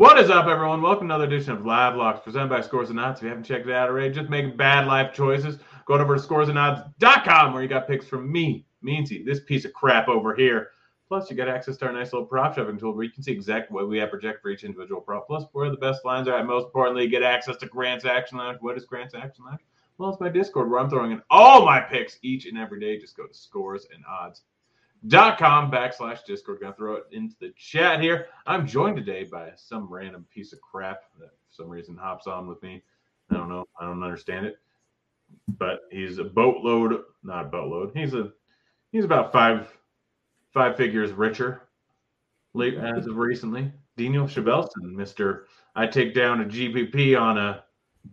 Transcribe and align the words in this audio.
What 0.00 0.18
is 0.18 0.30
up, 0.30 0.46
everyone? 0.46 0.80
Welcome 0.80 1.08
to 1.08 1.14
another 1.14 1.26
edition 1.26 1.52
of 1.52 1.66
Live 1.66 1.94
Locks 1.94 2.20
presented 2.24 2.48
by 2.48 2.62
Scores 2.62 2.88
and 2.88 2.98
Odds. 2.98 3.20
If 3.20 3.24
you 3.24 3.28
haven't 3.28 3.44
checked 3.44 3.66
it 3.66 3.74
out 3.74 3.90
already, 3.90 4.14
just 4.14 4.30
making 4.30 4.56
bad 4.56 4.86
life 4.86 5.12
choices, 5.12 5.58
go 5.84 5.92
over 5.92 6.16
to 6.16 6.22
scoresandodds.com 6.22 7.52
where 7.52 7.62
you 7.62 7.68
got 7.68 7.86
picks 7.86 8.06
from 8.06 8.32
me, 8.32 8.64
Meansy, 8.82 9.22
this 9.26 9.40
piece 9.40 9.66
of 9.66 9.74
crap 9.74 10.08
over 10.08 10.34
here. 10.34 10.70
Plus, 11.06 11.30
you 11.30 11.36
got 11.36 11.48
access 11.48 11.76
to 11.76 11.84
our 11.84 11.92
nice 11.92 12.14
little 12.14 12.26
prop 12.26 12.54
shopping 12.54 12.78
tool 12.78 12.94
where 12.94 13.04
you 13.04 13.10
can 13.10 13.22
see 13.22 13.32
exactly 13.32 13.74
what 13.74 13.90
we 13.90 13.98
have 13.98 14.08
project 14.08 14.40
for 14.40 14.48
each 14.48 14.64
individual 14.64 15.02
prop. 15.02 15.26
Plus, 15.26 15.44
where 15.52 15.68
the 15.68 15.76
best 15.76 16.02
lines 16.06 16.28
are 16.28 16.38
at. 16.38 16.46
Most 16.46 16.64
importantly, 16.64 17.04
you 17.04 17.10
get 17.10 17.22
access 17.22 17.58
to 17.58 17.66
Grant's 17.66 18.06
Action 18.06 18.38
Lounge. 18.38 18.56
What 18.62 18.78
is 18.78 18.86
Grant's 18.86 19.14
Action 19.14 19.44
Lounge? 19.44 19.60
Well, 19.98 20.08
it's 20.08 20.18
my 20.18 20.30
Discord 20.30 20.70
where 20.70 20.80
I'm 20.80 20.88
throwing 20.88 21.12
in 21.12 21.20
all 21.28 21.66
my 21.66 21.78
picks 21.78 22.18
each 22.22 22.46
and 22.46 22.56
every 22.56 22.80
day. 22.80 22.98
Just 22.98 23.18
go 23.18 23.26
to 23.26 23.34
scores 23.34 23.86
and 23.94 24.02
odds 24.08 24.44
dot 25.06 25.38
com 25.38 25.70
backslash 25.70 26.24
discord. 26.24 26.60
Gonna 26.60 26.74
throw 26.74 26.94
it 26.94 27.04
into 27.12 27.34
the 27.40 27.52
chat 27.56 28.00
here. 28.00 28.26
I'm 28.46 28.66
joined 28.66 28.96
today 28.96 29.24
by 29.24 29.52
some 29.56 29.88
random 29.88 30.26
piece 30.32 30.52
of 30.52 30.60
crap 30.60 31.02
that 31.18 31.30
for 31.30 31.62
some 31.62 31.68
reason 31.68 31.96
hops 31.96 32.26
on 32.26 32.46
with 32.46 32.62
me. 32.62 32.82
I 33.30 33.34
don't 33.34 33.48
know. 33.48 33.66
I 33.80 33.84
don't 33.84 34.02
understand 34.02 34.46
it. 34.46 34.58
But 35.58 35.82
he's 35.90 36.18
a 36.18 36.24
boatload 36.24 37.02
not 37.22 37.46
a 37.46 37.48
boatload. 37.48 37.92
He's 37.94 38.14
a 38.14 38.32
he's 38.92 39.04
about 39.04 39.32
five 39.32 39.68
five 40.52 40.76
figures 40.76 41.12
richer 41.12 41.68
late 42.54 42.74
as 42.74 43.06
of 43.06 43.16
recently. 43.16 43.72
Daniel 43.96 44.26
Shavelson, 44.26 44.94
mr 44.94 45.42
i 45.76 45.86
take 45.86 46.14
down 46.14 46.40
a 46.40 46.44
gpp 46.44 47.20
on 47.20 47.38
a 47.38 47.64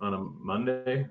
on 0.02 0.14
a 0.14 0.18
monday 0.18 1.08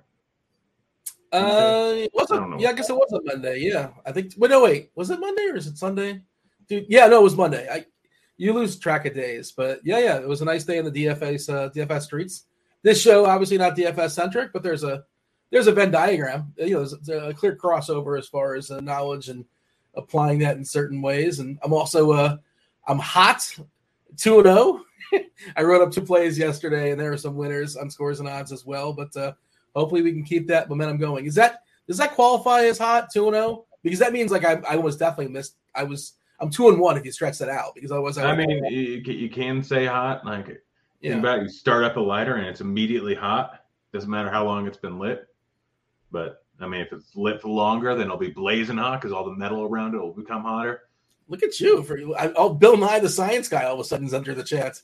uh, 1.33 2.07
was? 2.13 2.61
Yeah, 2.61 2.71
I 2.71 2.73
guess 2.73 2.91
it 2.91 2.97
was 2.97 3.13
a 3.13 3.23
Monday. 3.23 3.61
Yeah, 3.61 3.91
I 4.05 4.13
think. 4.13 4.39
But 4.39 4.51
no, 4.51 4.63
wait, 4.63 4.91
was 4.95 5.11
it 5.11 5.21
Monday 5.21 5.47
or 5.51 5.57
is 5.57 5.67
it 5.67 5.79
Sunday? 5.79 6.23
Dude, 6.69 6.87
yeah, 6.89 7.07
no, 7.07 7.21
it 7.21 7.25
was 7.25 7.37
Monday. 7.37 7.69
I 7.71 7.85
you 8.37 8.53
lose 8.53 8.79
track 8.79 9.07
of 9.07 9.15
days, 9.15 9.53
but 9.53 9.81
yeah, 9.85 9.99
yeah, 9.99 10.19
it 10.19 10.29
was 10.29 10.43
a 10.43 10.45
nice 10.45 10.65
day 10.65 10.79
in 10.79 10.85
the 10.85 10.91
DFS 10.91 11.53
uh, 11.53 11.71
DFS 11.71 12.03
streets. 12.03 12.45
This 12.83 13.01
show 13.01 13.27
obviously 13.27 13.59
not 13.59 13.77
DFS 13.77 14.11
centric, 14.11 14.53
but 14.53 14.63
there's 14.63 14.85
a 14.85 15.05
there's 15.51 15.67
a 15.67 15.73
Venn 15.73 15.91
diagram. 15.91 16.53
You 16.57 16.75
know, 16.75 16.85
there's 16.85 17.09
a 17.09 17.35
clear 17.35 17.57
crossover 17.57 18.19
as 18.19 18.29
far 18.29 18.55
as 18.55 18.71
uh, 18.71 18.81
knowledge 18.81 19.29
and 19.29 19.45
applying 19.95 20.39
that 20.41 20.57
in 20.57 20.65
certain 20.65 21.01
ways. 21.01 21.39
And 21.39 21.59
I'm 21.63 21.73
also 21.73 22.13
uh 22.13 22.37
I'm 22.87 22.99
hot 22.99 23.43
two 24.17 24.37
and 24.37 24.47
zero. 24.47 24.57
Oh. 24.59 24.83
I 25.57 25.63
wrote 25.63 25.83
up 25.83 25.93
two 25.93 26.03
plays 26.03 26.39
yesterday, 26.39 26.91
and 26.91 27.01
there 27.01 27.13
are 27.13 27.17
some 27.17 27.37
winners 27.37 27.77
on 27.77 27.91
scores 27.91 28.21
and 28.21 28.29
odds 28.29 28.53
as 28.53 28.67
well. 28.67 28.93
But 28.93 29.17
uh, 29.17 29.33
Hopefully, 29.77 30.03
we 30.03 30.13
can 30.13 30.25
keep 30.25 30.49
that 30.49 30.69
momentum 30.69 30.97
going. 30.97 31.27
Is 31.27 31.35
that 31.35 31.63
does 31.87 31.99
that 31.99 32.15
qualify 32.15 32.63
as 32.63 32.79
hot 32.79 33.11
two 33.13 33.27
and 33.27 33.35
zero? 33.35 33.47
Oh? 33.47 33.67
Because 33.83 33.99
that 34.01 34.13
means 34.13 34.33
like 34.33 34.45
I, 34.45 34.61
I 34.69 34.77
was 34.77 34.97
definitely 34.97 35.33
missed. 35.33 35.57
I 35.75 35.85
was 35.85 36.15
I'm 36.41 36.51
two 36.51 36.69
and 36.69 36.81
one 36.81 36.97
if 36.97 37.05
you 37.05 37.13
stretch 37.13 37.39
that 37.39 37.49
out. 37.49 37.75
Because 37.75 37.93
otherwise, 37.93 38.19
I, 38.19 38.31
I 38.31 38.37
mean, 38.37 38.65
you, 38.65 39.03
you, 39.05 39.31
can 39.31 39.63
say 39.63 39.87
hot. 39.87 40.25
Like 40.25 40.63
yeah. 41.01 41.19
about 41.19 41.43
you 41.43 41.49
start 41.49 41.85
up 41.85 41.97
a 41.97 42.01
lighter 42.01 42.37
and 42.37 42.47
it's 42.47 42.61
immediately 42.61 43.15
hot. 43.15 43.61
Doesn't 43.93 44.11
matter 44.11 44.31
how 44.31 44.45
long 44.45 44.67
it's 44.67 44.79
been 44.79 44.99
lit. 44.99 45.27
But 46.11 46.45
I 46.59 46.67
mean, 46.67 46.81
if 46.81 46.93
it's 46.93 47.15
lit 47.15 47.43
for 47.43 47.49
longer, 47.49 47.95
then 47.95 48.07
it'll 48.07 48.17
be 48.17 48.31
blazing 48.31 48.79
hot 48.79 49.01
because 49.01 49.13
all 49.13 49.25
the 49.25 49.37
metal 49.37 49.63
around 49.63 49.95
it 49.95 49.99
will 49.99 50.13
become 50.13 50.43
hotter. 50.43 50.83
Look 51.29 51.43
at 51.43 51.61
you 51.61 51.83
for 51.83 51.99
I, 52.19 52.33
oh 52.37 52.55
Bill 52.55 52.77
Nye 52.77 53.01
the 53.01 53.09
science 53.09 53.49
guy 53.49 53.65
all 53.65 53.75
of 53.75 53.81
a 53.81 53.85
sudden's 53.85 54.15
under 54.15 54.35
the 54.35 54.45
chat. 54.45 54.81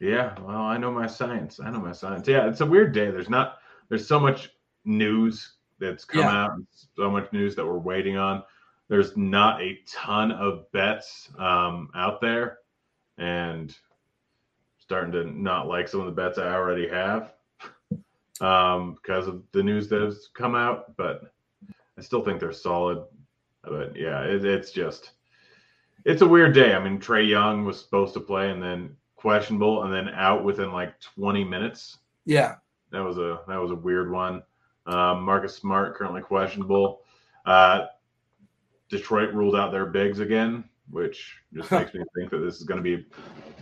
Yeah, 0.00 0.38
well, 0.40 0.62
I 0.62 0.76
know 0.76 0.92
my 0.92 1.08
science. 1.08 1.58
I 1.60 1.70
know 1.70 1.80
my 1.80 1.92
science. 1.92 2.28
Yeah, 2.28 2.48
it's 2.48 2.60
a 2.60 2.66
weird 2.66 2.92
day. 2.92 3.10
There's 3.10 3.28
not 3.28 3.58
there's 3.88 4.06
so 4.06 4.20
much 4.20 4.50
news 4.84 5.54
that's 5.78 6.04
come 6.04 6.20
yeah. 6.20 6.44
out, 6.44 6.52
so 6.96 7.10
much 7.10 7.32
news 7.32 7.54
that 7.56 7.64
we're 7.64 7.78
waiting 7.78 8.16
on. 8.16 8.42
There's 8.88 9.16
not 9.16 9.60
a 9.60 9.78
ton 9.86 10.32
of 10.32 10.70
bets 10.72 11.30
um, 11.38 11.90
out 11.94 12.20
there, 12.20 12.58
and 13.18 13.76
starting 14.78 15.12
to 15.12 15.24
not 15.24 15.68
like 15.68 15.88
some 15.88 16.00
of 16.00 16.06
the 16.06 16.12
bets 16.12 16.38
I 16.38 16.54
already 16.54 16.88
have 16.88 17.32
um, 18.40 18.94
because 18.94 19.26
of 19.26 19.42
the 19.52 19.62
news 19.62 19.88
that 19.88 20.00
has 20.00 20.28
come 20.34 20.54
out. 20.54 20.96
But 20.96 21.32
I 21.98 22.00
still 22.00 22.24
think 22.24 22.40
they're 22.40 22.52
solid. 22.52 23.04
But 23.62 23.94
yeah, 23.96 24.22
it, 24.22 24.44
it's 24.44 24.70
just 24.70 25.10
it's 26.04 26.22
a 26.22 26.28
weird 26.28 26.54
day. 26.54 26.74
I 26.74 26.82
mean, 26.82 26.98
Trae 26.98 27.28
Young 27.28 27.64
was 27.64 27.78
supposed 27.78 28.14
to 28.14 28.20
play 28.20 28.50
and 28.50 28.62
then 28.62 28.96
questionable 29.16 29.82
and 29.82 29.92
then 29.92 30.08
out 30.14 30.44
within 30.44 30.72
like 30.72 30.98
20 31.00 31.44
minutes. 31.44 31.98
Yeah. 32.24 32.56
That 32.90 33.00
was 33.00 33.18
a 33.18 33.40
that 33.48 33.56
was 33.56 33.70
a 33.70 33.74
weird 33.74 34.10
one. 34.10 34.42
Um, 34.86 35.22
Marcus 35.22 35.54
Smart 35.56 35.96
currently 35.96 36.22
questionable. 36.22 37.02
Uh, 37.44 37.86
Detroit 38.88 39.34
ruled 39.34 39.54
out 39.54 39.70
their 39.70 39.86
bigs 39.86 40.20
again, 40.20 40.64
which 40.90 41.36
just 41.52 41.70
makes 41.70 41.92
me 41.92 42.02
think 42.16 42.30
that 42.30 42.38
this 42.38 42.56
is 42.56 42.62
going 42.62 42.82
to 42.82 42.82
be 42.82 43.06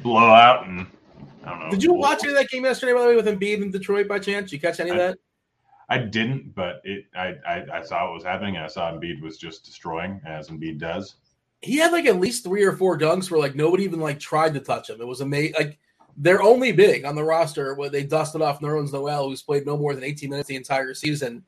blowout. 0.02 0.66
And 0.66 0.86
I 1.44 1.50
don't 1.50 1.60
know. 1.60 1.70
Did 1.70 1.82
you 1.82 1.94
watch 1.94 2.22
any 2.22 2.32
of 2.32 2.38
that 2.38 2.48
game 2.48 2.64
yesterday, 2.64 2.92
by 2.92 3.02
the 3.02 3.08
way, 3.08 3.16
with 3.16 3.26
Embiid 3.26 3.62
in 3.62 3.70
Detroit 3.70 4.06
by 4.06 4.18
chance? 4.18 4.50
Did 4.50 4.56
you 4.56 4.60
catch 4.60 4.80
any 4.80 4.90
of 4.90 4.96
that? 4.96 5.18
I 5.88 5.98
didn't, 5.98 6.54
but 6.54 6.80
it 6.84 7.06
I, 7.14 7.34
I, 7.46 7.66
I 7.74 7.82
saw 7.82 8.04
what 8.06 8.14
was 8.14 8.24
happening. 8.24 8.56
I 8.56 8.66
saw 8.66 8.92
Embiid 8.92 9.20
was 9.20 9.38
just 9.38 9.64
destroying 9.64 10.20
as 10.26 10.48
Embiid 10.48 10.78
does. 10.78 11.16
He 11.62 11.76
had 11.76 11.92
like 11.92 12.06
at 12.06 12.20
least 12.20 12.44
three 12.44 12.64
or 12.64 12.72
four 12.72 12.98
dunks 12.98 13.30
where 13.30 13.40
like 13.40 13.54
nobody 13.54 13.84
even 13.84 14.00
like 14.00 14.18
tried 14.18 14.54
to 14.54 14.60
touch 14.60 14.90
him. 14.90 15.00
It 15.00 15.06
was 15.06 15.20
amazing. 15.20 15.54
Like 15.58 15.78
they're 16.16 16.42
only 16.42 16.72
big 16.72 17.04
on 17.04 17.14
the 17.14 17.24
roster 17.24 17.74
where 17.74 17.90
they 17.90 18.02
dusted 18.02 18.42
off 18.42 18.60
Nerlens 18.60 18.92
Noel, 18.92 19.28
who's 19.28 19.42
played 19.42 19.66
no 19.66 19.76
more 19.76 19.94
than 19.94 20.04
18 20.04 20.30
minutes 20.30 20.48
the 20.48 20.56
entire 20.56 20.94
season. 20.94 21.44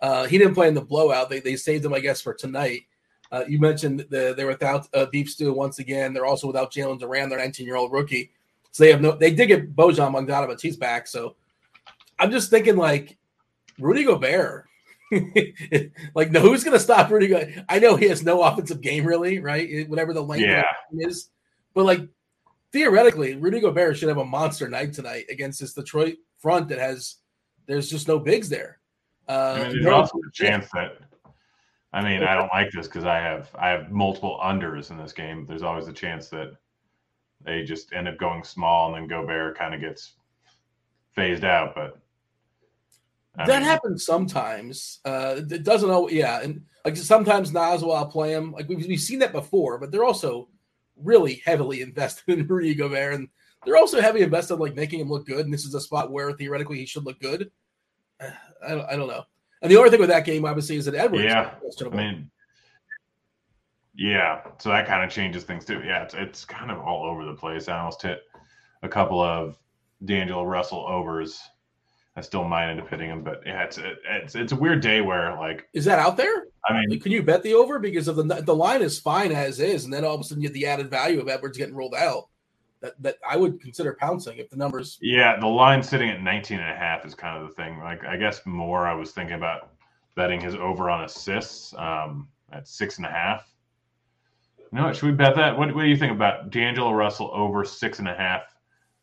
Uh, 0.00 0.26
he 0.26 0.36
didn't 0.36 0.54
play 0.54 0.68
in 0.68 0.74
the 0.74 0.80
blowout. 0.80 1.30
They, 1.30 1.40
they 1.40 1.56
saved 1.56 1.84
him, 1.84 1.94
I 1.94 2.00
guess, 2.00 2.20
for 2.20 2.34
tonight. 2.34 2.82
Uh, 3.30 3.44
you 3.48 3.58
mentioned 3.58 4.04
the, 4.10 4.34
they're 4.36 4.46
without 4.46 4.86
uh, 4.92 5.06
Beef 5.06 5.30
Stew 5.30 5.54
once 5.54 5.78
again. 5.78 6.12
They're 6.12 6.26
also 6.26 6.46
without 6.46 6.72
Jalen 6.72 7.00
Duren, 7.00 7.30
their 7.30 7.38
19 7.38 7.64
year 7.64 7.76
old 7.76 7.92
rookie. 7.92 8.30
So 8.72 8.84
they 8.84 8.90
have 8.90 9.00
no. 9.00 9.12
They 9.12 9.32
did 9.32 9.46
get 9.46 9.74
Bojan 9.74 10.12
Bogdanovic. 10.12 10.60
He's 10.60 10.76
back. 10.76 11.06
So 11.06 11.36
I'm 12.18 12.30
just 12.30 12.50
thinking 12.50 12.76
like 12.76 13.16
Rudy 13.78 14.04
Gobert. 14.04 14.66
like, 16.14 16.30
no, 16.30 16.40
who's 16.40 16.64
going 16.64 16.76
to 16.76 16.82
stop 16.82 17.10
Rudy? 17.10 17.28
Gobert? 17.28 17.64
I 17.68 17.78
know 17.78 17.96
he 17.96 18.08
has 18.08 18.22
no 18.22 18.42
offensive 18.42 18.80
game, 18.80 19.06
really, 19.06 19.38
right? 19.38 19.88
Whatever 19.88 20.12
the 20.12 20.22
length 20.22 20.44
yeah. 20.44 20.62
is, 20.92 21.30
but 21.74 21.84
like 21.84 22.00
theoretically, 22.72 23.36
Rudy 23.36 23.60
Gobert 23.60 23.96
should 23.96 24.08
have 24.08 24.18
a 24.18 24.24
monster 24.24 24.68
night 24.68 24.92
tonight 24.92 25.26
against 25.30 25.60
this 25.60 25.74
Detroit 25.74 26.16
front 26.38 26.68
that 26.68 26.78
has 26.78 27.16
there's 27.66 27.88
just 27.88 28.08
no 28.08 28.18
bigs 28.18 28.48
there. 28.48 28.80
Uh, 29.28 29.56
I 29.56 29.68
mean, 29.68 29.82
there's 29.82 29.94
also 29.94 30.18
a 30.18 30.32
chance 30.32 30.66
that 30.74 30.98
I 31.92 32.02
mean 32.02 32.22
I 32.22 32.34
don't 32.34 32.52
like 32.52 32.70
this 32.72 32.88
because 32.88 33.04
I 33.04 33.18
have 33.18 33.50
I 33.54 33.68
have 33.68 33.92
multiple 33.92 34.40
unders 34.42 34.90
in 34.90 34.96
this 34.96 35.12
game. 35.12 35.46
There's 35.46 35.62
always 35.62 35.88
a 35.88 35.92
chance 35.92 36.28
that 36.28 36.56
they 37.44 37.62
just 37.64 37.92
end 37.92 38.08
up 38.08 38.18
going 38.18 38.44
small 38.44 38.94
and 38.94 39.02
then 39.02 39.08
Gobert 39.08 39.56
kind 39.56 39.74
of 39.74 39.80
gets 39.80 40.14
phased 41.12 41.44
out. 41.44 41.74
But 41.74 41.98
I 43.36 43.46
that 43.46 43.60
mean, 43.60 43.68
happens 43.68 44.04
sometimes. 44.04 45.00
Uh, 45.04 45.40
it 45.50 45.64
doesn't 45.64 45.90
always, 45.90 46.14
yeah, 46.14 46.40
and 46.42 46.62
like 46.84 46.96
sometimes 46.96 47.52
Naz 47.52 47.82
will 47.82 47.94
outplay 47.94 48.32
him. 48.32 48.52
Like 48.52 48.68
we've, 48.68 48.86
we've 48.86 49.00
seen 49.00 49.20
that 49.20 49.32
before, 49.32 49.78
but 49.78 49.90
they're 49.90 50.04
also 50.04 50.48
really 51.02 51.42
heavily 51.44 51.80
invested 51.80 52.24
in 52.38 52.46
Rudy 52.46 52.74
Gobert, 52.74 53.14
and 53.14 53.28
they're 53.64 53.76
also 53.76 54.00
heavily 54.00 54.22
invested 54.22 54.54
in, 54.54 54.60
like 54.60 54.74
making 54.74 55.00
him 55.00 55.08
look 55.08 55.26
good. 55.26 55.44
And 55.44 55.52
this 55.52 55.64
is 55.64 55.74
a 55.74 55.80
spot 55.80 56.10
where 56.10 56.32
theoretically 56.32 56.78
he 56.78 56.86
should 56.86 57.04
look 57.04 57.20
good. 57.20 57.50
I 58.20 58.70
don't, 58.70 58.86
I 58.86 58.96
don't 58.96 59.08
know. 59.08 59.24
And 59.62 59.70
the 59.70 59.76
only 59.76 59.90
thing 59.90 60.00
with 60.00 60.08
that 60.08 60.24
game, 60.24 60.44
obviously, 60.44 60.76
is 60.76 60.84
that 60.86 60.94
Edwards. 60.94 61.24
Yeah, 61.24 61.54
I 61.80 61.88
mean, 61.88 62.30
Yeah, 63.94 64.40
so 64.58 64.70
that 64.70 64.86
kind 64.86 65.04
of 65.04 65.10
changes 65.10 65.44
things 65.44 65.64
too. 65.64 65.82
Yeah, 65.84 66.02
it's 66.02 66.14
it's 66.14 66.44
kind 66.44 66.70
of 66.70 66.78
all 66.80 67.04
over 67.04 67.24
the 67.24 67.34
place. 67.34 67.68
I 67.68 67.78
almost 67.78 68.02
hit 68.02 68.22
a 68.82 68.88
couple 68.88 69.20
of 69.20 69.56
D'Angelo 70.04 70.44
Russell 70.44 70.84
overs. 70.88 71.40
I 72.14 72.20
still 72.20 72.44
might 72.44 72.70
end 72.70 72.80
up 72.80 72.90
hitting 72.90 73.08
him, 73.08 73.22
but 73.22 73.42
yeah, 73.46 73.62
it's 73.62 73.78
it's 73.78 74.34
it's 74.34 74.52
a 74.52 74.56
weird 74.56 74.82
day 74.82 75.00
where 75.00 75.34
like 75.38 75.66
is 75.72 75.86
that 75.86 75.98
out 75.98 76.16
there? 76.16 76.44
I 76.68 76.74
mean, 76.74 77.00
can 77.00 77.10
you 77.10 77.22
bet 77.22 77.42
the 77.42 77.54
over 77.54 77.78
because 77.78 78.06
of 78.06 78.16
the 78.16 78.22
the 78.22 78.54
line 78.54 78.82
is 78.82 79.00
fine 79.00 79.32
as 79.32 79.60
is, 79.60 79.84
and 79.84 79.92
then 79.92 80.04
all 80.04 80.14
of 80.14 80.20
a 80.20 80.24
sudden 80.24 80.42
you 80.42 80.48
get 80.48 80.54
the 80.54 80.66
added 80.66 80.90
value 80.90 81.20
of 81.20 81.28
Edwards 81.28 81.56
getting 81.56 81.74
rolled 81.74 81.94
out. 81.94 82.28
That, 82.82 83.00
that 83.00 83.16
I 83.26 83.36
would 83.36 83.60
consider 83.60 83.94
pouncing 83.94 84.38
if 84.38 84.50
the 84.50 84.56
numbers. 84.56 84.98
Yeah, 85.00 85.38
the 85.38 85.46
line 85.46 85.82
sitting 85.82 86.10
at 86.10 86.20
19 86.20 86.58
and 86.58 86.68
a 86.68 86.74
half 86.74 87.06
is 87.06 87.14
kind 87.14 87.40
of 87.40 87.48
the 87.48 87.54
thing. 87.54 87.78
Like 87.78 88.04
I 88.04 88.16
guess 88.16 88.44
more 88.44 88.86
I 88.86 88.94
was 88.94 89.12
thinking 89.12 89.36
about 89.36 89.70
betting 90.14 90.40
his 90.40 90.54
over 90.54 90.90
on 90.90 91.04
assists 91.04 91.72
um, 91.78 92.28
at 92.52 92.68
six 92.68 92.98
and 92.98 93.06
a 93.06 93.10
half. 93.10 93.48
You 94.58 94.78
know 94.78 94.86
what? 94.86 94.96
Should 94.96 95.06
we 95.06 95.12
bet 95.12 95.34
that? 95.36 95.56
What, 95.56 95.74
what 95.74 95.82
do 95.82 95.88
you 95.88 95.96
think 95.96 96.12
about 96.12 96.50
D'Angelo 96.50 96.92
Russell 96.92 97.30
over 97.32 97.64
six 97.64 98.00
and 98.00 98.08
a 98.08 98.14
half 98.14 98.51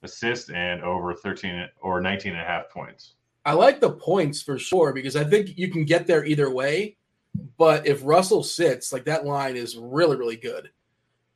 assists 0.03 0.49
and 0.49 0.81
over 0.83 1.13
13 1.13 1.67
or 1.81 2.01
19 2.01 2.33
and 2.33 2.41
a 2.41 2.45
half 2.45 2.69
points? 2.69 3.15
I 3.45 3.53
like 3.53 3.79
the 3.79 3.91
points 3.91 4.41
for 4.41 4.57
sure 4.57 4.93
because 4.93 5.15
I 5.15 5.23
think 5.23 5.57
you 5.57 5.69
can 5.69 5.85
get 5.85 6.07
there 6.07 6.25
either 6.25 6.53
way. 6.53 6.97
But 7.57 7.87
if 7.87 8.01
Russell 8.03 8.43
sits, 8.43 8.91
like 8.91 9.05
that 9.05 9.25
line 9.25 9.55
is 9.55 9.77
really, 9.77 10.17
really 10.17 10.35
good. 10.35 10.69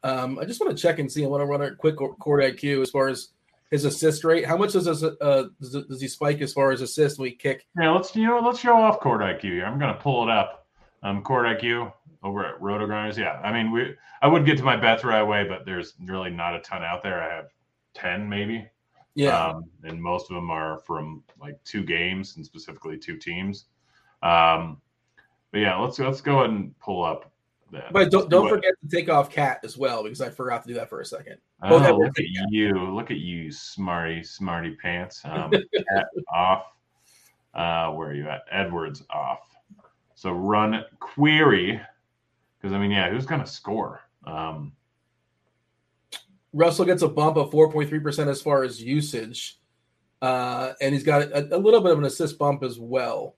Um, 0.04 0.38
I 0.39 0.45
just 0.45 0.60
want 0.60 0.75
to 0.75 0.81
check 0.81 1.00
and 1.00 1.12
see. 1.12 1.24
I 1.24 1.27
want 1.27 1.42
to 1.42 1.45
run 1.45 1.62
a 1.62 1.75
quick 1.75 1.95
court 1.95 2.44
IQ 2.44 2.81
as 2.81 2.89
far 2.89 3.07
as 3.07 3.30
his 3.71 3.86
assist 3.86 4.24
rate. 4.24 4.45
How 4.45 4.57
much 4.57 4.74
does 4.74 4.86
this, 4.86 5.04
uh, 5.04 5.45
does, 5.62 6.01
he 6.01 6.07
spike 6.07 6.42
as 6.42 6.54
far 6.54 6.71
as 6.71 6.81
assist 6.81 7.18
when 7.18 7.30
we 7.30 7.36
kick? 7.36 7.66
Yeah, 7.80 7.92
let's 7.92 8.16
you 8.16 8.27
know 8.27 8.39
let's 8.39 8.59
show 8.59 8.75
off 8.75 9.00
court 9.00 9.21
IQ 9.21 9.42
here. 9.42 9.66
I'm 9.66 9.80
going 9.80 9.94
to 9.94 10.00
pull 10.00 10.24
it 10.24 10.30
up. 10.30 10.68
Um, 11.04 11.21
court 11.21 11.45
IQ 11.45 11.92
over 12.24 12.45
at 12.45 12.62
Roto 12.62 12.86
Grinders. 12.86 13.18
Yeah, 13.18 13.39
I 13.44 13.51
mean 13.51 13.71
we 13.71 13.95
I 14.21 14.27
would 14.27 14.45
get 14.45 14.57
to 14.57 14.63
my 14.63 14.75
bets 14.75 15.04
right 15.04 15.19
away, 15.21 15.45
but 15.48 15.66
there's 15.66 15.94
really 16.06 16.30
not 16.30 16.56
a 16.56 16.59
ton 16.59 16.83
out 16.83 17.01
there. 17.01 17.21
I 17.21 17.36
have 17.36 17.45
ten 17.94 18.28
maybe. 18.28 18.68
Yeah, 19.16 19.48
um, 19.48 19.66
and 19.84 20.01
most 20.01 20.31
of 20.31 20.36
them 20.36 20.50
are 20.50 20.80
from 20.80 21.24
like 21.40 21.63
two 21.63 21.84
games 21.84 22.36
and 22.36 22.45
specifically 22.45 22.98
two 22.98 23.18
teams. 23.18 23.66
Um, 24.24 24.81
but 25.51 25.60
yeah, 25.60 25.78
let's 25.78 26.00
let's 26.00 26.22
go 26.22 26.40
ahead 26.40 26.50
and 26.50 26.78
pull 26.80 27.04
up. 27.04 27.31
That. 27.72 27.92
But 27.92 28.12
don't, 28.12 28.30
don't 28.30 28.50
forget 28.50 28.74
to 28.81 28.95
take 28.95 29.10
off 29.10 29.31
KAT 29.31 29.62
as 29.63 29.78
well 29.78 30.04
because 30.04 30.22
I 30.22 30.30
forgot 30.30 30.62
to 30.62 30.68
do 30.68 30.75
that 30.75 30.90
for 30.90 31.01
a 31.01 31.06
second. 31.06 31.38
Oh, 31.63 31.78
look 31.78 32.19
at 32.19 32.25
you! 32.50 32.74
Look 32.94 33.10
at 33.10 33.18
you, 33.18 33.51
smarty 33.51 34.24
smarty 34.24 34.75
pants. 34.75 35.22
Um, 35.25 35.51
KAT 35.51 36.06
off. 36.34 36.66
Uh, 37.54 37.92
where 37.92 38.10
are 38.10 38.13
you 38.13 38.28
at? 38.30 38.42
Edwards 38.51 39.04
off. 39.10 39.40
So 40.16 40.31
run 40.31 40.84
query 41.00 41.81
because 42.57 42.74
I 42.74 42.80
mean, 42.80 42.92
yeah, 42.92 43.10
who's 43.10 43.25
going 43.25 43.42
to 43.42 43.48
score? 43.48 44.01
Um, 44.25 44.72
Russell 46.54 46.86
gets 46.86 47.02
a 47.02 47.08
bump 47.08 47.36
of 47.36 47.52
4.3% 47.52 48.28
as 48.28 48.42
far 48.42 48.64
as 48.64 48.82
usage. 48.82 49.60
Uh, 50.22 50.74
and 50.80 50.94
he's 50.94 51.04
got 51.04 51.24
a, 51.24 51.56
a, 51.56 51.58
little 51.58 51.82
bit 51.82 51.92
of 51.92 51.98
an 51.98 52.06
assist 52.06 52.38
bump 52.38 52.64
as 52.64 52.80
well. 52.80 53.36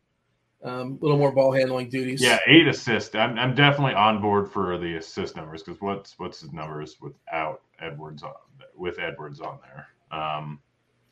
Um, 0.64 1.00
a 1.02 1.04
little 1.04 1.18
more 1.18 1.32
ball 1.32 1.52
handling 1.52 1.90
duties. 1.90 2.22
Yeah, 2.22 2.40
eight 2.46 2.68
assists. 2.68 3.16
I'm, 3.16 3.40
I'm 3.40 3.56
definitely 3.56 3.94
on 3.94 4.22
board 4.22 4.52
for 4.52 4.78
the 4.78 4.98
assist 4.98 5.36
numbers 5.36 5.64
because 5.64 5.82
what's 5.82 6.18
what's 6.18 6.42
his 6.42 6.54
numbers 6.54 6.98
without 7.02 7.62
Edwards 7.80 8.24
on 8.24 8.34
with 8.76 9.00
Edwards 9.00 9.42
on 9.42 9.60
there? 9.64 9.88
Um, 10.18 10.60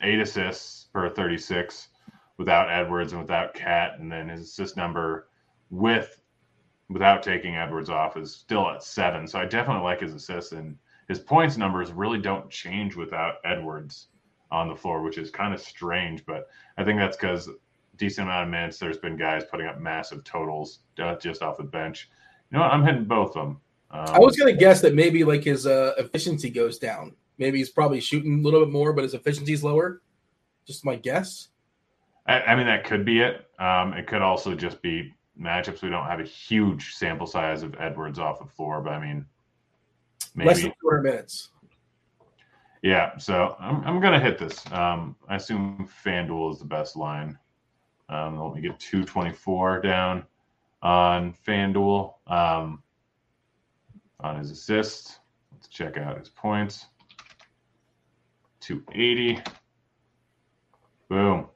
eight 0.01 0.19
assists 0.19 0.85
per 0.93 1.09
36 1.09 1.89
without 2.37 2.71
Edwards 2.71 3.13
and 3.13 3.21
without 3.21 3.53
KAT, 3.53 3.99
and 3.99 4.11
then 4.11 4.29
his 4.29 4.41
assist 4.41 4.77
number 4.77 5.27
with 5.69 6.21
without 6.89 7.23
taking 7.23 7.55
Edwards 7.55 7.89
off 7.89 8.17
is 8.17 8.35
still 8.35 8.69
at 8.69 8.83
seven. 8.83 9.27
So 9.27 9.39
I 9.39 9.45
definitely 9.45 9.83
like 9.83 10.01
his 10.01 10.13
assists 10.13 10.51
and 10.51 10.77
his 11.07 11.19
points 11.19 11.57
numbers 11.57 11.91
really 11.91 12.19
don't 12.19 12.49
change 12.49 12.95
without 12.95 13.35
Edwards 13.45 14.07
on 14.51 14.67
the 14.67 14.75
floor, 14.75 15.01
which 15.01 15.17
is 15.17 15.31
kind 15.31 15.53
of 15.53 15.59
strange. 15.59 16.25
But 16.25 16.47
I 16.77 16.83
think 16.83 16.99
that's 16.99 17.17
because 17.17 17.49
decent 17.97 18.27
amount 18.27 18.45
of 18.45 18.51
minutes. 18.51 18.77
There's 18.77 18.97
been 18.97 19.17
guys 19.17 19.43
putting 19.49 19.67
up 19.67 19.79
massive 19.79 20.23
totals 20.23 20.79
just 21.19 21.41
off 21.41 21.57
the 21.57 21.63
bench. 21.63 22.09
You 22.51 22.57
know 22.57 22.63
what? 22.63 22.73
I'm 22.73 22.83
hitting 22.83 23.05
both 23.05 23.35
of 23.35 23.47
them. 23.47 23.61
Um, 23.91 24.15
I 24.15 24.19
was 24.19 24.35
gonna 24.35 24.53
guess 24.53 24.81
that 24.81 24.95
maybe 24.95 25.23
like 25.23 25.43
his 25.43 25.67
uh, 25.67 25.93
efficiency 25.97 26.49
goes 26.49 26.79
down. 26.79 27.15
Maybe 27.37 27.57
he's 27.57 27.69
probably 27.69 27.99
shooting 27.99 28.39
a 28.39 28.41
little 28.41 28.61
bit 28.61 28.71
more, 28.71 28.93
but 28.93 29.03
his 29.03 29.13
efficiency 29.13 29.53
is 29.53 29.63
lower. 29.63 30.01
Just 30.65 30.85
my 30.85 30.95
guess. 30.95 31.49
I, 32.25 32.41
I 32.41 32.55
mean, 32.55 32.67
that 32.67 32.85
could 32.85 33.05
be 33.05 33.19
it. 33.19 33.47
Um, 33.59 33.93
it 33.93 34.07
could 34.07 34.21
also 34.21 34.55
just 34.55 34.81
be 34.81 35.13
matchups, 35.39 35.81
we 35.81 35.89
don't 35.89 36.05
have 36.05 36.19
a 36.19 36.25
huge 36.25 36.93
sample 36.93 37.27
size 37.27 37.63
of 37.63 37.75
Edwards 37.79 38.19
off 38.19 38.39
the 38.39 38.45
floor, 38.45 38.81
but 38.81 38.93
I 38.93 38.99
mean, 38.99 39.25
maybe 40.35 40.47
less 40.47 40.61
than 40.61 40.71
200 40.81 41.01
minutes. 41.01 41.49
Yeah, 42.81 43.17
so 43.17 43.55
I'm, 43.59 43.83
I'm 43.85 44.01
gonna 44.01 44.19
hit 44.19 44.37
this. 44.37 44.69
Um, 44.71 45.15
I 45.29 45.37
assume 45.37 45.89
FanDuel 46.05 46.51
is 46.51 46.59
the 46.59 46.65
best 46.65 46.97
line. 46.97 47.37
Um, 48.09 48.37
let 48.39 48.53
me 48.55 48.61
get 48.61 48.77
224 48.79 49.81
down 49.81 50.23
on 50.81 51.33
FanDuel. 51.47 52.13
Um, 52.27 52.83
on 54.19 54.37
his 54.37 54.51
assists, 54.51 55.19
let's 55.51 55.67
check 55.67 55.97
out 55.97 56.17
his 56.17 56.29
points. 56.29 56.87
280. 58.59 59.41
Boom. 61.09 61.47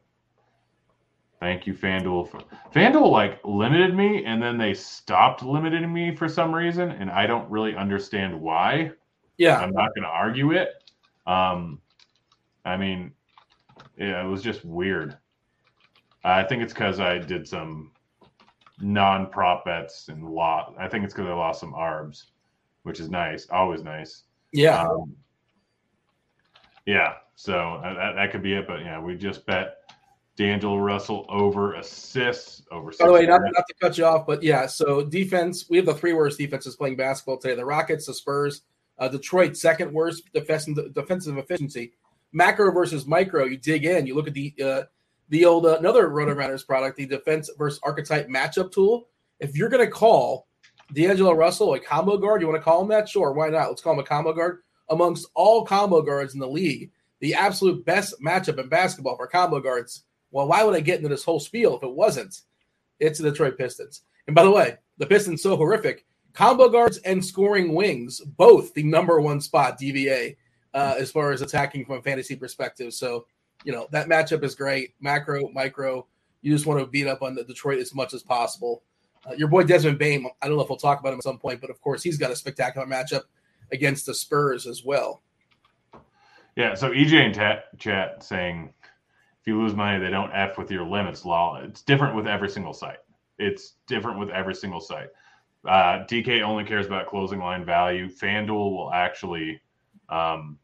Thank 1.40 1.68
you, 1.68 1.74
FanDuel. 1.74 2.44
FanDuel 2.74 3.12
like 3.12 3.40
limited 3.46 3.96
me, 3.96 4.26
and 4.26 4.42
then 4.42 4.58
they 4.58 4.74
stopped 4.74 5.44
limiting 5.44 5.92
me 5.94 6.16
for 6.16 6.28
some 6.28 6.54
reason, 6.54 6.90
and 6.92 7.12
I 7.12 7.28
don't 7.28 7.50
really 7.50 7.76
understand 7.76 8.40
why. 8.40 8.92
Yeah, 9.38 9.58
I'm 9.60 9.72
not 9.72 9.94
going 9.94 10.04
to 10.04 10.10
argue 10.10 10.52
it. 10.52 10.70
Um, 11.28 11.80
I 12.66 12.76
mean, 12.76 13.12
yeah, 13.98 14.24
it 14.24 14.28
was 14.28 14.42
just 14.42 14.66
weird. 14.66 15.16
I 16.24 16.44
think 16.44 16.64
it's 16.64 16.74
because 16.74 17.00
I 17.00 17.20
did 17.20 17.48
some 17.48 17.92
non-prop 18.80 19.66
bets 19.66 20.10
and 20.10 20.28
lost. 20.28 20.74
I 20.80 20.88
think 20.88 21.04
it's 21.04 21.14
because 21.14 21.30
I 21.30 21.34
lost 21.34 21.60
some 21.60 21.74
arbs, 21.74 22.32
which 22.84 23.00
is 23.00 23.10
nice, 23.10 23.48
always 23.52 23.84
nice. 23.84 24.24
Yeah. 24.54 24.82
Um, 24.82 25.16
yeah. 26.86 27.14
So 27.36 27.56
uh, 27.56 27.94
that, 27.94 28.16
that 28.16 28.32
could 28.32 28.42
be 28.42 28.54
it, 28.54 28.68
but 28.68 28.82
yeah, 28.82 29.00
we 29.00 29.16
just 29.16 29.46
bet 29.46 29.87
D'Angelo 30.38 30.78
Russell 30.78 31.26
over 31.30 31.74
assists 31.74 32.62
over. 32.72 32.92
By 32.98 33.08
the 33.08 33.12
way, 33.12 33.26
not, 33.26 33.42
not 33.42 33.66
to 33.68 33.74
cut 33.82 33.98
you 33.98 34.06
off, 34.06 34.28
but 34.28 34.44
yeah. 34.44 34.68
So 34.68 35.04
defense, 35.04 35.68
we 35.68 35.78
have 35.78 35.88
the 35.88 35.96
three 35.96 36.14
worst 36.14 36.38
defenses 36.38 36.76
playing 36.76 36.96
basketball 36.96 37.40
today: 37.40 37.56
the 37.56 37.66
Rockets, 37.66 38.06
the 38.06 38.14
Spurs, 38.14 38.62
uh, 39.00 39.08
Detroit, 39.08 39.58
second 39.58 39.92
worst 39.92 40.32
defensive 40.34 40.94
defensive 40.94 41.38
efficiency. 41.38 41.94
Macro 42.34 42.72
versus 42.72 43.08
micro. 43.08 43.46
You 43.46 43.58
dig 43.58 43.86
in, 43.86 44.06
you 44.06 44.14
look 44.14 44.28
at 44.28 44.36
the 44.36 44.54
uh, 44.64 44.84
the 45.30 45.46
old 45.46 45.66
uh, 45.66 45.78
another 45.80 46.08
Roto 46.08 46.36
Runners 46.36 46.64
product, 46.64 46.98
the 46.98 47.08
defense 47.08 47.50
versus 47.58 47.80
archetype 47.84 48.28
matchup 48.30 48.72
tool. 48.72 49.10
If 49.40 49.58
you're 49.58 49.70
going 49.70 49.86
to 49.86 49.92
call 49.92 50.48
D'Angelo 50.94 51.34
Russell 51.34 51.74
a 51.74 51.80
combo 51.80 52.16
guard, 52.16 52.42
you 52.42 52.48
want 52.48 52.60
to 52.60 52.64
call 52.64 52.84
him 52.84 52.90
that? 52.90 53.10
Sure, 53.10 53.34
why 53.34 53.50
not? 53.50 53.70
Let's 53.70 53.82
call 53.82 53.94
him 53.94 54.00
a 54.00 54.04
combo 54.04 54.34
guard. 54.34 54.60
Amongst 54.90 55.28
all 55.34 55.66
combo 55.66 56.02
guards 56.02 56.36
in 56.36 56.40
the 56.40 56.48
league, 56.48 56.92
the 57.22 57.34
absolute 57.34 57.84
best 57.86 58.16
matchup 58.24 58.60
in 58.60 58.70
basketball 58.70 59.18
for 59.18 59.28
combo 59.28 59.60
guards 59.60 60.04
well, 60.32 60.48
why 60.48 60.64
would 60.64 60.76
I 60.76 60.82
get 60.82 60.98
into 60.98 61.10
this 61.10 61.24
whole 61.24 61.40
spiel 61.40 61.78
if 61.78 61.84
it 61.84 61.94
wasn't? 61.94 62.42
It's 63.00 63.20
the 63.20 63.30
Detroit 63.30 63.58
Pistons. 63.58 64.02
And 64.28 64.36
by 64.36 64.44
the 64.44 64.52
way, 64.52 64.78
the 64.98 65.06
Pistons 65.06 65.42
so 65.42 65.56
horrific. 65.56 66.06
Combo 66.34 66.70
guards 66.70 66.98
and 67.00 67.24
scoring 67.24 67.74
wings, 67.74 68.20
both 68.20 68.74
the 68.74 68.84
number 68.84 69.20
one 69.20 69.42
spot 69.42 69.80
DVA 69.80 70.36
uh, 70.74 70.96
as 71.00 71.10
far 71.10 71.32
as 71.32 71.42
attacking 71.42 71.86
from 71.86 71.98
a 71.98 72.02
fantasy 72.02 72.36
perspective. 72.36 72.94
So, 72.94 73.26
you 73.64 73.72
know, 73.72 73.88
that 73.92 74.08
matchup 74.08 74.44
is 74.44 74.54
great. 74.54 74.94
Macro, 75.00 75.50
micro, 75.50 76.06
you 76.42 76.54
just 76.54 76.68
want 76.68 76.80
to 76.80 76.86
beat 76.86 77.08
up 77.08 77.24
on 77.24 77.34
the 77.34 77.44
Detroit 77.44 77.80
as 77.80 77.96
much 77.96 78.14
as 78.14 78.22
possible. 78.22 78.84
Uh, 79.26 79.34
your 79.34 79.48
boy 79.48 79.64
Desmond 79.64 79.98
Bane, 79.98 80.28
I 80.42 80.48
don't 80.48 80.58
know 80.58 80.64
if 80.64 80.70
we'll 80.70 80.78
talk 80.78 81.00
about 81.00 81.14
him 81.14 81.20
at 81.20 81.24
some 81.24 81.40
point, 81.40 81.60
but 81.60 81.72
of 81.72 81.82
course 81.82 82.04
he's 82.04 82.18
got 82.18 82.32
a 82.32 82.36
spectacular 82.36 82.86
matchup 82.86 83.24
against 83.72 84.06
the 84.06 84.14
Spurs 84.14 84.68
as 84.68 84.84
well. 84.86 85.24
Yeah, 86.56 86.74
so 86.74 86.92
EJ 86.92 87.26
in 87.26 87.34
chat 87.78 88.24
saying 88.24 88.74
you 89.48 89.62
lose 89.62 89.74
money, 89.74 90.00
they 90.00 90.10
don't 90.10 90.32
F 90.34 90.58
with 90.58 90.70
your 90.70 90.86
limits 90.86 91.26
law. 91.26 91.60
It's 91.62 91.82
different 91.82 92.16
with 92.16 92.28
every 92.28 92.50
single 92.50 92.74
site. 92.74 93.00
It's 93.40 93.74
different 93.88 94.20
with 94.20 94.30
every 94.30 94.56
single 94.56 94.82
site. 94.82 95.10
Uh, 95.66 96.06
DK 96.06 96.42
only 96.42 96.64
cares 96.64 96.86
about 96.86 97.08
closing 97.08 97.40
line 97.40 97.66
value. 97.66 98.10
FanDuel 98.10 98.72
will 98.72 98.92
actually 98.94 99.62
um, 100.10 100.58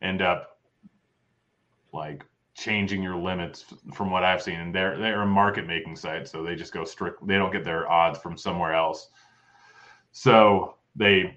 end 0.00 0.22
up 0.22 0.58
like 1.92 2.24
changing 2.54 3.02
your 3.02 3.16
limits 3.16 3.64
from 3.94 4.10
what 4.10 4.24
I've 4.24 4.42
seen. 4.42 4.60
And 4.60 4.74
they're 4.74 4.98
they're 4.98 5.22
a 5.22 5.26
market 5.26 5.66
making 5.66 5.96
site, 5.96 6.28
so 6.28 6.42
they 6.42 6.54
just 6.54 6.72
go 6.72 6.84
strict. 6.84 7.26
They 7.26 7.36
don't 7.36 7.52
get 7.52 7.64
their 7.64 7.90
odds 7.90 8.18
from 8.18 8.36
somewhere 8.36 8.74
else. 8.74 9.08
So 10.12 10.76
they 10.96 11.36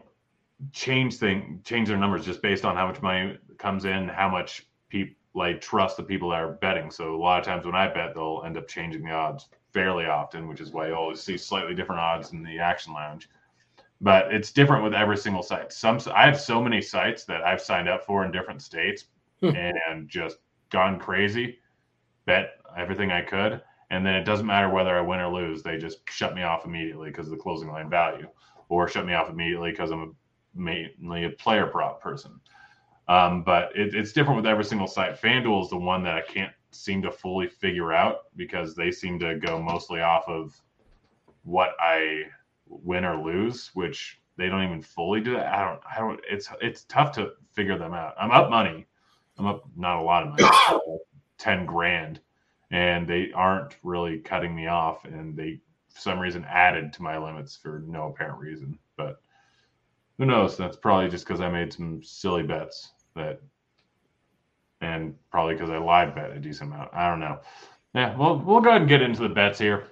change 0.71 1.15
thing 1.17 1.61
change 1.63 1.89
their 1.89 1.97
numbers 1.97 2.25
just 2.25 2.41
based 2.41 2.65
on 2.65 2.75
how 2.75 2.87
much 2.87 3.01
money 3.01 3.37
comes 3.57 3.85
in, 3.85 4.07
how 4.07 4.29
much 4.29 4.65
people 4.89 5.15
like 5.35 5.61
trust 5.61 5.97
the 5.97 6.03
people 6.03 6.31
that 6.31 6.41
are 6.41 6.53
betting. 6.53 6.91
So 6.91 7.15
a 7.15 7.17
lot 7.21 7.39
of 7.39 7.45
times 7.45 7.65
when 7.65 7.75
I 7.75 7.89
bet, 7.93 8.15
they'll 8.15 8.43
end 8.45 8.57
up 8.57 8.67
changing 8.69 9.03
the 9.05 9.11
odds 9.13 9.49
fairly 9.73 10.07
often, 10.07 10.47
which 10.47 10.61
is 10.61 10.71
why 10.73 10.89
you 10.89 10.95
always 10.95 11.21
see 11.21 11.37
slightly 11.37 11.75
different 11.75 12.01
odds 12.01 12.33
in 12.33 12.43
the 12.43 12.59
action 12.59 12.93
lounge. 12.93 13.29
but 14.01 14.33
it's 14.33 14.51
different 14.51 14.83
with 14.83 14.93
every 14.93 15.17
single 15.17 15.43
site. 15.43 15.71
Some 15.73 15.99
I 16.13 16.25
have 16.25 16.39
so 16.39 16.61
many 16.61 16.81
sites 16.81 17.25
that 17.25 17.43
I've 17.43 17.61
signed 17.61 17.89
up 17.89 18.05
for 18.05 18.25
in 18.25 18.31
different 18.31 18.61
states 18.61 19.05
Hmm. 19.41 19.51
and 19.53 20.09
just 20.09 20.37
gone 20.71 20.99
crazy, 20.99 21.59
bet 22.25 22.61
everything 22.77 23.11
I 23.11 23.21
could, 23.21 23.61
and 23.91 24.05
then 24.05 24.15
it 24.15 24.25
doesn't 24.25 24.45
matter 24.47 24.69
whether 24.69 24.97
I 24.97 25.01
win 25.01 25.19
or 25.21 25.29
lose. 25.33 25.63
They 25.63 25.77
just 25.77 26.09
shut 26.09 26.35
me 26.35 26.43
off 26.43 26.65
immediately 26.65 27.09
because 27.09 27.27
of 27.27 27.31
the 27.31 27.43
closing 27.43 27.69
line 27.69 27.89
value, 27.89 28.27
or 28.69 28.87
shut 28.87 29.05
me 29.05 29.13
off 29.13 29.29
immediately 29.29 29.71
because 29.71 29.91
I'm 29.91 30.03
a, 30.03 30.59
mainly 30.59 31.25
a 31.25 31.29
player 31.31 31.67
prop 31.67 32.01
person. 32.01 32.39
Um, 33.07 33.43
but 33.43 33.75
it, 33.75 33.93
it's 33.93 34.13
different 34.13 34.37
with 34.37 34.47
every 34.47 34.65
single 34.65 34.87
site. 34.87 35.21
FanDuel 35.21 35.63
is 35.63 35.69
the 35.69 35.77
one 35.77 36.03
that 36.03 36.15
I 36.15 36.21
can't 36.21 36.53
seem 36.71 37.01
to 37.03 37.11
fully 37.11 37.47
figure 37.47 37.93
out 37.93 38.23
because 38.35 38.75
they 38.75 38.91
seem 38.91 39.19
to 39.19 39.35
go 39.35 39.61
mostly 39.61 40.01
off 40.01 40.27
of 40.27 40.59
what 41.43 41.71
I 41.79 42.23
win 42.67 43.05
or 43.05 43.23
lose, 43.23 43.71
which 43.73 44.19
they 44.37 44.49
don't 44.49 44.63
even 44.63 44.81
fully 44.81 45.21
do 45.21 45.33
that. 45.33 45.53
I 45.53 45.63
don't. 45.63 45.81
I 45.85 45.99
don't. 45.99 46.19
It's 46.29 46.49
it's 46.61 46.83
tough 46.85 47.13
to 47.13 47.31
figure 47.53 47.77
them 47.77 47.93
out. 47.93 48.15
I'm 48.19 48.31
up 48.31 48.49
money. 48.49 48.85
I'm 49.37 49.45
up 49.45 49.63
not 49.75 49.99
a 49.99 50.01
lot 50.01 50.23
of 50.23 50.29
money, 50.29 50.43
uh, 50.43 50.79
ten 51.37 51.65
grand, 51.65 52.19
and 52.71 53.07
they 53.07 53.31
aren't 53.33 53.77
really 53.83 54.19
cutting 54.19 54.55
me 54.55 54.67
off, 54.67 55.05
and 55.05 55.35
they 55.35 55.59
for 55.89 56.01
some 56.01 56.19
reason 56.19 56.45
added 56.49 56.91
to 56.93 57.03
my 57.03 57.17
limits 57.17 57.55
for 57.55 57.83
no 57.87 58.07
apparent 58.07 58.39
reason. 58.39 58.77
But 58.97 59.21
who 60.17 60.25
knows? 60.25 60.57
That's 60.57 60.77
probably 60.77 61.09
just 61.09 61.25
because 61.25 61.41
I 61.41 61.49
made 61.49 61.71
some 61.71 62.01
silly 62.03 62.43
bets 62.43 62.91
that, 63.15 63.41
and 64.81 65.15
probably 65.31 65.55
because 65.55 65.69
I 65.69 65.77
live 65.77 66.15
bet 66.15 66.31
a 66.31 66.39
decent 66.39 66.71
amount. 66.73 66.93
I 66.93 67.09
don't 67.09 67.19
know. 67.19 67.39
Yeah, 67.93 68.15
well, 68.17 68.37
we'll 68.39 68.61
go 68.61 68.69
ahead 68.69 68.81
and 68.81 68.89
get 68.89 69.01
into 69.01 69.21
the 69.21 69.29
bets 69.29 69.57
here. 69.57 69.87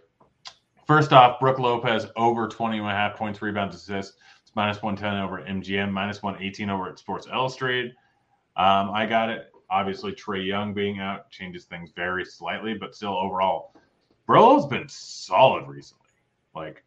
First 0.86 1.13
off, 1.13 1.39
Brooke 1.39 1.60
Lopez 1.60 2.08
over 2.18 2.48
20 2.48 2.77
and 2.80 2.88
a 2.88 2.92
half 2.92 3.15
points, 3.15 3.42
rebounds, 3.42 3.75
assists. 3.75 4.18
It's 4.42 4.51
minus 4.56 4.82
110 4.84 5.22
over 5.24 5.39
at 5.39 5.48
MGM, 5.48 5.92
minus 5.92 6.22
118 6.22 6.70
over 6.70 6.89
at 6.89 7.00
Sports 7.00 7.27
Illustrated. 7.32 7.92
Um, 8.58 8.92
I 8.92 9.06
got 9.06 9.30
it. 9.30 9.48
Obviously, 9.70 10.12
Trae 10.12 10.46
Young 10.46 10.74
being 10.74 11.00
out 11.00 11.30
changes 11.32 11.63
things 11.63 11.92
very 11.96 12.25
slightly, 12.25 12.74
but 12.74 12.94
still 12.94 13.13
overall, 13.18 13.74
Brolo's 14.27 14.68
been 14.68 14.88
solid 14.89 15.65
recently. 15.68 16.08
Like, 16.53 16.84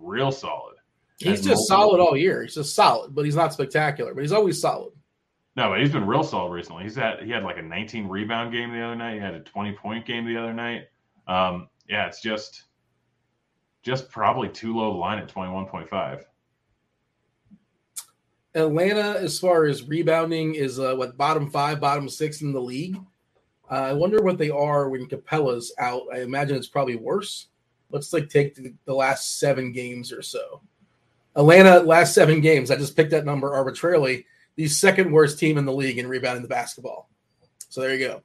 real 0.00 0.30
solid. 0.30 0.76
He's 1.18 1.40
And 1.40 1.48
just 1.48 1.68
multiple- 1.68 1.96
solid 1.98 2.00
all 2.00 2.16
year. 2.16 2.42
He's 2.42 2.54
just 2.54 2.74
solid, 2.74 3.14
but 3.14 3.24
he's 3.24 3.36
not 3.36 3.52
spectacular. 3.52 4.14
But 4.14 4.22
he's 4.22 4.32
always 4.32 4.60
solid. 4.60 4.92
No, 5.56 5.70
but 5.70 5.80
he's 5.80 5.92
been 5.92 6.06
real 6.06 6.22
solid 6.22 6.52
recently. 6.52 6.84
He's 6.84 6.94
had 6.94 7.22
he 7.22 7.30
had 7.30 7.42
like 7.42 7.58
a 7.58 7.62
19 7.62 8.08
rebound 8.08 8.52
game 8.52 8.72
the 8.72 8.80
other 8.80 8.94
night. 8.94 9.14
He 9.14 9.20
had 9.20 9.34
a 9.34 9.40
20 9.40 9.72
point 9.72 10.06
game 10.06 10.24
the 10.24 10.36
other 10.36 10.52
night. 10.52 10.84
Um, 11.26 11.68
yeah, 11.88 12.06
it's 12.06 12.22
just 12.22 12.64
just 13.82 14.10
probably 14.10 14.48
too 14.48 14.76
low 14.76 14.96
line 14.96 15.18
at 15.18 15.32
21.5. 15.32 16.22
Atlanta, 18.54 19.18
as 19.18 19.38
far 19.38 19.64
as 19.64 19.86
rebounding, 19.86 20.54
is 20.54 20.78
uh, 20.78 20.94
what 20.94 21.16
bottom 21.16 21.50
five, 21.50 21.80
bottom 21.80 22.08
six 22.08 22.42
in 22.42 22.52
the 22.52 22.60
league. 22.60 22.96
Uh, 23.70 23.74
I 23.74 23.92
wonder 23.92 24.20
what 24.22 24.38
they 24.38 24.50
are 24.50 24.88
when 24.88 25.06
Capela's 25.06 25.72
out. 25.78 26.02
I 26.12 26.22
imagine 26.22 26.56
it's 26.56 26.68
probably 26.68 26.96
worse. 26.96 27.46
Let's 27.90 28.12
like 28.12 28.28
take 28.28 28.54
the, 28.54 28.74
the 28.84 28.94
last 28.94 29.38
seven 29.38 29.72
games 29.72 30.12
or 30.12 30.22
so. 30.22 30.62
Atlanta 31.36 31.80
last 31.80 32.12
seven 32.12 32.40
games. 32.40 32.70
I 32.70 32.76
just 32.76 32.96
picked 32.96 33.12
that 33.12 33.24
number 33.24 33.54
arbitrarily. 33.54 34.26
The 34.60 34.68
second 34.68 35.10
worst 35.10 35.38
team 35.38 35.56
in 35.56 35.64
the 35.64 35.72
league 35.72 35.96
in 35.96 36.06
rebounding 36.06 36.42
the 36.42 36.48
basketball. 36.48 37.08
So 37.70 37.80
there 37.80 37.94
you 37.94 38.06
go. 38.06 38.22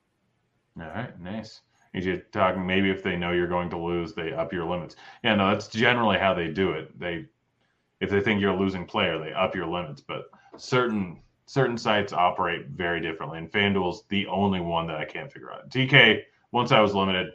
All 0.78 0.90
right, 0.90 1.18
nice. 1.18 1.62
You're 1.94 2.18
talking 2.18 2.68
maybe 2.68 2.90
if 2.90 3.02
they 3.02 3.16
know 3.16 3.32
you're 3.32 3.48
going 3.48 3.70
to 3.70 3.78
lose, 3.78 4.14
they 4.14 4.34
up 4.34 4.52
your 4.52 4.70
limits. 4.70 4.98
Yeah, 5.24 5.36
no, 5.36 5.50
that's 5.50 5.70
generally 5.70 6.18
how 6.18 6.34
they 6.34 6.50
do 6.50 6.72
it. 6.72 7.00
They 7.00 7.28
if 8.02 8.10
they 8.10 8.20
think 8.20 8.42
you're 8.42 8.52
a 8.52 8.60
losing 8.60 8.86
player, 8.86 9.18
they 9.18 9.32
up 9.32 9.56
your 9.56 9.66
limits. 9.66 10.02
But 10.02 10.26
certain 10.58 11.22
certain 11.46 11.78
sites 11.78 12.12
operate 12.12 12.68
very 12.68 13.00
differently, 13.00 13.38
and 13.38 13.50
FanDuel's 13.50 14.04
the 14.10 14.28
only 14.28 14.60
one 14.60 14.88
that 14.88 14.98
I 14.98 15.06
can't 15.06 15.32
figure 15.32 15.54
out. 15.54 15.70
TK, 15.70 16.24
once 16.52 16.74
I 16.74 16.82
was 16.82 16.94
limited, 16.94 17.32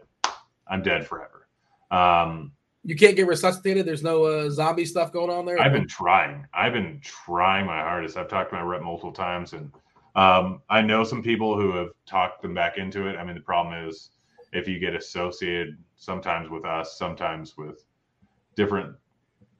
I'm 0.68 0.82
dead 0.82 1.06
forever. 1.06 1.48
Um, 1.90 2.52
You 2.84 2.96
can't 2.96 3.16
get 3.16 3.26
resuscitated. 3.26 3.84
There's 3.86 4.02
no 4.02 4.24
uh, 4.24 4.50
zombie 4.50 4.86
stuff 4.86 5.12
going 5.12 5.30
on 5.30 5.44
there. 5.44 5.60
I've 5.60 5.72
been 5.72 5.86
trying. 5.86 6.46
I've 6.54 6.72
been 6.72 7.00
trying 7.02 7.66
my 7.66 7.80
hardest. 7.80 8.16
I've 8.16 8.28
talked 8.28 8.50
to 8.50 8.56
my 8.56 8.62
rep 8.62 8.82
multiple 8.82 9.12
times, 9.12 9.52
and 9.52 9.70
um, 10.14 10.62
I 10.70 10.80
know 10.80 11.04
some 11.04 11.22
people 11.22 11.56
who 11.56 11.72
have 11.76 11.90
talked 12.06 12.42
them 12.42 12.54
back 12.54 12.78
into 12.78 13.06
it. 13.06 13.16
I 13.16 13.24
mean, 13.24 13.34
the 13.34 13.42
problem 13.42 13.86
is 13.86 14.10
if 14.52 14.66
you 14.66 14.78
get 14.78 14.94
associated 14.94 15.76
sometimes 15.96 16.48
with 16.48 16.64
us, 16.64 16.96
sometimes 16.98 17.56
with 17.56 17.84
different 18.56 18.96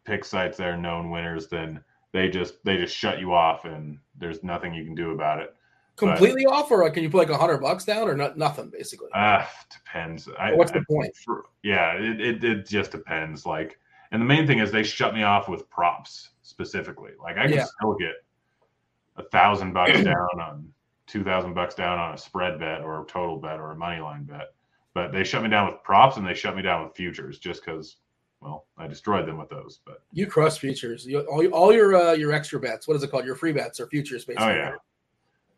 pick 0.05 0.25
sites 0.25 0.57
that 0.57 0.69
are 0.69 0.77
known 0.77 1.11
winners, 1.11 1.47
then 1.49 1.83
they 2.13 2.29
just 2.29 2.65
they 2.65 2.79
just 2.79 2.97
shut 2.97 3.21
you 3.21 3.35
off, 3.35 3.67
and 3.67 3.99
there's 4.19 4.43
nothing 4.43 4.73
you 4.73 4.85
can 4.85 4.95
do 4.95 5.11
about 5.11 5.41
it. 5.41 5.55
Completely 5.97 6.47
off, 6.47 6.71
or 6.71 6.89
can 6.91 7.03
you 7.03 7.11
put 7.11 7.19
like 7.19 7.31
a 7.31 7.37
hundred 7.37 7.59
bucks 7.59 7.85
down, 7.85 8.09
or 8.09 8.17
not? 8.17 8.37
Nothing 8.39 8.71
basically. 8.71 9.09
Ah, 9.15 9.51
depends. 9.73 10.29
I, 10.39 10.53
What's 10.55 10.73
the 10.73 10.85
point? 10.89 11.15
for- 11.17 11.47
yeah, 11.63 11.93
it, 11.95 12.21
it 12.21 12.45
it 12.45 12.67
just 12.67 12.91
depends. 12.91 13.45
Like, 13.47 13.79
and 14.13 14.21
the 14.21 14.27
main 14.27 14.47
thing 14.47 14.59
is 14.61 14.71
they 14.73 14.83
shut 14.83 15.15
me 15.15 15.23
off 15.23 15.49
with 15.49 15.69
props 15.71 16.31
specifically. 16.43 17.13
Like, 17.23 17.37
I 17.39 17.45
can 17.47 17.55
Yeah. 17.55 17.65
still 17.79 17.95
get 17.95 18.15
a 19.17 19.23
thousand 19.25 19.73
bucks 19.73 20.03
down 20.03 20.41
on 20.41 20.73
two 21.07 21.23
thousand 21.25 21.55
bucks 21.55 21.75
down 21.75 21.99
on 21.99 22.15
a 22.15 22.19
spread 22.19 22.59
bet 22.59 22.81
or 22.83 23.03
a 23.03 23.07
total 23.07 23.37
bet 23.39 23.59
or 23.59 23.73
a 23.73 23.77
money 23.77 24.01
line 24.01 24.25
bet, 24.25 24.55
but 24.95 25.13
they 25.13 25.25
shut 25.25 25.43
me 25.43 25.49
down 25.49 25.71
with 25.71 25.83
props 25.83 26.17
and 26.17 26.27
they 26.27 26.35
shut 26.35 26.57
me 26.57 26.63
down 26.63 26.85
with 26.85 26.95
futures 26.97 27.39
just 27.39 27.65
because. 27.65 27.97
Well, 28.43 28.65
I 28.79 28.87
destroyed 28.87 29.27
them 29.27 29.37
with 29.37 29.51
those, 29.51 29.81
but 29.85 30.03
You 30.13 30.27
crush 30.27 30.59
futures. 30.59 31.05
You, 31.05 31.21
all, 31.31 31.47
all 31.49 31.75
your 31.75 31.95
uh, 31.95 32.13
your 32.15 32.33
extra 32.33 32.59
bets. 32.59 32.89
What 32.89 32.97
is 32.97 33.03
it 33.03 33.11
called? 33.11 33.27
Your 33.27 33.35
free 33.35 33.53
bets 33.53 33.79
or 33.81 33.87
futures, 33.89 34.25
basically. 34.25 34.47
oh 34.47 34.55
yeah, 34.57 34.73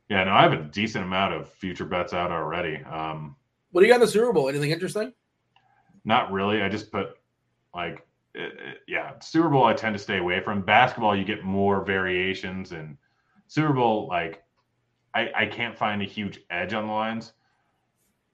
yeah. 0.09 0.25
No, 0.25 0.33
I 0.33 0.43
have 0.43 0.53
a 0.53 0.63
decent 0.65 1.05
amount 1.05 1.35
of 1.35 1.49
future 1.53 1.85
bets 1.85 2.13
out 2.13 2.31
already. 2.31 2.83
Um, 2.85 3.37
What 3.71 3.81
do 3.81 3.87
you 3.87 3.93
got 3.93 3.97
in 3.97 4.01
the 4.03 4.07
Super 4.09 4.33
Bowl? 4.33 4.49
Anything 4.49 4.71
interesting? 4.71 5.13
Not 6.05 6.33
really. 6.33 6.63
I 6.63 6.69
just 6.69 6.91
put 6.91 7.11
like, 7.75 8.07
it, 8.35 8.53
it- 8.61 8.79
yeah, 8.89 9.19
Super 9.21 9.49
Bowl. 9.49 9.65
I 9.65 9.73
tend 9.75 9.95
to 9.97 10.03
stay 10.03 10.19
away 10.19 10.41
from 10.41 10.63
basketball. 10.63 11.17
You 11.17 11.25
get 11.25 11.45
more 11.45 11.85
variations, 11.85 12.73
and 12.73 12.97
Super 13.47 13.73
Bowl, 13.73 14.09
like, 14.09 14.43
I 15.15 15.31
I 15.35 15.47
can't 15.47 15.77
find 15.77 16.01
a 16.03 16.07
huge 16.07 16.41
edge 16.51 16.73
on 16.75 16.87
the 16.87 16.93
lines. 16.93 17.33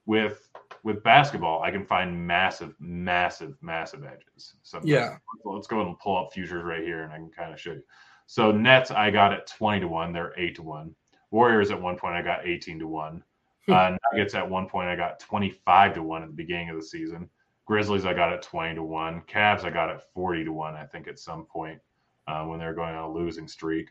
With 0.05 0.49
with 0.83 1.03
basketball, 1.03 1.61
I 1.61 1.71
can 1.71 1.85
find 1.85 2.25
massive, 2.25 2.73
massive, 2.79 3.55
massive 3.61 4.03
edges. 4.05 4.55
So 4.63 4.79
Yeah. 4.83 5.17
Let's 5.43 5.67
go 5.67 5.77
ahead 5.77 5.87
and 5.87 5.99
pull 5.99 6.17
up 6.17 6.33
futures 6.33 6.63
right 6.63 6.83
here, 6.83 7.03
and 7.03 7.11
I 7.13 7.17
can 7.17 7.29
kind 7.29 7.53
of 7.53 7.59
show 7.59 7.73
you. 7.73 7.83
So 8.25 8.51
Nets, 8.51 8.89
I 8.91 9.11
got 9.11 9.33
at 9.33 9.45
twenty 9.47 9.81
to 9.81 9.87
one. 9.87 10.13
They're 10.13 10.33
eight 10.37 10.55
to 10.55 10.63
one. 10.63 10.95
Warriors 11.31 11.71
at 11.71 11.81
one 11.81 11.97
point, 11.97 12.15
I 12.15 12.21
got 12.21 12.45
eighteen 12.45 12.79
to 12.79 12.87
one. 12.87 13.23
Hmm. 13.67 13.73
Uh, 13.73 13.91
Nuggets 14.11 14.35
at 14.35 14.49
one 14.49 14.67
point, 14.67 14.89
I 14.89 14.95
got 14.95 15.19
twenty 15.19 15.51
five 15.65 15.93
to 15.95 16.03
one 16.03 16.23
at 16.23 16.29
the 16.29 16.35
beginning 16.35 16.69
of 16.69 16.75
the 16.75 16.83
season. 16.83 17.29
Grizzlies, 17.69 18.03
I 18.03 18.15
got 18.15 18.33
at 18.33 18.41
20 18.41 18.73
to 18.75 18.83
1. 18.83 19.21
Cavs, 19.27 19.63
I 19.63 19.69
got 19.69 19.91
at 19.91 20.11
40 20.15 20.45
to 20.45 20.51
1, 20.51 20.73
I 20.73 20.85
think, 20.85 21.07
at 21.07 21.19
some 21.19 21.45
point 21.45 21.79
uh, 22.27 22.43
when 22.43 22.57
they 22.57 22.65
were 22.65 22.73
going 22.73 22.95
on 22.95 23.03
a 23.03 23.13
losing 23.13 23.47
streak. 23.47 23.89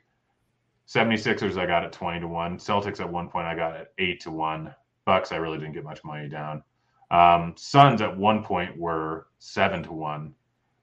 76ers, 0.89 1.57
I 1.57 1.65
got 1.65 1.85
at 1.85 1.93
20 1.93 2.19
to 2.19 2.27
1. 2.27 2.59
Celtics, 2.59 2.99
at 2.99 3.09
one 3.09 3.29
point, 3.29 3.47
I 3.47 3.55
got 3.55 3.77
at 3.77 3.93
8 3.99 4.19
to 4.23 4.33
1. 4.33 4.75
Bucks, 5.05 5.31
I 5.31 5.37
really 5.37 5.59
didn't 5.59 5.75
get 5.75 5.85
much 5.85 6.03
money 6.03 6.29
down. 6.29 6.65
Um, 7.13 7.55
Suns, 7.57 8.03
at 8.03 8.19
one 8.19 8.43
point, 8.43 8.77
were 8.77 9.29
7 9.39 9.85
to 9.85 9.93
1. 9.93 10.35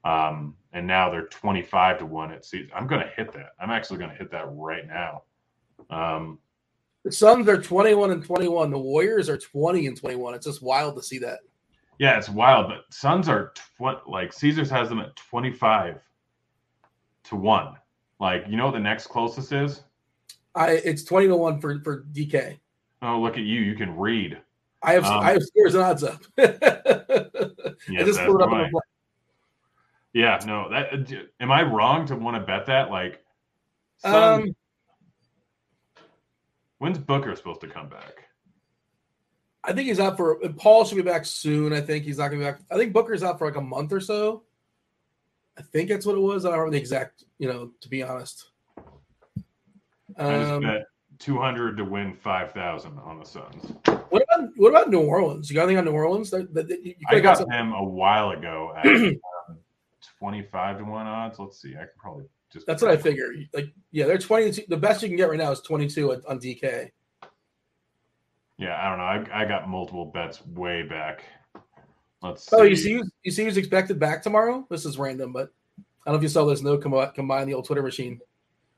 Um, 0.06 0.56
and 0.72 0.86
now 0.86 1.10
they're 1.10 1.26
25 1.26 1.98
to 1.98 2.06
1 2.06 2.32
at 2.32 2.46
season. 2.46 2.70
I'm 2.74 2.86
going 2.86 3.02
to 3.02 3.12
hit 3.14 3.30
that. 3.34 3.50
I'm 3.60 3.70
actually 3.70 3.98
going 3.98 4.10
to 4.10 4.16
hit 4.16 4.30
that 4.30 4.46
right 4.48 4.86
now. 4.86 5.24
Um, 5.90 6.38
The 7.06 7.12
Suns 7.12 7.48
are 7.48 7.62
21 7.62 8.10
and 8.10 8.24
21. 8.24 8.68
The 8.68 8.76
Warriors 8.76 9.28
are 9.28 9.38
20 9.38 9.86
and 9.86 9.96
21. 9.96 10.34
It's 10.34 10.44
just 10.44 10.60
wild 10.60 10.96
to 10.96 11.02
see 11.04 11.18
that. 11.18 11.38
Yeah, 12.00 12.18
it's 12.18 12.28
wild, 12.28 12.66
but 12.66 12.92
Suns 12.92 13.28
are 13.28 13.52
tw- 13.54 14.08
like 14.08 14.32
Caesars 14.32 14.68
has 14.70 14.88
them 14.88 14.98
at 14.98 15.14
25 15.14 16.00
to 17.22 17.36
1. 17.36 17.74
Like, 18.18 18.46
you 18.48 18.56
know 18.56 18.64
what 18.64 18.72
the 18.72 18.80
next 18.80 19.06
closest 19.06 19.52
is? 19.52 19.84
I 20.56 20.70
it's 20.84 21.04
20 21.04 21.28
to 21.28 21.36
1 21.36 21.60
for, 21.60 21.80
for 21.84 22.06
DK. 22.12 22.58
Oh, 23.02 23.20
look 23.20 23.34
at 23.34 23.44
you. 23.44 23.60
You 23.60 23.76
can 23.76 23.96
read. 23.96 24.40
I 24.82 24.94
have 24.94 25.04
Um, 25.04 25.20
I 25.20 25.30
have 25.30 25.44
scores 25.44 25.76
and 25.76 25.84
odds 25.84 26.02
up. 26.02 26.24
I 26.38 26.44
just 28.04 28.18
up 28.18 28.26
the. 28.26 28.80
Yeah, 30.12 30.40
no, 30.44 30.68
that 30.70 30.92
uh, 30.92 31.22
am 31.38 31.52
I 31.52 31.62
wrong 31.62 32.04
to 32.06 32.16
want 32.16 32.36
to 32.36 32.40
bet 32.40 32.66
that? 32.66 32.90
Like, 32.90 33.24
Suns, 33.98 34.48
Um, 34.48 34.56
when's 36.78 36.98
Booker 36.98 37.34
supposed 37.36 37.60
to 37.62 37.68
come 37.68 37.88
back? 37.88 38.28
I 39.64 39.72
think 39.72 39.88
he's 39.88 39.98
out 40.00 40.16
for 40.16 40.36
Paul 40.58 40.84
should 40.84 40.96
be 40.96 41.02
back 41.02 41.24
soon. 41.26 41.72
I 41.72 41.80
think 41.80 42.04
he's 42.04 42.18
not 42.18 42.28
gonna 42.28 42.38
be 42.38 42.44
back. 42.44 42.60
I 42.70 42.76
think 42.76 42.92
Booker's 42.92 43.22
out 43.24 43.38
for 43.38 43.46
like 43.46 43.56
a 43.56 43.60
month 43.60 43.92
or 43.92 44.00
so. 44.00 44.44
I 45.58 45.62
think 45.62 45.88
that's 45.88 46.06
what 46.06 46.14
it 46.16 46.20
was. 46.20 46.44
I 46.44 46.50
don't 46.50 46.58
remember 46.58 46.72
the 46.76 46.80
exact, 46.80 47.24
you 47.38 47.48
know, 47.48 47.72
to 47.80 47.88
be 47.88 48.02
honest. 48.02 48.50
I 50.18 50.38
just 50.38 50.50
Um, 50.52 50.62
bet 50.62 50.86
200 51.18 51.76
to 51.78 51.84
win 51.84 52.14
5,000 52.14 52.98
on 52.98 53.18
the 53.18 53.24
Suns. 53.24 53.72
what 54.10 54.22
about 54.22 54.50
what 54.56 54.68
about 54.68 54.90
New 54.90 55.00
Orleans? 55.00 55.50
You 55.50 55.56
got 55.56 55.62
anything 55.64 55.78
on 55.78 55.84
New 55.86 55.92
Orleans? 55.92 56.30
That, 56.30 56.52
that, 56.54 56.68
that- 56.68 56.82
you, 56.84 56.94
you 56.98 57.06
I 57.08 57.10
could've 57.20 57.24
got 57.24 57.48
them 57.48 57.72
a 57.72 57.82
while 57.82 58.30
ago 58.30 58.72
at 58.76 58.86
um, 58.86 59.18
25 60.18 60.78
to 60.78 60.84
1 60.84 61.06
odds. 61.06 61.38
Let's 61.38 61.60
see. 61.60 61.74
I 61.74 61.78
can 61.80 61.88
probably 61.98 62.24
just. 62.52 62.66
That's 62.66 62.82
what 62.82 62.90
I 62.90 62.96
figure. 62.96 63.32
Like, 63.52 63.72
yeah, 63.90 64.06
they're 64.06 64.18
22. 64.18 64.62
The 64.68 64.76
best 64.76 65.02
you 65.02 65.08
can 65.08 65.16
get 65.16 65.28
right 65.28 65.38
now 65.38 65.52
is 65.52 65.60
22 65.60 66.12
on 66.28 66.40
DK. 66.40 66.90
Yeah, 68.58 68.78
I 68.80 68.88
don't 68.88 68.98
know. 68.98 69.32
I, 69.34 69.42
I 69.42 69.44
got 69.44 69.68
multiple 69.68 70.06
bets 70.06 70.44
way 70.46 70.82
back. 70.82 71.24
Let's 72.22 72.48
see. 72.48 72.56
Oh, 72.56 72.62
you 72.62 72.76
see, 72.76 73.02
you 73.22 73.30
see 73.30 73.44
who's 73.44 73.56
expected 73.56 73.98
back 73.98 74.22
tomorrow? 74.22 74.66
This 74.70 74.86
is 74.86 74.98
random, 74.98 75.32
but 75.32 75.52
I 75.78 75.82
don't 76.10 76.14
know 76.14 76.16
if 76.16 76.22
you 76.22 76.28
saw 76.28 76.44
this 76.46 76.62
note 76.62 76.82
come 76.82 76.94
out, 76.94 77.14
come 77.14 77.28
by 77.28 77.42
on 77.42 77.46
the 77.46 77.54
old 77.54 77.66
Twitter 77.66 77.82
machine. 77.82 78.20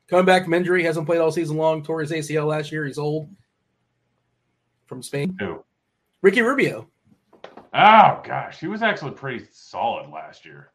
Coming 0.08 0.24
back 0.24 0.44
from 0.44 0.54
injury, 0.54 0.82
hasn't 0.82 1.06
played 1.06 1.20
all 1.20 1.30
season 1.30 1.56
long. 1.56 1.82
Tore 1.82 2.00
his 2.00 2.10
ACL 2.10 2.46
last 2.46 2.72
year. 2.72 2.86
He's 2.86 2.98
old. 2.98 3.28
From 4.86 5.02
Spain. 5.02 5.36
Who? 5.38 5.62
Ricky 6.22 6.40
Rubio. 6.40 6.88
Oh 7.74 8.20
gosh, 8.24 8.58
he 8.58 8.66
was 8.66 8.82
actually 8.82 9.10
pretty 9.10 9.46
solid 9.52 10.08
last 10.10 10.46
year. 10.46 10.72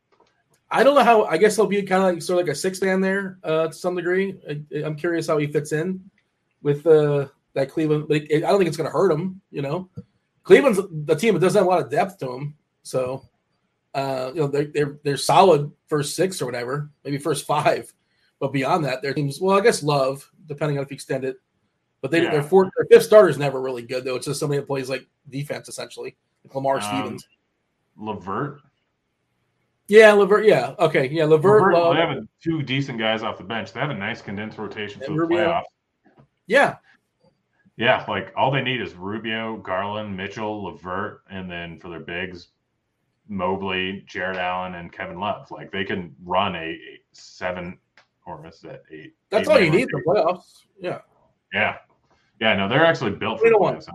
I 0.74 0.84
don't 0.84 0.96
know 0.96 1.03
how. 1.03 1.25
I 1.25 1.38
guess 1.38 1.56
he'll 1.56 1.68
be 1.68 1.84
kind 1.84 2.03
of 2.03 2.13
like 2.13 2.22
sort 2.24 2.39
of 2.39 2.48
like 2.48 2.51
a 2.51 2.58
six 2.58 2.82
man 2.82 3.00
there 3.00 3.38
uh, 3.44 3.68
to 3.68 3.74
some 3.74 3.96
degree. 3.96 4.36
I, 4.50 4.77
am 4.80 4.96
curious 4.96 5.27
how 5.27 5.38
he 5.38 5.46
fits 5.46 5.72
in 5.72 6.01
with 6.63 6.88
uh, 6.88 7.27
that 7.53 7.70
Cleveland. 7.70 8.08
Like, 8.10 8.27
I 8.34 8.39
don't 8.39 8.58
think 8.58 8.68
it's 8.68 8.77
going 8.77 8.89
to 8.89 8.94
hurt 8.94 9.12
him. 9.12 9.39
You 9.51 9.62
know, 9.62 9.89
Cleveland's 10.44 10.80
the 11.06 11.15
team 11.15 11.36
that 11.36 11.42
doesn't 11.42 11.60
have 11.60 11.68
a 11.68 11.70
lot 11.70 11.84
of 11.84 11.92
depth 11.92 12.18
to 12.20 12.25
them, 12.25 12.56
so 12.82 13.24
uh, 13.94 14.32
you 14.34 14.42
know 14.42 14.48
they're, 14.48 14.65
they're 14.65 15.00
they're 15.03 15.18
solid 15.18 15.72
first 15.86 16.15
six 16.15 16.42
or 16.42 16.48
whatever, 16.48 16.89
maybe 17.06 17.20
first 17.20 17.46
five, 17.46 17.94
but 18.39 18.51
beyond 18.51 18.84
that, 18.86 19.03
their 19.03 19.13
teams. 19.13 19.39
Well, 19.39 19.56
I 19.56 19.62
guess 19.62 19.84
Love, 19.84 20.27
depending 20.48 20.80
on 20.80 20.84
if 20.84 20.89
you 20.89 20.96
extend 20.96 21.24
it, 21.24 21.38
but 22.01 22.10
they, 22.10 22.24
yeah. 22.24 22.32
their 22.32 22.44
fourth, 22.44 22.72
their 22.75 22.88
fifth 22.88 23.06
starter 23.06 23.30
is 23.30 23.38
never 23.38 23.62
really 23.62 23.84
good 23.84 24.06
though. 24.06 24.15
It's 24.15 24.25
just 24.25 24.39
somebody 24.39 24.60
that 24.60 24.68
plays 24.68 24.89
like 24.89 25.08
defense 25.30 25.70
essentially, 25.70 26.18
like 26.44 26.56
Lamar 26.56 26.77
um, 26.77 26.82
Stevens, 26.82 27.27
Levert. 27.96 28.62
Yeah, 29.88 30.13
Levert. 30.13 30.46
Yeah, 30.46 30.75
okay, 30.80 31.10
yeah, 31.10 31.25
Levert. 31.25 31.74
Levert 31.74 31.96
they 31.96 32.02
have 32.02 32.28
two 32.42 32.63
decent 32.63 33.00
guys 33.00 33.22
off 33.22 33.38
the 33.38 33.44
bench. 33.44 33.74
They 33.74 33.80
have 33.80 33.90
a 33.90 33.96
nice 33.96 34.22
condensed 34.22 34.58
rotation 34.58 35.02
for 35.02 35.12
the 35.12 35.20
Rubio. 35.20 35.38
playoffs. 35.38 35.63
Yeah, 36.48 36.75
yeah, 37.75 38.06
like 38.08 38.32
all 38.38 38.52
they 38.52 38.62
need 38.62 38.82
is 38.82 38.94
Rubio, 38.94 39.58
Garland, 39.58 40.16
Mitchell, 40.16 40.63
Levert, 40.63 41.24
and 41.30 41.50
then 41.50 41.80
for 41.80 41.90
their 41.90 42.00
bigs, 42.00 42.50
Mobley, 43.28 44.04
Jarrett 44.08 44.38
Allen, 44.38 44.75
and 44.75 44.92
Kevin 44.92 45.20
Love. 45.20 45.50
Like 45.50 45.72
they 45.72 45.84
can 45.84 46.16
run 46.24 46.56
a, 46.56 46.60
a 46.60 47.00
seven 47.13 47.80
or 48.25 48.46
is 48.48 48.62
that 48.62 48.84
eight? 48.92 49.16
That's 49.32 49.50
eight 49.50 49.52
all 49.52 49.60
you 49.60 49.72
need 49.72 49.88
the 49.88 50.02
playoffs. 50.08 50.66
Yeah. 50.80 51.00
Yeah. 51.52 51.78
Yeah, 52.40 52.56
no, 52.56 52.70
they're 52.70 52.86
actually 52.86 53.12
built 53.12 53.40
for 53.40 53.50
the 53.50 53.56
playoffs. 53.56 53.88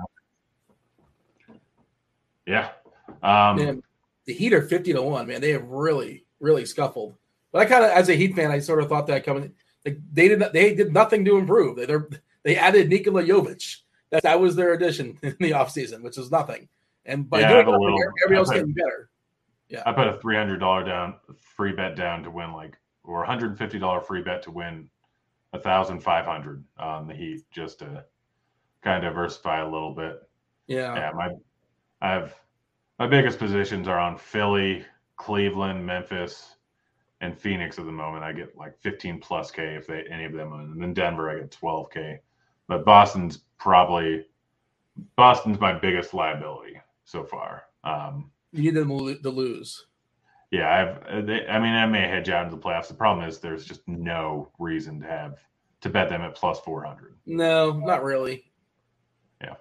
Yeah. 2.46 2.70
Um, 3.22 3.82
the 4.28 4.34
Heat 4.34 4.52
are 4.52 4.60
50 4.60 4.92
to 4.92 5.00
1, 5.00 5.26
man. 5.26 5.40
They 5.40 5.52
have 5.52 5.64
really, 5.64 6.26
really 6.38 6.66
scuffled. 6.66 7.16
But 7.50 7.62
I 7.62 7.64
kind 7.64 7.82
of, 7.82 7.90
as 7.90 8.10
a 8.10 8.14
Heat 8.14 8.36
fan, 8.36 8.50
I 8.50 8.58
sort 8.58 8.82
of 8.82 8.88
thought 8.90 9.06
that 9.06 9.24
coming. 9.24 9.54
Like 9.86 9.98
they 10.12 10.28
did, 10.28 10.40
they 10.52 10.74
did 10.74 10.92
nothing 10.92 11.24
to 11.24 11.38
improve. 11.38 11.76
They 11.76 11.86
they 12.44 12.56
added 12.56 12.90
Nikola 12.90 13.22
Jovic. 13.22 13.78
That 14.10 14.24
that 14.24 14.38
was 14.38 14.54
their 14.54 14.74
addition 14.74 15.18
in 15.22 15.34
the 15.40 15.52
offseason, 15.52 16.02
which 16.02 16.18
is 16.18 16.30
nothing. 16.30 16.68
And 17.06 17.28
by 17.28 17.40
yeah, 17.40 17.62
doing 17.62 17.66
nothing, 17.66 18.12
everybody 18.22 18.38
else 18.38 18.50
getting 18.50 18.74
better. 18.74 19.08
Yeah, 19.70 19.82
I 19.86 19.92
put 19.92 20.08
a 20.08 20.18
three 20.18 20.36
hundred 20.36 20.58
dollar 20.58 20.84
down 20.84 21.14
free 21.40 21.72
bet 21.72 21.96
down 21.96 22.22
to 22.24 22.30
win 22.30 22.52
like 22.52 22.76
or 23.04 23.24
hundred 23.24 23.50
and 23.50 23.58
fifty 23.58 23.78
dollar 23.78 24.02
free 24.02 24.20
bet 24.20 24.42
to 24.42 24.50
win 24.50 24.90
a 25.54 25.58
thousand 25.58 26.00
five 26.00 26.26
hundred 26.26 26.62
on 26.76 27.08
the 27.08 27.14
Heat 27.14 27.44
just 27.50 27.78
to 27.78 28.04
kind 28.82 29.02
of 29.02 29.10
diversify 29.10 29.60
a 29.60 29.70
little 29.70 29.94
bit. 29.94 30.20
Yeah. 30.66 30.94
Yeah. 30.94 31.12
My, 31.14 31.30
I 32.02 32.10
have 32.10 32.34
my 32.98 33.06
biggest 33.06 33.38
positions 33.38 33.88
are 33.88 33.98
on 33.98 34.16
Philly, 34.16 34.84
Cleveland, 35.16 35.84
Memphis, 35.84 36.56
and 37.20 37.38
Phoenix 37.38 37.78
at 37.78 37.86
the 37.86 37.92
moment. 37.92 38.24
I 38.24 38.32
get 38.32 38.56
like 38.56 38.78
15 38.80 39.20
plus 39.20 39.50
K 39.50 39.74
if 39.74 39.86
they 39.86 40.04
any 40.10 40.24
of 40.24 40.32
them, 40.32 40.52
and 40.52 40.80
then 40.80 40.94
Denver 40.94 41.30
I 41.30 41.40
get 41.40 41.50
12 41.50 41.90
K. 41.90 42.20
But 42.66 42.84
Boston's 42.84 43.38
probably 43.58 44.26
Boston's 45.16 45.60
my 45.60 45.72
biggest 45.72 46.14
liability 46.14 46.80
so 47.04 47.24
far. 47.24 47.64
Um, 47.84 48.30
you 48.52 48.62
need 48.62 48.74
them 48.74 48.88
to 48.88 49.30
lose. 49.30 49.86
Yeah, 50.50 50.98
I've. 51.06 51.26
They, 51.26 51.46
I 51.46 51.58
mean, 51.58 51.74
I 51.74 51.86
may 51.86 52.08
hedge 52.08 52.30
out 52.30 52.46
into 52.46 52.56
the 52.56 52.62
playoffs. 52.62 52.88
The 52.88 52.94
problem 52.94 53.28
is 53.28 53.38
there's 53.38 53.64
just 53.64 53.86
no 53.86 54.50
reason 54.58 55.00
to 55.00 55.06
have 55.06 55.38
to 55.82 55.90
bet 55.90 56.08
them 56.08 56.22
at 56.22 56.34
plus 56.34 56.60
400. 56.60 57.16
No, 57.26 57.72
not 57.72 58.02
really. 58.02 58.50
Yeah. 59.42 59.54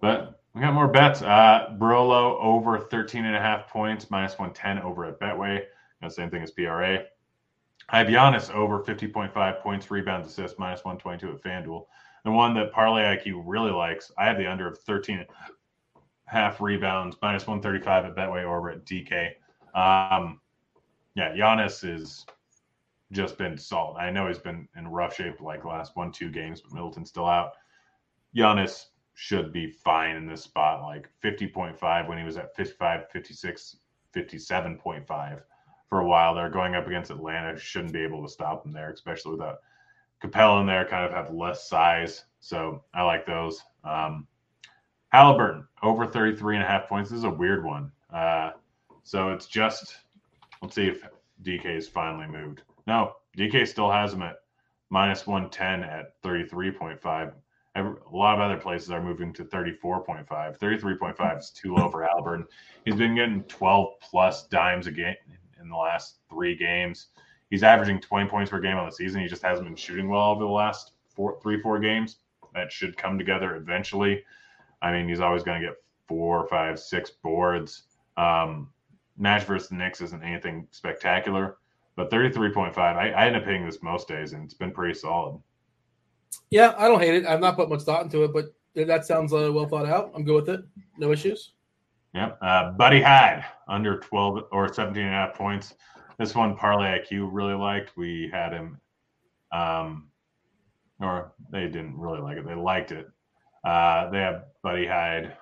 But 0.00 0.41
we 0.54 0.60
got 0.60 0.74
more 0.74 0.88
bets. 0.88 1.22
Uh 1.22 1.74
Brolo 1.78 2.38
over 2.40 2.78
13 2.78 3.24
and 3.24 3.36
a 3.36 3.40
half 3.40 3.68
points, 3.68 4.10
minus 4.10 4.38
110 4.38 4.78
over 4.78 5.04
at 5.04 5.18
Betway. 5.18 5.64
You 6.02 6.10
same 6.10 6.30
thing 6.30 6.42
as 6.42 6.50
PRA. 6.50 7.04
I 7.88 7.98
have 7.98 8.06
Giannis 8.06 8.50
over 8.52 8.82
50.5 8.82 9.60
points, 9.60 9.90
rebounds, 9.90 10.28
assists, 10.28 10.58
minus 10.58 10.84
122 10.84 11.36
at 11.36 11.42
FanDuel. 11.42 11.86
The 12.24 12.30
one 12.30 12.54
that 12.54 12.72
Parlay 12.72 13.02
IQ 13.02 13.42
really 13.44 13.72
likes, 13.72 14.12
I 14.16 14.26
have 14.26 14.38
the 14.38 14.50
under 14.50 14.68
of 14.68 14.78
13 14.78 15.18
and 15.18 15.26
a 15.28 16.00
half 16.26 16.60
rebounds, 16.60 17.16
minus 17.20 17.46
135 17.46 18.04
at 18.04 18.16
Betway 18.16 18.44
over 18.44 18.70
at 18.70 18.84
DK. 18.84 19.32
Um, 19.74 20.40
yeah, 21.14 21.34
Giannis 21.34 21.84
is 21.84 22.24
just 23.10 23.36
been 23.36 23.58
solid. 23.58 23.98
I 23.98 24.10
know 24.10 24.28
he's 24.28 24.38
been 24.38 24.68
in 24.76 24.88
rough 24.88 25.14
shape 25.14 25.40
like 25.40 25.64
last 25.64 25.96
one, 25.96 26.12
two 26.12 26.30
games, 26.30 26.60
but 26.60 26.72
Middleton's 26.72 27.10
still 27.10 27.26
out. 27.26 27.52
Giannis 28.34 28.86
should 29.14 29.52
be 29.52 29.70
fine 29.70 30.16
in 30.16 30.26
this 30.26 30.42
spot, 30.42 30.82
like 30.82 31.08
50.5 31.22 32.08
when 32.08 32.18
he 32.18 32.24
was 32.24 32.36
at 32.36 32.54
55, 32.56 33.10
56, 33.10 33.76
57.5 34.14 35.42
for 35.88 36.00
a 36.00 36.06
while. 36.06 36.34
They're 36.34 36.48
going 36.48 36.74
up 36.74 36.86
against 36.86 37.10
Atlanta. 37.10 37.58
Shouldn't 37.58 37.92
be 37.92 38.02
able 38.02 38.22
to 38.22 38.28
stop 38.28 38.62
them 38.62 38.72
there, 38.72 38.90
especially 38.90 39.32
without 39.32 39.60
Capela 40.22 40.60
in 40.60 40.66
there, 40.66 40.86
kind 40.86 41.04
of 41.04 41.12
have 41.12 41.34
less 41.34 41.68
size. 41.68 42.24
So 42.40 42.84
I 42.94 43.02
like 43.02 43.26
those. 43.26 43.62
Um, 43.84 44.26
Halliburton 45.08 45.66
over 45.82 46.06
33 46.06 46.56
and 46.56 46.64
a 46.64 46.66
half 46.66 46.88
points. 46.88 47.10
This 47.10 47.18
is 47.18 47.24
a 47.24 47.30
weird 47.30 47.64
one. 47.64 47.92
Uh, 48.12 48.52
so 49.02 49.30
it's 49.30 49.46
just, 49.46 49.96
let's 50.62 50.74
see 50.74 50.86
if 50.86 51.06
DK 51.42 51.76
is 51.76 51.88
finally 51.88 52.26
moved. 52.26 52.62
No, 52.86 53.16
DK 53.36 53.66
still 53.66 53.90
has 53.90 54.14
him 54.14 54.22
at 54.22 54.36
minus 54.90 55.26
110 55.26 55.82
at 55.82 56.20
33.5. 56.22 57.32
A 57.74 57.82
lot 58.12 58.34
of 58.34 58.40
other 58.40 58.58
places 58.58 58.90
are 58.90 59.02
moving 59.02 59.32
to 59.32 59.44
34.5. 59.44 60.26
33.5 60.26 61.38
is 61.38 61.50
too 61.50 61.74
low 61.74 61.88
for 61.90 62.02
Halliburton. 62.02 62.46
He's 62.84 62.96
been 62.96 63.14
getting 63.14 63.44
12 63.44 63.94
plus 64.00 64.46
dimes 64.48 64.86
a 64.86 64.90
game 64.90 65.16
in 65.60 65.68
the 65.68 65.76
last 65.76 66.18
three 66.28 66.54
games. 66.54 67.08
He's 67.50 67.62
averaging 67.62 68.00
20 68.00 68.28
points 68.28 68.50
per 68.50 68.60
game 68.60 68.76
on 68.76 68.86
the 68.86 68.92
season. 68.92 69.22
He 69.22 69.28
just 69.28 69.42
hasn't 69.42 69.66
been 69.66 69.76
shooting 69.76 70.08
well 70.08 70.30
over 70.30 70.44
the 70.44 70.50
last 70.50 70.92
four, 71.14 71.38
three, 71.42 71.60
four 71.60 71.78
games. 71.78 72.16
That 72.54 72.70
should 72.70 72.96
come 72.96 73.16
together 73.16 73.56
eventually. 73.56 74.22
I 74.82 74.92
mean, 74.92 75.08
he's 75.08 75.20
always 75.20 75.42
going 75.42 75.60
to 75.60 75.66
get 75.66 75.76
four, 76.06 76.46
five, 76.48 76.78
six 76.78 77.10
boards. 77.10 77.84
Um, 78.16 78.68
match 79.16 79.44
versus 79.44 79.68
the 79.68 79.76
Knicks 79.76 80.00
isn't 80.00 80.22
anything 80.22 80.66
spectacular, 80.70 81.56
but 81.96 82.10
33.5, 82.10 82.76
I, 82.78 83.10
I 83.10 83.26
end 83.26 83.36
up 83.36 83.44
hitting 83.44 83.64
this 83.64 83.82
most 83.82 84.08
days, 84.08 84.32
and 84.32 84.44
it's 84.44 84.54
been 84.54 84.72
pretty 84.72 84.94
solid. 84.94 85.40
Yeah, 86.50 86.74
I 86.76 86.88
don't 86.88 87.00
hate 87.00 87.14
it. 87.14 87.26
I've 87.26 87.40
not 87.40 87.56
put 87.56 87.68
much 87.68 87.82
thought 87.82 88.04
into 88.04 88.24
it, 88.24 88.32
but 88.32 88.54
that 88.74 89.06
sounds 89.06 89.32
uh, 89.32 89.50
well 89.52 89.66
thought 89.66 89.86
out. 89.86 90.12
I'm 90.14 90.24
good 90.24 90.34
with 90.34 90.48
it. 90.48 90.64
No 90.98 91.12
issues. 91.12 91.52
Yep. 92.14 92.38
Uh, 92.42 92.72
Buddy 92.72 92.98
Hield 92.98 93.42
under 93.68 93.98
12 93.98 94.44
or 94.52 94.72
17 94.72 95.02
and 95.02 95.14
a 95.14 95.16
half 95.16 95.34
points. 95.34 95.74
This 96.18 96.34
one, 96.34 96.56
Parlay 96.56 97.00
IQ 97.00 97.30
really 97.32 97.54
liked. 97.54 97.96
We 97.96 98.28
had 98.32 98.52
him, 98.52 98.78
um, 99.50 100.08
or 101.00 101.32
they 101.50 101.66
didn't 101.66 101.98
really 101.98 102.20
like 102.20 102.36
it. 102.36 102.46
They 102.46 102.54
liked 102.54 102.92
it. 102.92 103.08
Uh, 103.64 104.10
they 104.10 104.18
have 104.18 104.44
Buddy 104.62 104.86
Hield 104.86 105.32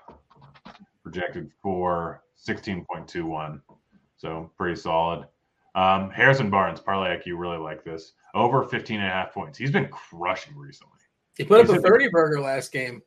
projected 1.03 1.51
for 1.61 2.23
16.21. 2.47 3.61
So 4.17 4.51
pretty 4.57 4.77
solid. 4.77 5.27
Um, 5.75 6.11
Harrison 6.11 6.51
Barnes, 6.51 6.81
Parlay 6.81 7.17
IQ, 7.17 7.39
really 7.39 7.59
like 7.59 7.85
this. 7.85 8.13
Over 8.35 8.65
15 8.65 8.99
and 9.01 9.07
a 9.07 9.11
half 9.11 9.33
points. 9.33 9.59
He's 9.59 9.71
been 9.71 9.89
crushing 9.89 10.57
recently. 10.57 10.99
He 11.37 11.45
put 11.45 11.61
he's 11.61 11.71
up 11.71 11.79
a 11.79 11.81
30 11.83 12.09
burger 12.11 12.41
last 12.41 12.73
game. 12.73 13.03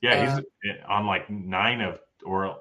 Yeah, 0.00 0.36
he's 0.36 0.44
uh, 0.70 0.92
on 0.92 1.06
like 1.06 1.28
nine 1.30 1.80
of 1.80 2.00
or 2.24 2.58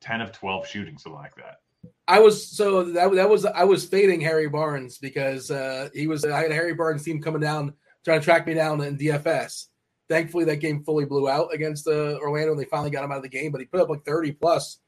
10 0.00 0.20
of 0.20 0.32
12 0.32 0.66
shooting, 0.66 0.98
something 0.98 1.18
like 1.18 1.34
that. 1.36 1.60
I 2.06 2.20
was 2.20 2.50
so 2.50 2.84
that 2.84 3.12
that 3.12 3.28
was 3.28 3.44
I 3.46 3.64
was 3.64 3.84
fading 3.84 4.20
Harry 4.20 4.48
Barnes 4.48 4.98
because 4.98 5.50
uh, 5.50 5.88
he 5.94 6.06
was 6.06 6.24
I 6.24 6.42
had 6.42 6.50
a 6.50 6.54
Harry 6.54 6.74
Barnes 6.74 7.02
team 7.02 7.20
coming 7.20 7.40
down 7.40 7.74
trying 8.04 8.20
to 8.20 8.24
track 8.24 8.46
me 8.46 8.54
down 8.54 8.82
in 8.82 8.98
DFS. 8.98 9.66
Thankfully, 10.08 10.44
that 10.44 10.56
game 10.56 10.84
fully 10.84 11.06
blew 11.06 11.28
out 11.28 11.48
against 11.54 11.86
uh, 11.86 12.18
Orlando, 12.18 12.52
and 12.52 12.60
they 12.60 12.66
finally 12.66 12.90
got 12.90 13.04
him 13.04 13.10
out 13.10 13.18
of 13.18 13.22
the 13.22 13.28
game. 13.28 13.50
But 13.52 13.62
he 13.62 13.66
put 13.66 13.80
up 13.80 13.88
like 13.88 14.04
thirty 14.04 14.32
plus 14.32 14.78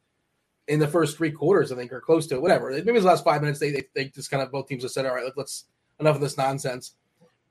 in 0.68 0.80
the 0.80 0.88
first 0.88 1.16
three 1.16 1.30
quarters, 1.30 1.70
I 1.70 1.76
think, 1.76 1.92
or 1.92 2.00
close 2.00 2.26
to 2.28 2.36
it. 2.36 2.42
Whatever. 2.42 2.70
Maybe 2.70 2.90
it 2.90 2.92
was 2.92 3.04
the 3.04 3.08
last 3.08 3.24
five 3.24 3.40
minutes. 3.40 3.60
They, 3.60 3.70
they, 3.70 3.84
they 3.94 4.04
just 4.06 4.30
kind 4.30 4.42
of 4.42 4.50
both 4.50 4.68
teams 4.68 4.82
have 4.82 4.92
said, 4.92 5.06
"All 5.06 5.14
right, 5.14 5.32
let's 5.36 5.64
enough 6.00 6.16
of 6.16 6.20
this 6.20 6.36
nonsense." 6.36 6.94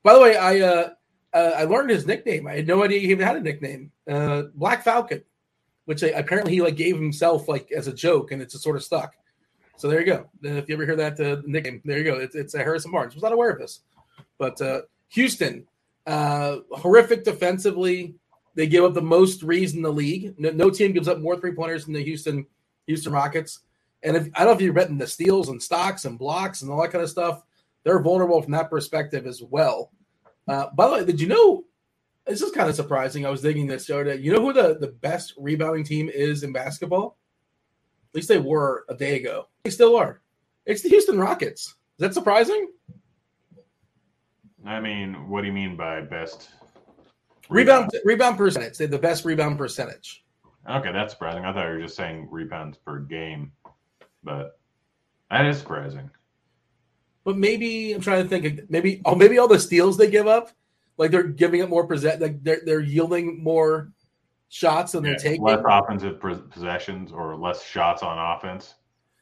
By 0.04 0.14
the 0.14 0.22
way, 0.22 0.38
I 0.38 0.60
uh, 0.60 0.90
uh, 1.34 1.52
I 1.58 1.64
learned 1.64 1.90
his 1.90 2.06
nickname. 2.06 2.48
I 2.48 2.56
had 2.56 2.68
no 2.68 2.84
idea 2.84 3.00
he 3.00 3.12
even 3.12 3.26
had 3.26 3.38
a 3.38 3.42
nickname. 3.42 3.92
Uh, 4.10 4.44
Black 4.54 4.84
Falcon, 4.84 5.24
which 5.86 6.04
I, 6.04 6.08
apparently 6.08 6.54
he 6.54 6.62
like 6.62 6.76
gave 6.76 6.96
himself 6.96 7.48
like 7.48 7.72
as 7.72 7.88
a 7.88 7.94
joke, 7.94 8.32
and 8.32 8.42
it's 8.42 8.56
a 8.56 8.60
sort 8.60 8.76
of 8.76 8.84
stuck. 8.84 9.16
So 9.78 9.90
there 9.90 10.00
you 10.00 10.06
go. 10.06 10.30
If 10.42 10.70
you 10.70 10.76
ever 10.76 10.86
hear 10.86 10.96
that 10.96 11.20
uh, 11.20 11.42
nickname, 11.46 11.82
there 11.84 11.98
you 11.98 12.06
go. 12.06 12.16
It's, 12.16 12.36
it's 12.36 12.54
a 12.54 12.60
Harrison 12.60 12.92
Barnes. 12.92 13.14
Was 13.14 13.24
not 13.24 13.34
aware 13.34 13.50
of 13.50 13.60
this, 13.60 13.82
but 14.38 14.60
uh, 14.62 14.82
Houston, 15.10 15.66
uh, 16.08 16.58
horrific 16.72 17.24
defensively. 17.24 18.16
They 18.56 18.68
give 18.68 18.86
up 18.86 18.94
the 18.94 19.02
most 19.02 19.42
threes 19.42 19.76
in 19.76 19.82
the 19.82 19.92
league. 19.92 20.34
No, 20.38 20.50
no 20.52 20.70
team 20.70 20.94
gives 20.94 21.10
up 21.10 21.20
more 21.20 21.38
three 21.38 21.52
pointers 21.52 21.84
than 21.84 21.94
the 21.94 22.04
Houston 22.04 22.46
Houston 22.88 23.14
Rockets. 23.14 23.60
And 24.04 24.16
if, 24.16 24.28
I 24.36 24.40
don't 24.40 24.48
know 24.48 24.54
if 24.54 24.62
you've 24.62 24.76
read 24.76 24.98
the 24.98 25.08
steals 25.08 25.50
and 25.50 25.62
stocks 25.62 26.06
and 26.06 26.20
blocks 26.20 26.62
and 26.62 26.72
all 26.72 26.82
that 26.82 26.92
kind 26.92 27.04
of 27.04 27.10
stuff. 27.10 27.44
They're 27.84 28.02
vulnerable 28.02 28.42
from 28.42 28.52
that 28.54 28.70
perspective 28.70 29.28
as 29.28 29.42
well. 29.44 29.92
Uh, 30.48 30.68
by 30.76 30.88
the 30.88 30.94
way, 30.94 31.06
did 31.06 31.22
you 31.22 31.28
know? 31.28 31.66
This 32.26 32.42
is 32.42 32.52
kind 32.52 32.68
of 32.68 32.76
surprising. 32.76 33.26
I 33.26 33.30
was 33.30 33.42
digging 33.42 33.68
this 33.68 33.86
the 33.86 33.94
other 33.94 34.04
day. 34.04 34.16
You 34.16 34.34
know 34.34 34.42
who 34.42 34.54
the, 34.54 34.78
the 34.80 34.88
best 34.88 35.36
rebounding 35.38 35.84
team 35.84 36.10
is 36.10 36.42
in 36.42 36.52
basketball? 36.52 37.18
At 38.10 38.16
least 38.16 38.28
they 38.28 38.40
were 38.40 38.86
a 38.90 38.96
day 38.96 39.18
ago. 39.18 39.48
They 39.64 39.70
still 39.70 39.96
are. 39.96 40.22
It's 40.66 40.82
the 40.82 40.90
Houston 40.90 41.20
Rockets. 41.20 41.68
Is 41.68 41.76
that 42.00 42.16
surprising? 42.16 42.72
I 44.66 44.80
mean, 44.80 45.30
what 45.30 45.42
do 45.42 45.48
you 45.48 45.54
mean 45.54 45.78
by 45.78 46.02
best 46.02 46.50
rebound 47.50 47.92
rebound 48.04 48.38
percentage? 48.38 48.80
They 48.80 48.86
have 48.86 48.92
the 48.92 48.98
best 48.98 49.24
rebound 49.24 49.60
percentage. 49.60 50.25
Okay, 50.70 50.92
that's 50.92 51.14
surprising. 51.14 51.46
I 51.46 51.54
thought 51.54 51.68
you 51.68 51.74
were 51.74 51.82
just 51.82 51.96
saying 51.96 52.28
rebounds 52.32 52.78
per 52.78 53.00
game, 53.00 53.52
but 54.24 54.60
that 55.30 55.46
is 55.46 55.60
surprising. 55.60 56.10
But 57.24 57.38
maybe 57.38 57.94
I'm 57.94 58.02
trying 58.02 58.24
to 58.24 58.30
think. 58.30 58.70
Maybe 58.70 59.02
oh, 59.06 59.16
maybe 59.16 59.38
all 59.38 59.48
the 59.48 59.60
steals 59.60 59.98
they 59.98 60.10
give 60.10 60.28
up, 60.28 60.52
like 60.98 61.12
they're 61.12 61.24
giving 61.24 61.62
up 61.62 61.70
more 61.70 61.86
present, 61.86 62.22
like 62.22 62.44
they're 62.44 62.62
they're 62.66 62.82
yielding 62.82 63.44
more 63.44 63.92
shots 64.50 64.94
than 64.94 65.04
yeah, 65.04 65.12
they're 65.12 65.20
taking. 65.20 65.44
Less 65.44 65.64
offensive 65.66 66.20
possessions 66.20 67.12
or 67.12 67.36
less 67.36 67.64
shots 67.64 68.04
on 68.04 68.18
offense. 68.36 68.76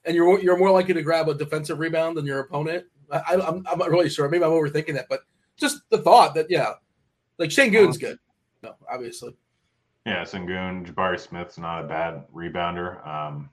And 0.06 0.16
you're 0.16 0.40
you're 0.40 0.58
more 0.58 0.72
likely 0.72 0.94
to 0.94 1.02
grab 1.02 1.30
a 1.30 1.34
defensive 1.34 1.80
rebound 1.80 2.18
than 2.18 2.26
your 2.26 2.40
opponent. 2.40 2.86
I, 3.12 3.22
I'm 3.36 3.66
I'm 3.68 3.78
not 3.80 3.90
really 3.90 4.10
sure. 4.10 4.30
Maybe 4.30 4.44
I'm 4.44 4.52
overthinking 4.52 4.94
that, 4.96 5.08
but 5.10 5.22
just 5.58 5.82
the 5.90 5.98
thought 5.98 6.36
that 6.36 6.48
yeah, 6.50 6.74
like 7.38 7.50
Sengun's 7.50 7.98
uh-huh. 7.98 8.12
good. 8.12 8.20
No, 8.64 8.76
obviously. 8.90 9.36
Yeah, 10.06 10.24
Sengun, 10.24 10.86
Jabari 10.86 11.20
Smith's 11.20 11.58
not 11.58 11.86
a 11.86 11.88
bad 11.88 12.26
rebounder. 12.34 13.06
Um, 13.08 13.50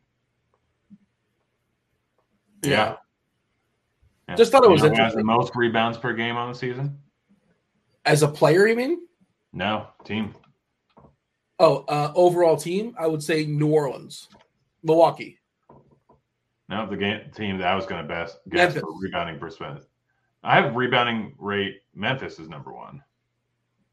yeah. 2.63 2.71
yeah. 2.71 2.97
yeah. 4.29 4.35
Just 4.35 4.51
thought 4.51 4.65
it 4.65 4.71
was 4.71 4.83
you 4.83 4.89
know 4.89 4.93
interesting. 4.93 5.19
the 5.19 5.25
most 5.25 5.53
rebounds 5.55 5.97
per 5.97 6.13
game 6.13 6.37
on 6.37 6.53
the 6.53 6.59
season. 6.59 6.99
As 8.05 8.23
a 8.23 8.29
player, 8.29 8.67
you 8.67 8.75
mean? 8.75 9.07
No, 9.53 9.89
team. 10.05 10.35
Oh, 11.59 11.85
uh, 11.89 12.11
overall 12.15 12.57
team, 12.57 12.95
I 12.99 13.07
would 13.07 13.23
say 13.23 13.45
New 13.45 13.69
Orleans, 13.69 14.29
Milwaukee. 14.83 15.39
No, 16.69 16.89
the 16.89 16.97
game 16.97 17.21
team 17.35 17.59
that 17.59 17.67
I 17.67 17.75
was 17.75 17.85
going 17.85 18.01
to 18.01 18.09
best 18.09 18.39
guess 18.49 18.75
Memphis. 18.75 18.83
for 18.83 18.99
rebounding 18.99 19.39
percent. 19.39 19.81
I 20.43 20.55
have 20.55 20.75
rebounding 20.75 21.35
rate. 21.39 21.83
Memphis 21.95 22.39
is 22.39 22.49
number 22.49 22.73
one. 22.73 23.03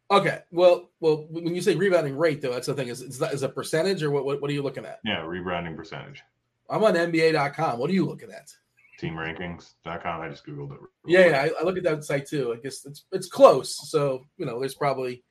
Okay. 0.10 0.40
Well, 0.52 0.90
well, 1.00 1.26
when 1.30 1.54
you 1.54 1.62
say 1.62 1.76
rebounding 1.76 2.18
rate, 2.18 2.42
though, 2.42 2.54
that's 2.54 2.68
the 2.68 2.74
thing. 2.74 2.88
Is 2.88 3.02
is 3.02 3.20
that 3.20 3.34
is 3.34 3.44
a 3.44 3.50
percentage 3.50 4.04
or 4.04 4.12
what, 4.12 4.26
what? 4.26 4.42
What 4.42 4.50
are 4.50 4.54
you 4.54 4.64
looking 4.64 4.86
at? 4.86 5.00
Yeah, 5.04 5.26
rebounding 5.26 5.76
percentage. 5.76 6.24
I'm 6.70 6.84
on 6.84 6.94
NBA.com. 6.94 7.80
What 7.80 7.90
are 7.90 7.94
you 7.94 8.06
looking 8.06 8.32
at? 8.32 8.54
Teamrankings.com. 9.02 10.22
I 10.22 10.30
just 10.30 10.46
googled 10.46 10.74
it. 10.74 10.80
Yeah, 11.06 11.28
yeah. 11.28 11.42
I, 11.42 11.62
I, 11.62 11.64
look 11.64 11.78
at 11.78 11.84
that 11.84 12.04
site 12.04 12.26
too. 12.26 12.54
I 12.54 12.62
guess 12.62 12.86
it's 12.86 13.06
it's 13.12 13.28
close. 13.28 13.90
So 13.90 14.26
you 14.38 14.46
know, 14.46 14.60
there's 14.60 14.76
probably 14.76 15.24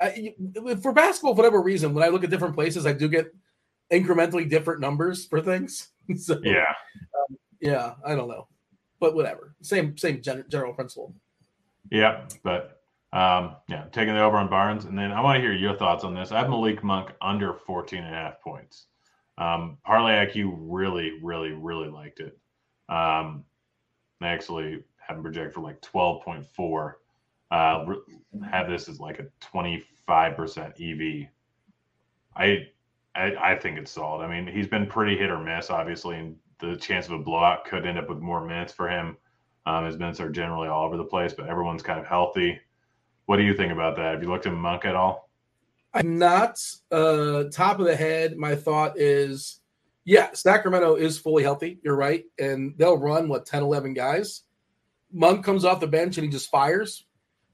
I, 0.00 0.34
for 0.80 0.92
basketball, 0.92 1.34
for 1.34 1.38
whatever 1.38 1.60
reason, 1.60 1.94
when 1.94 2.04
I 2.04 2.08
look 2.08 2.22
at 2.22 2.30
different 2.30 2.54
places, 2.54 2.86
I 2.86 2.92
do 2.92 3.08
get 3.08 3.34
incrementally 3.92 4.48
different 4.48 4.80
numbers 4.80 5.26
for 5.26 5.40
things. 5.40 5.88
so 6.16 6.38
yeah, 6.44 6.64
um, 7.00 7.38
yeah. 7.60 7.94
I 8.04 8.14
don't 8.14 8.28
know, 8.28 8.46
but 9.00 9.14
whatever. 9.14 9.54
Same 9.62 9.96
same 9.96 10.22
gen- 10.22 10.44
general 10.48 10.74
principle. 10.74 11.14
Yeah, 11.90 12.24
but 12.44 12.77
um, 13.12 13.56
yeah, 13.68 13.84
taking 13.92 14.14
the 14.14 14.20
over 14.20 14.36
on 14.36 14.50
Barnes. 14.50 14.84
And 14.84 14.98
then 14.98 15.12
I 15.12 15.20
want 15.20 15.36
to 15.36 15.40
hear 15.40 15.52
your 15.52 15.76
thoughts 15.76 16.04
on 16.04 16.14
this. 16.14 16.32
I 16.32 16.38
have 16.38 16.50
Malik 16.50 16.84
Monk 16.84 17.10
under 17.20 17.54
14 17.54 18.02
and 18.02 18.14
a 18.14 18.16
half 18.16 18.40
points. 18.40 18.86
Um, 19.38 19.78
Parlay 19.84 20.26
IQ 20.26 20.54
really, 20.58 21.12
really, 21.22 21.52
really 21.52 21.88
liked 21.88 22.20
it. 22.20 22.38
Um, 22.88 23.44
I 24.20 24.28
actually 24.28 24.82
have 24.98 25.16
him 25.16 25.22
project 25.22 25.54
for 25.54 25.60
like 25.60 25.80
12.4. 25.80 26.92
Uh, 27.50 27.94
have 28.50 28.68
this 28.68 28.88
as 28.88 29.00
like 29.00 29.20
a 29.20 29.26
25% 29.54 29.84
EV. 30.78 31.28
I, 32.36 32.66
I, 33.14 33.52
I 33.52 33.56
think 33.56 33.78
it's 33.78 33.90
solid. 33.90 34.24
I 34.24 34.28
mean, 34.28 34.52
he's 34.52 34.66
been 34.66 34.86
pretty 34.86 35.16
hit 35.16 35.30
or 35.30 35.38
miss, 35.38 35.70
obviously, 35.70 36.16
and 36.16 36.36
the 36.58 36.76
chance 36.76 37.06
of 37.06 37.12
a 37.12 37.18
blowout 37.18 37.64
could 37.64 37.86
end 37.86 37.98
up 37.98 38.08
with 38.08 38.18
more 38.18 38.44
minutes 38.44 38.72
for 38.72 38.88
him. 38.88 39.16
Um, 39.66 39.86
his 39.86 39.96
minutes 39.96 40.20
are 40.20 40.30
generally 40.30 40.68
all 40.68 40.84
over 40.84 40.96
the 40.96 41.04
place, 41.04 41.32
but 41.32 41.48
everyone's 41.48 41.82
kind 41.82 42.00
of 42.00 42.06
healthy. 42.06 42.58
What 43.28 43.36
do 43.36 43.42
you 43.42 43.52
think 43.52 43.72
about 43.72 43.94
that? 43.96 44.14
Have 44.14 44.22
you 44.22 44.30
looked 44.30 44.46
at 44.46 44.54
Monk 44.54 44.86
at 44.86 44.96
all? 44.96 45.28
I'm 45.92 46.16
not 46.16 46.58
uh, 46.90 47.44
top 47.52 47.78
of 47.78 47.84
the 47.84 47.94
head. 47.94 48.38
My 48.38 48.56
thought 48.56 48.98
is, 48.98 49.60
yeah, 50.06 50.30
Sacramento 50.32 50.94
is 50.94 51.18
fully 51.18 51.42
healthy. 51.42 51.78
You're 51.84 51.94
right. 51.94 52.24
And 52.38 52.72
they'll 52.78 52.96
run, 52.96 53.28
what, 53.28 53.44
10, 53.44 53.62
11 53.62 53.92
guys. 53.92 54.44
Monk 55.12 55.44
comes 55.44 55.66
off 55.66 55.78
the 55.78 55.86
bench 55.86 56.16
and 56.16 56.24
he 56.24 56.30
just 56.30 56.50
fires. 56.50 57.04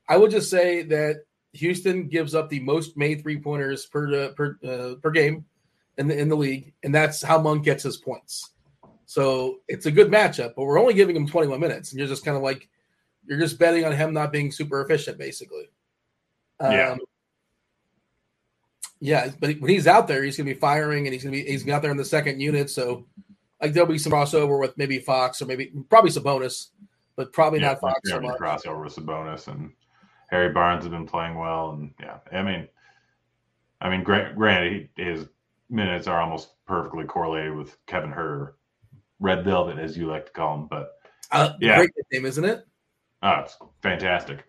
I 0.09 0.17
would 0.17 0.31
just 0.31 0.49
say 0.49 0.83
that 0.85 1.25
Houston 1.55 2.07
gives 2.07 2.37
up 2.37 2.51
the 2.51 2.61
most 2.61 2.97
made 2.97 3.23
three 3.23 3.41
pointers 3.41 3.85
per 3.85 4.27
uh, 4.27 4.29
per 4.29 4.57
uh, 4.65 4.95
per 5.03 5.11
game 5.11 5.45
in 5.99 6.07
the 6.07 6.17
in 6.17 6.29
the 6.29 6.37
league, 6.37 6.73
and 6.85 6.95
that's 6.95 7.21
how 7.21 7.41
Monk 7.41 7.65
gets 7.65 7.83
his 7.83 7.97
points. 7.97 8.53
So 9.07 9.57
it's 9.67 9.87
a 9.87 9.91
good 9.91 10.09
matchup, 10.09 10.55
but 10.55 10.67
we're 10.67 10.79
only 10.79 10.95
giving 10.95 11.17
him 11.17 11.27
21 11.27 11.59
minutes, 11.59 11.91
and 11.91 11.99
you're 11.99 12.09
just 12.09 12.25
kind 12.25 12.37
of 12.37 12.45
like 12.45 12.69
you're 13.27 13.39
just 13.39 13.59
betting 13.59 13.85
on 13.85 13.93
him 13.93 14.13
not 14.13 14.33
being 14.33 14.53
super 14.53 14.83
efficient, 14.83 15.19
basically. 15.19 15.69
Um, 16.61 16.73
yeah. 16.73 16.97
Yeah, 19.01 19.29
but 19.39 19.59
when 19.61 19.71
he's 19.71 19.87
out 19.87 20.09
there, 20.09 20.23
he's 20.23 20.37
going 20.37 20.47
to 20.47 20.55
be 20.55 20.59
firing, 20.59 21.07
and 21.07 21.13
he's 21.13 21.25
going 21.25 21.35
to 21.35 21.45
be 21.45 21.51
he's 21.51 21.69
out 21.69 21.83
there 21.83 21.91
in 21.91 21.97
the 21.97 22.05
second 22.07 22.41
unit. 22.41 22.71
So, 22.71 23.05
like 23.61 23.75
there'll 23.75 23.89
be 23.89 23.99
some 23.99 24.13
crossover 24.13 24.59
with 24.59 24.79
maybe 24.79 24.99
Fox 24.99 25.43
or 25.43 25.47
maybe 25.47 25.73
probably 25.91 26.11
Sabonis, 26.11 26.69
but 27.15 27.31
probably 27.33 27.61
yeah, 27.61 27.69
not 27.69 27.81
Fox 27.81 28.01
so 28.09 28.21
much. 28.21 28.39
Crossover 28.39 28.83
with 28.83 28.95
Sabonis 28.95 29.49
and 29.49 29.73
Harry 30.31 30.53
Barnes 30.53 30.85
has 30.85 30.91
been 30.91 31.07
playing 31.07 31.35
well, 31.35 31.73
and 31.73 31.93
yeah, 32.01 32.19
I 32.33 32.43
mean, 32.43 32.67
I 33.81 33.91
mean, 33.91 34.05
granted, 34.05 34.89
his 34.97 35.27
minutes 35.69 36.07
are 36.07 36.21
almost 36.21 36.53
perfectly 36.67 37.05
correlated 37.05 37.55
with 37.55 37.77
Kevin 37.87 38.11
Huerter, 38.11 38.53
Red 39.21 39.45
Velvet, 39.45 39.79
as 39.79 39.99
you 39.99 40.07
like 40.07 40.27
to 40.27 40.33
call 40.33 40.55
him. 40.55 40.67
But 40.67 40.93
uh, 41.31 41.53
yeah, 41.61 41.77
great 41.77 41.91
name, 42.11 42.25
isn't 42.25 42.45
it? 42.45 42.67
Oh, 43.25 43.41
it's 43.41 43.57
fantastic. 43.83 44.45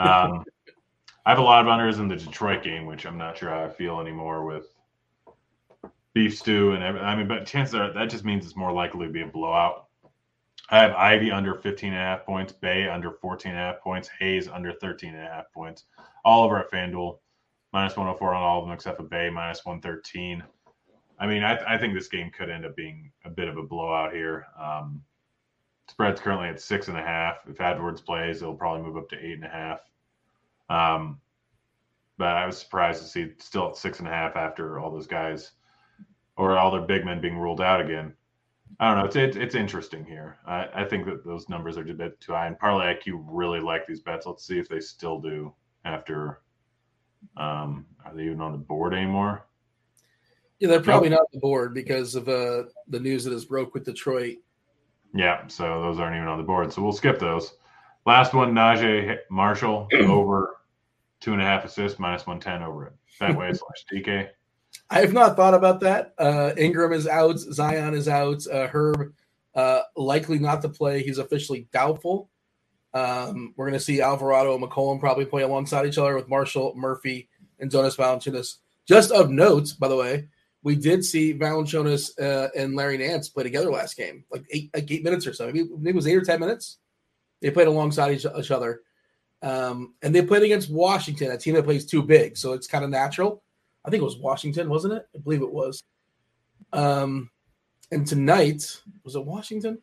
Um, 0.00 0.44
I 1.26 1.30
have 1.32 1.38
a 1.38 1.42
lot 1.42 1.60
of 1.60 1.70
unders 1.70 2.00
in 2.00 2.08
the 2.08 2.16
Detroit 2.16 2.62
game, 2.62 2.86
which 2.86 3.04
I'm 3.04 3.18
not 3.18 3.36
sure 3.36 3.50
how 3.50 3.64
I 3.64 3.68
feel 3.68 4.00
anymore 4.00 4.46
with 4.46 4.74
beef 6.14 6.38
stew 6.38 6.72
and 6.72 6.82
everything. 6.82 7.06
I 7.06 7.14
mean, 7.14 7.28
but 7.28 7.44
chances 7.44 7.74
are 7.74 7.92
that 7.92 8.08
just 8.08 8.24
means 8.24 8.46
it's 8.46 8.56
more 8.56 8.72
likely 8.72 9.06
to 9.06 9.12
be 9.12 9.20
a 9.20 9.26
blowout. 9.26 9.88
I 10.70 10.78
have 10.78 10.92
Ivey 10.92 11.30
under 11.30 11.54
15 11.54 11.92
and 11.92 11.98
a 11.98 12.02
half 12.02 12.24
points, 12.24 12.54
Bey 12.54 12.88
under 12.88 13.12
14 13.12 13.52
and 13.52 13.60
a 13.60 13.62
half 13.62 13.80
points, 13.80 14.08
Hayes 14.18 14.48
under 14.48 14.72
13 14.72 15.14
and 15.14 15.26
a 15.26 15.30
half 15.30 15.52
points. 15.52 15.84
All 16.24 16.44
over 16.44 16.58
at 16.58 16.70
FanDuel, 16.70 17.18
minus 17.74 17.96
104 17.96 18.34
on 18.34 18.42
all 18.42 18.60
of 18.60 18.64
them 18.66 18.72
except 18.72 18.96
for 18.96 19.04
Bey, 19.04 19.28
minus 19.28 19.66
113. 19.66 20.42
I 21.20 21.26
mean, 21.26 21.42
I, 21.42 21.58
I 21.74 21.76
think 21.76 21.92
this 21.92 22.08
game 22.08 22.30
could 22.30 22.48
end 22.48 22.64
up 22.64 22.74
being 22.74 23.12
a 23.26 23.30
bit 23.30 23.48
of 23.48 23.58
a 23.58 23.62
blowout 23.62 24.14
here. 24.14 24.46
Um, 24.58 25.02
Spread's 25.88 26.20
currently 26.20 26.48
at 26.48 26.60
six 26.60 26.88
and 26.88 26.98
a 26.98 27.02
half. 27.02 27.38
If 27.48 27.60
Edwards 27.60 28.00
plays, 28.00 28.42
it'll 28.42 28.54
probably 28.54 28.86
move 28.86 28.96
up 28.96 29.08
to 29.10 29.18
eight 29.18 29.34
and 29.34 29.44
a 29.44 29.48
half. 29.48 29.80
Um, 30.70 31.20
but 32.18 32.28
I 32.28 32.46
was 32.46 32.58
surprised 32.58 33.02
to 33.02 33.08
see 33.08 33.32
still 33.38 33.68
at 33.68 33.76
six 33.76 34.00
and 34.00 34.08
a 34.08 34.10
half 34.10 34.36
after 34.36 34.78
all 34.78 34.90
those 34.90 35.06
guys 35.06 35.52
or 36.36 36.58
all 36.58 36.70
their 36.70 36.82
big 36.82 37.04
men 37.04 37.20
being 37.20 37.38
ruled 37.38 37.60
out 37.60 37.80
again. 37.80 38.12
I 38.80 38.88
don't 38.88 38.98
know. 38.98 39.06
It's 39.06 39.16
it's, 39.16 39.36
it's 39.36 39.54
interesting 39.54 40.04
here. 40.04 40.38
I, 40.46 40.68
I 40.74 40.84
think 40.84 41.06
that 41.06 41.24
those 41.24 41.48
numbers 41.48 41.78
are 41.78 41.88
a 41.88 41.94
bit 41.94 42.20
too 42.20 42.32
high. 42.32 42.46
And 42.46 42.58
Parlay 42.58 42.94
IQ 42.94 43.24
really 43.26 43.60
like 43.60 43.86
these 43.86 44.00
bets. 44.00 44.26
Let's 44.26 44.46
see 44.46 44.58
if 44.58 44.68
they 44.68 44.80
still 44.80 45.20
do 45.20 45.54
after. 45.84 46.42
Um, 47.36 47.86
are 48.04 48.14
they 48.14 48.24
even 48.24 48.40
on 48.40 48.52
the 48.52 48.58
board 48.58 48.94
anymore? 48.94 49.46
Yeah, 50.60 50.68
they're 50.68 50.80
probably 50.80 51.08
nope. 51.08 51.18
not 51.18 51.22
on 51.22 51.28
the 51.32 51.40
board 51.40 51.72
because 51.72 52.14
of 52.14 52.28
uh, 52.28 52.64
the 52.88 53.00
news 53.00 53.24
that 53.24 53.32
has 53.32 53.44
broke 53.44 53.74
with 53.74 53.84
Detroit. 53.84 54.38
Yeah, 55.18 55.48
so 55.48 55.82
those 55.82 55.98
aren't 55.98 56.14
even 56.14 56.28
on 56.28 56.38
the 56.38 56.44
board. 56.44 56.72
So 56.72 56.80
we'll 56.80 56.92
skip 56.92 57.18
those. 57.18 57.54
Last 58.06 58.34
one, 58.34 58.54
Naji 58.54 59.18
Marshall 59.28 59.88
over 59.92 60.58
two 61.18 61.32
and 61.32 61.42
a 61.42 61.44
half 61.44 61.64
assists, 61.64 61.98
minus 61.98 62.24
110 62.24 62.62
over 62.62 62.86
it. 62.86 62.92
Betway 63.20 63.48
slash 63.48 63.84
DK. 63.92 64.28
I 64.90 65.00
have 65.00 65.12
not 65.12 65.34
thought 65.34 65.54
about 65.54 65.80
that. 65.80 66.14
Uh, 66.18 66.52
Ingram 66.56 66.92
is 66.92 67.08
out. 67.08 67.36
Zion 67.40 67.94
is 67.94 68.06
out. 68.06 68.46
Uh, 68.46 68.68
Herb 68.68 69.12
uh, 69.56 69.80
likely 69.96 70.38
not 70.38 70.62
to 70.62 70.68
play. 70.68 71.02
He's 71.02 71.18
officially 71.18 71.66
doubtful. 71.72 72.30
Um, 72.94 73.54
we're 73.56 73.66
going 73.66 73.78
to 73.78 73.84
see 73.84 74.00
Alvarado 74.00 74.54
and 74.54 74.62
McCollum 74.62 75.00
probably 75.00 75.24
play 75.24 75.42
alongside 75.42 75.84
each 75.84 75.98
other 75.98 76.14
with 76.14 76.28
Marshall, 76.28 76.74
Murphy, 76.76 77.28
and 77.58 77.72
Jonas 77.72 77.96
Valanciunas. 77.96 78.58
Just 78.86 79.10
of 79.10 79.30
note, 79.30 79.70
by 79.80 79.88
the 79.88 79.96
way, 79.96 80.28
we 80.68 80.76
did 80.76 81.02
see 81.02 81.32
Valanciunas 81.32 82.20
uh, 82.20 82.50
and 82.54 82.76
Larry 82.76 82.98
Nance 82.98 83.30
play 83.30 83.42
together 83.42 83.70
last 83.70 83.96
game, 83.96 84.22
like 84.30 84.44
eight, 84.50 84.68
like 84.74 84.90
eight 84.90 85.02
minutes 85.02 85.26
or 85.26 85.32
so. 85.32 85.46
Maybe, 85.46 85.60
it 85.60 85.94
was 85.94 86.06
eight 86.06 86.14
or 86.14 86.20
ten 86.20 86.40
minutes. 86.40 86.76
They 87.40 87.50
played 87.50 87.68
alongside 87.68 88.12
each, 88.12 88.26
each 88.38 88.50
other, 88.50 88.82
um, 89.40 89.94
and 90.02 90.14
they 90.14 90.20
played 90.20 90.42
against 90.42 90.70
Washington, 90.70 91.30
a 91.30 91.38
team 91.38 91.54
that 91.54 91.64
plays 91.64 91.86
too 91.86 92.02
big, 92.02 92.36
so 92.36 92.52
it's 92.52 92.66
kind 92.66 92.84
of 92.84 92.90
natural. 92.90 93.42
I 93.82 93.88
think 93.88 94.02
it 94.02 94.04
was 94.04 94.18
Washington, 94.18 94.68
wasn't 94.68 94.92
it? 94.92 95.08
I 95.14 95.18
believe 95.20 95.40
it 95.40 95.50
was. 95.50 95.82
Um, 96.74 97.30
and 97.90 98.06
tonight 98.06 98.82
was 99.04 99.16
it 99.16 99.24
Washington? 99.24 99.78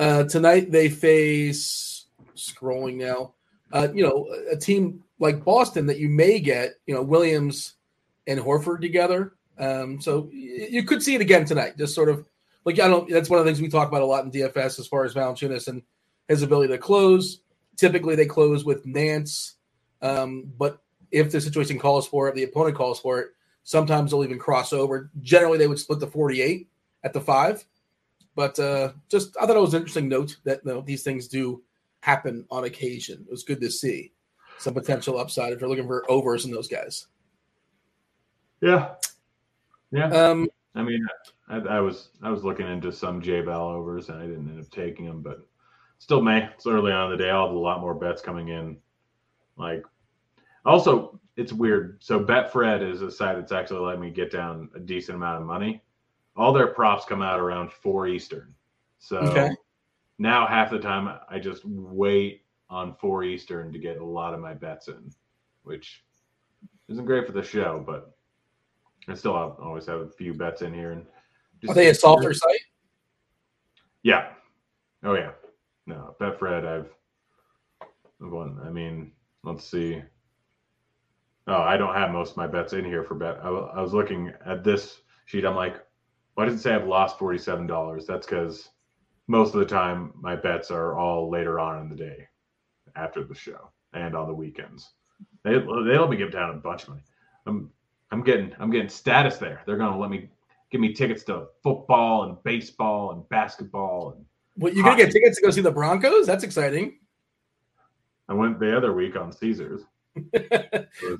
Uh, 0.00 0.24
tonight 0.24 0.72
they 0.72 0.88
face 0.88 2.06
scrolling 2.34 2.96
now. 2.96 3.34
Uh, 3.70 3.86
you 3.94 4.02
know, 4.02 4.26
a 4.50 4.56
team 4.56 5.04
like 5.20 5.44
Boston 5.44 5.86
that 5.86 6.00
you 6.00 6.08
may 6.08 6.40
get, 6.40 6.72
you 6.88 6.94
know, 6.94 7.02
Williams 7.02 7.74
and 8.26 8.40
Horford 8.40 8.80
together. 8.80 9.37
Um, 9.58 10.00
so 10.00 10.28
you 10.32 10.84
could 10.84 11.02
see 11.02 11.14
it 11.14 11.20
again 11.20 11.44
tonight. 11.44 11.76
Just 11.76 11.94
sort 11.94 12.08
of 12.08 12.24
like 12.64 12.78
I 12.78 12.88
don't. 12.88 13.08
That's 13.08 13.30
one 13.30 13.38
of 13.38 13.44
the 13.44 13.50
things 13.50 13.60
we 13.60 13.68
talk 13.68 13.88
about 13.88 14.02
a 14.02 14.06
lot 14.06 14.24
in 14.24 14.30
DFS 14.30 14.78
as 14.78 14.86
far 14.86 15.04
as 15.04 15.14
Valanciunas 15.14 15.68
and 15.68 15.82
his 16.28 16.42
ability 16.42 16.72
to 16.72 16.78
close. 16.78 17.40
Typically, 17.76 18.16
they 18.16 18.26
close 18.26 18.64
with 18.64 18.84
Nance, 18.86 19.54
um, 20.02 20.52
but 20.58 20.80
if 21.10 21.30
the 21.30 21.40
situation 21.40 21.78
calls 21.78 22.06
for 22.06 22.28
it, 22.28 22.34
the 22.34 22.44
opponent 22.44 22.76
calls 22.76 23.00
for 23.00 23.20
it. 23.20 23.28
Sometimes 23.64 24.10
they'll 24.10 24.24
even 24.24 24.38
cross 24.38 24.72
over. 24.72 25.10
Generally, 25.22 25.58
they 25.58 25.66
would 25.66 25.78
split 25.78 26.00
the 26.00 26.06
forty-eight 26.06 26.68
at 27.04 27.12
the 27.12 27.20
five. 27.20 27.64
But 28.34 28.58
uh, 28.58 28.92
just 29.08 29.36
I 29.40 29.46
thought 29.46 29.56
it 29.56 29.60
was 29.60 29.74
an 29.74 29.80
interesting 29.80 30.08
note 30.08 30.36
that 30.44 30.60
you 30.64 30.72
know, 30.72 30.80
these 30.80 31.02
things 31.02 31.26
do 31.26 31.62
happen 32.00 32.46
on 32.50 32.64
occasion. 32.64 33.24
It 33.26 33.30
was 33.30 33.42
good 33.42 33.60
to 33.60 33.70
see 33.70 34.12
some 34.58 34.74
potential 34.74 35.18
upside 35.18 35.52
if 35.52 35.60
you're 35.60 35.68
looking 35.68 35.86
for 35.86 36.08
overs 36.10 36.44
in 36.44 36.50
those 36.50 36.68
guys. 36.68 37.06
Yeah, 38.60 38.94
yeah. 39.90 40.08
Um, 40.08 40.48
I 40.74 40.82
mean, 40.82 41.04
I, 41.48 41.56
I, 41.56 41.80
was 41.80 42.10
I 42.22 42.30
was 42.30 42.44
looking 42.44 42.68
into 42.68 42.92
some 42.92 43.20
J 43.20 43.40
Bell 43.40 43.68
overs 43.68 44.08
and 44.08 44.18
I 44.18 44.26
didn't 44.26 44.48
end 44.48 44.60
up 44.60 44.70
taking 44.70 45.06
them, 45.06 45.22
but 45.22 45.46
still, 45.98 46.22
May 46.22 46.44
it's 46.44 46.66
early 46.66 46.92
on 46.92 47.10
in 47.10 47.18
the 47.18 47.24
day. 47.24 47.30
I'll 47.30 47.46
have 47.46 47.56
a 47.56 47.58
lot 47.58 47.80
more 47.80 47.94
bets 47.94 48.22
coming 48.22 48.48
in. 48.48 48.78
Like, 49.56 49.84
also, 50.64 51.18
it's 51.36 51.52
weird. 51.52 51.98
So 52.00 52.22
Betfred 52.22 52.88
is 52.88 53.02
a 53.02 53.10
site 53.10 53.36
that's 53.36 53.52
actually 53.52 53.80
letting 53.80 54.00
me 54.00 54.10
get 54.10 54.30
down 54.30 54.68
a 54.74 54.80
decent 54.80 55.16
amount 55.16 55.40
of 55.40 55.46
money. 55.46 55.82
All 56.36 56.52
their 56.52 56.68
props 56.68 57.04
come 57.04 57.22
out 57.22 57.40
around 57.40 57.72
four 57.72 58.06
Eastern. 58.06 58.54
So 58.98 59.18
okay. 59.18 59.50
now 60.18 60.46
half 60.46 60.70
the 60.70 60.78
time 60.78 61.18
I 61.28 61.38
just 61.38 61.64
wait 61.64 62.44
on 62.70 62.94
four 62.94 63.24
Eastern 63.24 63.72
to 63.72 63.78
get 63.78 63.98
a 63.98 64.04
lot 64.04 64.34
of 64.34 64.40
my 64.40 64.54
bets 64.54 64.88
in, 64.88 65.10
which 65.62 66.04
isn't 66.88 67.04
great 67.06 67.26
for 67.26 67.32
the 67.32 67.42
show, 67.42 67.82
but 67.84 68.17
I 69.06 69.14
still 69.14 69.36
have, 69.36 69.58
always 69.60 69.86
have 69.86 70.00
a 70.00 70.08
few 70.08 70.34
bets 70.34 70.62
in 70.62 70.74
here. 70.74 70.92
And 70.92 71.06
are 71.68 71.74
they 71.74 71.88
a 71.88 71.94
softer 71.94 72.34
site? 72.34 72.60
Yeah. 74.02 74.30
Oh 75.04 75.14
yeah. 75.14 75.32
No, 75.86 76.14
Betfred. 76.20 76.66
I've 76.66 76.90
one. 78.20 78.60
I 78.64 78.70
mean, 78.70 79.12
let's 79.44 79.64
see. 79.64 80.02
Oh, 81.46 81.62
I 81.62 81.76
don't 81.76 81.94
have 81.94 82.10
most 82.10 82.32
of 82.32 82.36
my 82.36 82.46
bets 82.46 82.72
in 82.72 82.84
here 82.84 83.04
for 83.04 83.14
bet. 83.14 83.38
I, 83.42 83.48
I 83.48 83.80
was 83.80 83.94
looking 83.94 84.32
at 84.44 84.64
this 84.64 85.00
sheet. 85.24 85.46
I'm 85.46 85.56
like, 85.56 85.76
why 86.34 86.44
does 86.44 86.54
it 86.54 86.60
say 86.60 86.74
I've 86.74 86.86
lost 86.86 87.18
forty 87.18 87.38
seven 87.38 87.66
dollars? 87.66 88.06
That's 88.06 88.26
because 88.26 88.68
most 89.28 89.54
of 89.54 89.60
the 89.60 89.66
time 89.66 90.12
my 90.20 90.36
bets 90.36 90.70
are 90.70 90.96
all 90.96 91.30
later 91.30 91.58
on 91.58 91.80
in 91.80 91.88
the 91.88 91.96
day, 91.96 92.28
after 92.96 93.24
the 93.24 93.34
show 93.34 93.70
and 93.94 94.14
on 94.14 94.28
the 94.28 94.34
weekends. 94.34 94.90
They 95.42 95.54
they 95.54 95.98
let 95.98 96.10
me 96.10 96.16
give 96.16 96.32
down 96.32 96.50
a 96.50 96.58
bunch 96.58 96.82
of 96.82 96.90
money. 96.90 97.02
I'm 97.46 97.70
I'm 98.10 98.22
getting 98.22 98.54
I'm 98.58 98.70
getting 98.70 98.88
status 98.88 99.36
there. 99.36 99.62
They're 99.66 99.76
gonna 99.76 99.98
let 99.98 100.10
me 100.10 100.28
give 100.70 100.80
me 100.80 100.92
tickets 100.92 101.24
to 101.24 101.46
football 101.62 102.24
and 102.24 102.42
baseball 102.42 103.12
and 103.12 103.28
basketball 103.28 104.14
and 104.16 104.24
what 104.58 104.74
you're 104.74 104.84
gonna 104.84 104.96
get 104.96 105.12
tickets 105.12 105.38
to 105.38 105.42
go 105.42 105.50
see 105.50 105.60
the 105.60 105.70
Broncos? 105.70 106.26
That's 106.26 106.42
exciting. 106.42 106.98
I 108.28 108.34
went 108.34 108.58
the 108.58 108.76
other 108.76 108.92
week 108.92 109.16
on 109.16 109.32
Caesars. 109.32 109.82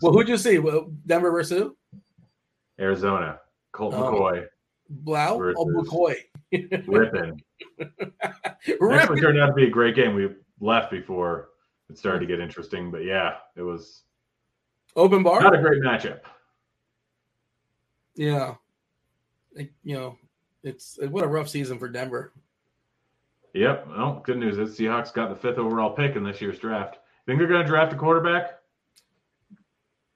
well, 0.02 0.12
who'd 0.12 0.28
you 0.28 0.36
see? 0.36 0.58
Well, 0.58 0.92
Denver 1.06 1.30
versus 1.30 1.58
who? 1.58 1.76
Arizona. 2.80 3.38
Colt 3.72 3.94
oh. 3.94 4.02
McCoy. 4.02 4.46
Blau? 4.90 5.40
Oh, 5.56 5.66
McCoy. 5.66 6.16
Ripping. 6.86 7.40
Actually 8.92 9.20
turned 9.20 9.38
out 9.38 9.46
to 9.46 9.52
be 9.52 9.66
a 9.66 9.70
great 9.70 9.94
game. 9.94 10.14
We 10.14 10.30
left 10.60 10.90
before 10.90 11.50
it 11.88 11.96
started 11.96 12.20
to 12.20 12.26
get 12.26 12.40
interesting, 12.40 12.90
but 12.90 13.04
yeah, 13.04 13.34
it 13.56 13.62
was 13.62 14.02
open 14.96 15.22
bar. 15.22 15.40
Not 15.40 15.54
a 15.54 15.62
great 15.62 15.82
matchup. 15.82 16.20
Yeah, 18.18 18.56
it, 19.54 19.70
you 19.84 19.94
know, 19.94 20.18
it's 20.64 20.98
what 21.10 21.22
a 21.22 21.28
rough 21.28 21.48
season 21.48 21.78
for 21.78 21.88
Denver. 21.88 22.32
Yep. 23.54 23.86
Well, 23.88 24.22
good 24.26 24.38
news 24.38 24.58
is 24.58 24.76
Seahawks 24.76 25.14
got 25.14 25.28
the 25.30 25.36
fifth 25.36 25.56
overall 25.56 25.90
pick 25.90 26.16
in 26.16 26.24
this 26.24 26.40
year's 26.40 26.58
draft. 26.58 26.98
Think 27.26 27.38
they're 27.38 27.46
going 27.46 27.62
to 27.62 27.66
draft 27.66 27.92
a 27.92 27.96
quarterback? 27.96 28.58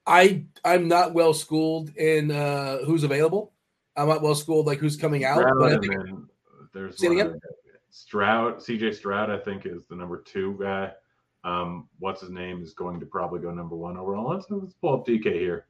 I 0.05 0.47
I'm 0.65 0.88
not 0.88 1.15
well 1.15 1.33
schooled 1.33 1.95
in 1.95 2.33
uh, 2.33 2.79
who's 2.79 3.05
available. 3.05 3.53
I'm 3.97 4.09
not 4.09 4.21
well 4.21 4.35
schooled 4.35 4.67
like 4.67 4.79
who's 4.79 4.97
coming 4.97 5.25
out. 5.25 5.38
Stroud 5.38 5.55
but 5.61 5.73
I 5.73 5.79
think, 5.79 5.95
there's 6.75 7.01
one 7.01 7.41
Stroud, 7.91 8.57
CJ 8.57 8.97
Stroud, 8.97 9.31
I 9.31 9.38
think 9.38 9.65
is 9.65 9.87
the 9.87 9.95
number 9.95 10.19
two 10.19 10.59
guy. 10.61 10.91
Um, 11.45 11.88
what's 12.01 12.21
his 12.21 12.31
name 12.31 12.62
is 12.62 12.73
going 12.73 12.99
to 12.99 13.07
probably 13.07 13.38
go 13.38 13.53
number 13.53 13.77
one 13.77 13.97
overall. 13.97 14.35
Let's, 14.35 14.47
let's 14.51 14.75
pull 14.75 14.95
up 14.95 15.07
DK 15.07 15.35
here 15.35 15.67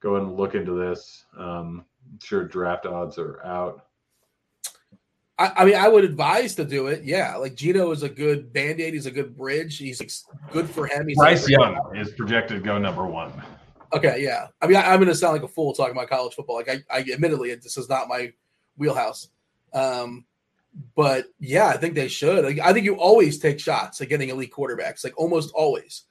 go 0.00 0.14
ahead 0.14 0.28
and 0.28 0.36
look 0.36 0.54
into 0.54 0.72
this. 0.72 1.24
Um, 1.36 1.84
I'm 2.10 2.18
sure 2.22 2.44
draft 2.44 2.86
odds 2.86 3.18
are 3.18 3.44
out. 3.44 3.84
I, 5.38 5.52
I, 5.56 5.64
mean, 5.64 5.76
I 5.76 5.88
would 5.88 6.04
advise 6.04 6.54
to 6.56 6.64
do 6.64 6.88
it. 6.88 7.04
Yeah, 7.04 7.36
like 7.36 7.54
Geno 7.54 7.92
is 7.92 8.02
a 8.02 8.08
good 8.08 8.52
band 8.52 8.80
aid. 8.80 8.94
He's 8.94 9.06
a 9.06 9.10
good 9.10 9.36
bridge. 9.36 9.78
He's 9.78 10.24
good 10.50 10.68
for 10.68 10.86
him. 10.86 11.06
He's 11.06 11.16
Bryce 11.16 11.48
Young 11.48 11.78
is 11.94 12.10
projected 12.10 12.58
to 12.58 12.64
go 12.64 12.78
number 12.78 13.06
one. 13.06 13.32
Okay, 13.92 14.22
yeah. 14.22 14.48
I 14.60 14.66
mean, 14.66 14.76
I, 14.76 14.92
am 14.92 14.98
going 14.98 15.08
to 15.08 15.14
sound 15.14 15.34
like 15.34 15.44
a 15.44 15.48
fool 15.48 15.72
talking 15.72 15.92
about 15.92 16.08
college 16.08 16.34
football. 16.34 16.56
Like, 16.56 16.68
I, 16.68 16.82
I 16.90 17.00
admittedly, 17.12 17.54
this 17.54 17.78
is 17.78 17.88
not 17.88 18.08
my 18.08 18.32
wheelhouse. 18.76 19.28
Um, 19.72 20.26
but 20.94 21.26
yeah, 21.38 21.68
I 21.68 21.76
think 21.76 21.94
they 21.94 22.08
should. 22.08 22.44
Like, 22.44 22.58
I 22.58 22.72
think 22.72 22.84
you 22.84 22.96
always 22.96 23.38
take 23.38 23.58
shots 23.58 24.00
at 24.00 24.08
getting 24.08 24.28
elite 24.28 24.52
quarterbacks, 24.52 25.04
like 25.04 25.18
almost 25.18 25.52
always. 25.54 26.04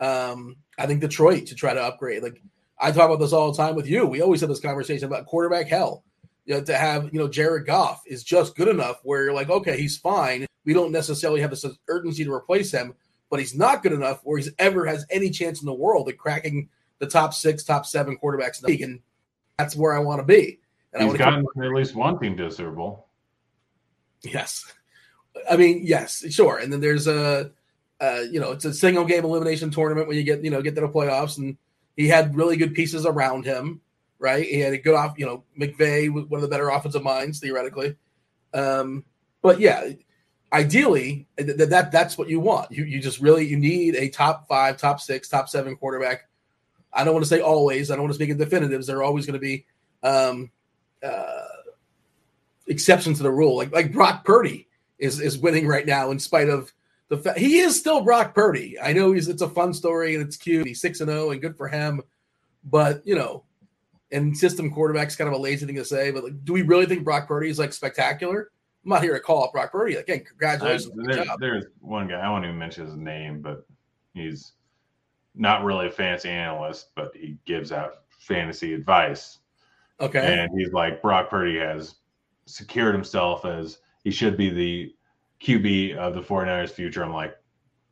Um, 0.00 0.56
I 0.78 0.86
think 0.86 1.00
Detroit 1.00 1.46
to 1.46 1.54
try 1.54 1.74
to 1.74 1.82
upgrade. 1.82 2.22
Like, 2.22 2.40
I 2.80 2.92
talk 2.92 3.06
about 3.06 3.20
this 3.20 3.32
all 3.32 3.50
the 3.50 3.56
time 3.56 3.74
with 3.74 3.88
you. 3.88 4.06
We 4.06 4.22
always 4.22 4.40
have 4.40 4.50
this 4.50 4.60
conversation 4.60 5.06
about 5.06 5.26
quarterback 5.26 5.66
hell. 5.66 6.04
You 6.44 6.54
know, 6.54 6.64
to 6.64 6.76
have, 6.76 7.12
you 7.12 7.18
know, 7.18 7.28
Jared 7.28 7.66
Goff 7.66 8.02
is 8.06 8.24
just 8.24 8.56
good 8.56 8.68
enough 8.68 9.00
where 9.02 9.24
you're 9.24 9.34
like, 9.34 9.50
okay, 9.50 9.76
he's 9.76 9.98
fine. 9.98 10.46
We 10.64 10.72
don't 10.72 10.92
necessarily 10.92 11.40
have 11.40 11.50
this 11.50 11.66
urgency 11.88 12.24
to 12.24 12.32
replace 12.32 12.72
him, 12.72 12.94
but 13.28 13.38
he's 13.38 13.54
not 13.54 13.82
good 13.82 13.92
enough 13.92 14.20
where 14.22 14.38
he's 14.38 14.50
ever 14.58 14.86
has 14.86 15.04
any 15.10 15.30
chance 15.30 15.60
in 15.60 15.66
the 15.66 15.74
world 15.74 16.08
of 16.08 16.16
cracking 16.16 16.70
the 17.00 17.06
top 17.06 17.34
six, 17.34 17.64
top 17.64 17.84
seven 17.84 18.16
quarterbacks 18.16 18.58
in 18.58 18.62
the 18.62 18.68
league. 18.68 18.82
And 18.82 19.00
that's 19.58 19.76
where 19.76 19.94
I 19.94 19.98
want 19.98 20.20
to 20.20 20.24
be. 20.24 20.60
And 20.94 21.02
he's 21.02 21.18
gotten 21.18 21.44
at 21.62 21.72
least 21.72 21.94
one 21.94 22.18
team 22.18 22.36
to 22.38 22.46
a 22.46 22.50
Super 22.50 22.70
Bowl. 22.70 23.08
Yes. 24.22 24.72
I 25.50 25.56
mean, 25.56 25.82
yes, 25.84 26.24
sure. 26.30 26.58
And 26.58 26.72
then 26.72 26.80
there's 26.80 27.06
a, 27.06 27.50
uh, 28.00 28.20
you 28.30 28.40
know, 28.40 28.52
it's 28.52 28.64
a 28.64 28.72
single 28.72 29.04
game 29.04 29.24
elimination 29.24 29.70
tournament 29.70 30.08
when 30.08 30.16
you 30.16 30.22
get, 30.22 30.42
you 30.42 30.50
know, 30.50 30.62
get 30.62 30.74
to 30.76 30.80
the 30.80 30.88
playoffs 30.88 31.36
and 31.38 31.56
he 31.98 32.06
had 32.06 32.36
really 32.36 32.56
good 32.56 32.74
pieces 32.74 33.04
around 33.04 33.44
him, 33.44 33.80
right? 34.20 34.46
He 34.46 34.60
had 34.60 34.72
a 34.72 34.78
good 34.78 34.94
off, 34.94 35.18
you 35.18 35.26
know, 35.26 35.42
McVay, 35.60 36.10
was 36.10 36.26
one 36.26 36.38
of 36.38 36.42
the 36.42 36.48
better 36.48 36.68
offensive 36.68 37.02
minds 37.02 37.40
theoretically. 37.40 37.96
Um, 38.54 39.04
but 39.42 39.58
yeah, 39.58 39.90
ideally, 40.52 41.26
th- 41.36 41.56
that 41.56 41.90
that's 41.90 42.16
what 42.16 42.28
you 42.28 42.38
want. 42.38 42.70
You 42.70 42.84
you 42.84 43.00
just 43.00 43.18
really 43.18 43.44
you 43.48 43.58
need 43.58 43.96
a 43.96 44.08
top 44.10 44.46
five, 44.46 44.76
top 44.76 45.00
six, 45.00 45.28
top 45.28 45.48
seven 45.48 45.74
quarterback. 45.74 46.28
I 46.92 47.02
don't 47.02 47.14
want 47.14 47.24
to 47.24 47.28
say 47.28 47.40
always. 47.40 47.90
I 47.90 47.94
don't 47.94 48.04
want 48.04 48.12
to 48.12 48.18
speak 48.18 48.30
in 48.30 48.38
definitives. 48.38 48.86
There 48.86 48.98
are 48.98 49.02
always 49.02 49.26
going 49.26 49.34
to 49.34 49.40
be 49.40 49.66
um, 50.04 50.52
uh, 51.02 51.46
exceptions 52.68 53.16
to 53.16 53.24
the 53.24 53.32
rule. 53.32 53.56
Like 53.56 53.72
like 53.72 53.92
Brock 53.92 54.24
Purdy 54.24 54.68
is 55.00 55.20
is 55.20 55.36
winning 55.36 55.66
right 55.66 55.84
now 55.84 56.12
in 56.12 56.20
spite 56.20 56.48
of 56.48 56.72
the 57.08 57.16
fa- 57.16 57.38
he 57.38 57.58
is 57.58 57.78
still 57.78 58.02
Brock 58.02 58.34
Purdy. 58.34 58.78
I 58.80 58.92
know 58.92 59.12
he's 59.12 59.28
it's 59.28 59.42
a 59.42 59.48
fun 59.48 59.72
story 59.72 60.14
and 60.14 60.24
it's 60.24 60.36
cute. 60.36 60.66
He's 60.66 60.80
six 60.80 61.00
and 61.00 61.10
zero 61.10 61.26
oh 61.26 61.30
and 61.30 61.40
good 61.40 61.56
for 61.56 61.68
him, 61.68 62.02
but 62.64 63.06
you 63.06 63.14
know, 63.14 63.44
and 64.12 64.36
system 64.36 64.70
quarterback's 64.70 65.16
kind 65.16 65.28
of 65.28 65.34
a 65.34 65.38
lazy 65.38 65.66
thing 65.66 65.76
to 65.76 65.84
say. 65.84 66.10
But 66.10 66.24
like, 66.24 66.44
do 66.44 66.52
we 66.52 66.62
really 66.62 66.86
think 66.86 67.04
Brock 67.04 67.26
Purdy 67.26 67.48
is 67.48 67.58
like 67.58 67.72
spectacular? 67.72 68.50
I'm 68.84 68.90
not 68.90 69.02
here 69.02 69.14
to 69.14 69.20
call 69.20 69.44
out 69.44 69.52
Brock 69.52 69.72
Purdy. 69.72 69.94
Again, 69.94 70.24
congratulations. 70.24 70.92
I, 71.08 71.12
there, 71.12 71.24
there's 71.40 71.64
one 71.80 72.08
guy 72.08 72.20
I 72.20 72.30
won't 72.30 72.44
even 72.44 72.58
mention 72.58 72.86
his 72.86 72.96
name, 72.96 73.40
but 73.40 73.66
he's 74.14 74.52
not 75.34 75.64
really 75.64 75.88
a 75.88 75.90
fancy 75.90 76.28
analyst, 76.28 76.90
but 76.94 77.12
he 77.14 77.38
gives 77.44 77.72
out 77.72 78.02
fantasy 78.18 78.74
advice. 78.74 79.38
Okay, 80.00 80.40
and 80.40 80.50
he's 80.56 80.72
like 80.72 81.02
Brock 81.02 81.30
Purdy 81.30 81.58
has 81.58 81.96
secured 82.46 82.94
himself 82.94 83.44
as 83.44 83.78
he 84.04 84.10
should 84.10 84.36
be 84.36 84.50
the 84.50 84.94
QB 85.40 85.96
of 85.96 86.14
the 86.14 86.20
49ers 86.20 86.70
future, 86.70 87.02
I'm 87.04 87.12
like, 87.12 87.36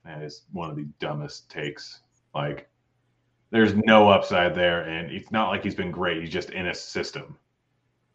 that 0.05 0.23
is 0.23 0.43
one 0.53 0.71
of 0.71 0.77
the 0.77 0.87
dumbest 1.01 1.51
takes. 1.51 2.01
Like, 2.35 2.69
there's 3.51 3.75
no 3.75 4.09
upside 4.09 4.55
there, 4.55 4.83
and 4.83 5.11
it's 5.11 5.31
not 5.31 5.49
like 5.51 5.63
he's 5.63 5.75
been 5.75 5.91
great. 5.91 6.21
He's 6.21 6.31
just 6.31 6.51
in 6.51 6.67
a 6.69 6.75
system. 6.75 7.37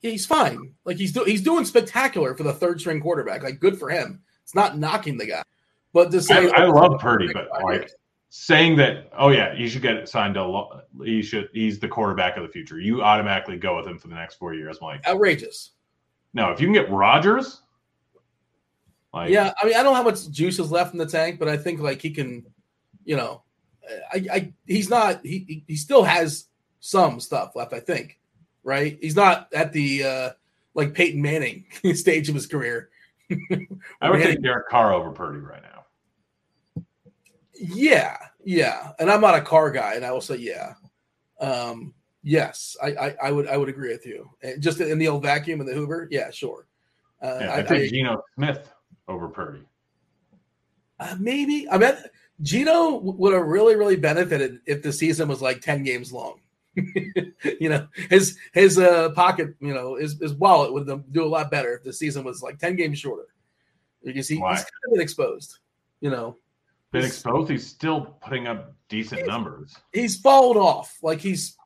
Yeah, 0.01 0.11
he's 0.11 0.25
fine. 0.25 0.73
Like 0.83 0.97
he's 0.97 1.11
do- 1.13 1.23
he's 1.25 1.41
doing 1.41 1.63
spectacular 1.63 2.33
for 2.35 2.43
the 2.43 2.53
third 2.53 2.79
string 2.79 2.99
quarterback. 3.01 3.43
Like 3.43 3.59
good 3.59 3.77
for 3.77 3.89
him. 3.89 4.21
It's 4.43 4.55
not 4.55 4.77
knocking 4.77 5.17
the 5.17 5.27
guy, 5.27 5.43
but 5.93 6.11
to 6.11 6.21
say 6.21 6.49
I, 6.51 6.63
I 6.63 6.65
love 6.65 6.99
Purdy, 6.99 7.31
but 7.31 7.49
like 7.63 7.91
saying 8.29 8.77
that, 8.77 9.11
oh 9.17 9.29
yeah, 9.29 9.53
you 9.53 9.67
should 9.69 9.83
get 9.83 10.09
signed 10.09 10.33
to. 10.35 10.43
lo- 10.43 10.81
He 11.03 11.21
should. 11.21 11.49
He's 11.53 11.79
the 11.79 11.87
quarterback 11.87 12.35
of 12.35 12.43
the 12.43 12.49
future. 12.49 12.79
You 12.79 13.03
automatically 13.03 13.57
go 13.57 13.77
with 13.77 13.85
him 13.87 13.99
for 13.99 14.07
the 14.07 14.15
next 14.15 14.35
four 14.35 14.53
years. 14.55 14.79
I'm 14.81 14.87
like, 14.87 15.05
outrageous. 15.07 15.71
no, 16.33 16.49
if 16.51 16.59
you 16.59 16.65
can 16.67 16.73
get 16.73 16.89
Rodgers, 16.91 17.61
like, 19.13 19.29
Yeah, 19.29 19.53
I 19.61 19.65
mean, 19.65 19.75
I 19.75 19.83
don't 19.83 19.93
know 19.93 19.95
how 19.95 20.03
much 20.03 20.29
juice 20.29 20.59
is 20.59 20.71
left 20.71 20.93
in 20.93 20.99
the 20.99 21.05
tank, 21.05 21.39
but 21.39 21.47
I 21.47 21.57
think 21.57 21.79
like 21.79 22.01
he 22.01 22.11
can, 22.11 22.45
you 23.05 23.15
know, 23.17 23.43
I, 24.13 24.25
I 24.31 24.53
he's 24.67 24.89
not 24.89 25.25
he 25.25 25.63
he- 25.67 25.75
still 25.75 26.03
has 26.03 26.45
some 26.79 27.19
stuff 27.19 27.55
left. 27.55 27.73
I 27.73 27.79
think, 27.79 28.19
right? 28.63 28.97
He's 29.01 29.15
not 29.15 29.49
at 29.53 29.73
the 29.73 30.03
uh 30.03 30.29
like 30.73 30.93
Peyton 30.93 31.21
Manning 31.21 31.65
stage 31.93 32.29
of 32.29 32.35
his 32.35 32.47
career. 32.47 32.89
I 33.29 33.37
would 34.09 34.19
Manning- 34.19 34.27
take 34.27 34.41
Derek 34.43 34.69
Carr 34.69 34.93
over 34.93 35.11
Purdy 35.11 35.39
right 35.39 35.61
now. 35.61 36.83
Yeah, 37.53 38.17
yeah, 38.43 38.93
and 38.99 39.11
I'm 39.11 39.21
not 39.21 39.35
a 39.35 39.41
car 39.41 39.71
guy, 39.71 39.93
and 39.95 40.05
I 40.05 40.11
will 40.11 40.21
say 40.21 40.37
yeah. 40.37 40.73
Um, 41.39 41.93
yes, 42.23 42.75
I, 42.81 42.87
I 42.93 43.15
I 43.23 43.31
would 43.31 43.47
I 43.47 43.57
would 43.57 43.69
agree 43.69 43.89
with 43.91 44.05
you. 44.05 44.29
And 44.41 44.61
just 44.63 44.79
in 44.79 44.97
the 44.97 45.07
old 45.07 45.23
vacuum 45.23 45.59
and 45.59 45.69
the 45.69 45.73
Hoover, 45.73 46.07
yeah, 46.11 46.31
sure. 46.31 46.65
Uh, 47.21 47.37
Yeah, 47.41 47.53
I, 47.53 47.59
I 47.59 47.61
take 47.63 47.83
I- 47.83 47.87
Geno 47.87 48.23
Smith 48.35 48.69
over 49.07 49.27
Purdy. 49.27 49.63
Uh, 50.99 51.15
maybe. 51.19 51.67
I 51.69 51.77
mean, 51.77 51.93
Geno 52.41 52.97
would 52.97 53.33
have 53.33 53.45
really, 53.45 53.75
really 53.75 53.95
benefited 53.95 54.59
if 54.65 54.81
the 54.83 54.93
season 54.93 55.27
was 55.27 55.41
like 55.41 55.61
ten 55.61 55.83
games 55.83 56.11
long. 56.13 56.39
you 56.75 57.69
know, 57.69 57.87
his 58.09 58.37
his 58.53 58.77
uh, 58.77 59.09
pocket, 59.11 59.55
you 59.59 59.73
know, 59.73 59.95
his, 59.95 60.19
his 60.19 60.33
wallet 60.33 60.71
would 60.73 60.87
do 61.11 61.23
a 61.23 61.27
lot 61.27 61.51
better 61.51 61.73
if 61.75 61.83
the 61.83 61.91
season 61.93 62.23
was 62.23 62.41
like 62.41 62.59
ten 62.59 62.75
games 62.75 62.99
shorter. 62.99 63.27
Because 64.03 64.27
he, 64.27 64.37
Why? 64.37 64.51
he's 64.51 64.59
kind 64.61 64.71
of 64.87 64.91
been 64.93 65.01
exposed. 65.01 65.59
You 65.99 66.09
know, 66.09 66.37
Been 66.91 67.01
He's- 67.01 67.13
exposed. 67.13 67.51
He's 67.51 67.67
still 67.67 68.17
putting 68.21 68.47
up 68.47 68.73
decent 68.89 69.19
He's- 69.21 69.27
numbers. 69.27 69.75
he's 69.93 70.17
fallen 70.19 70.57
off. 70.57 70.97
Like 71.03 71.19
he's 71.19 71.57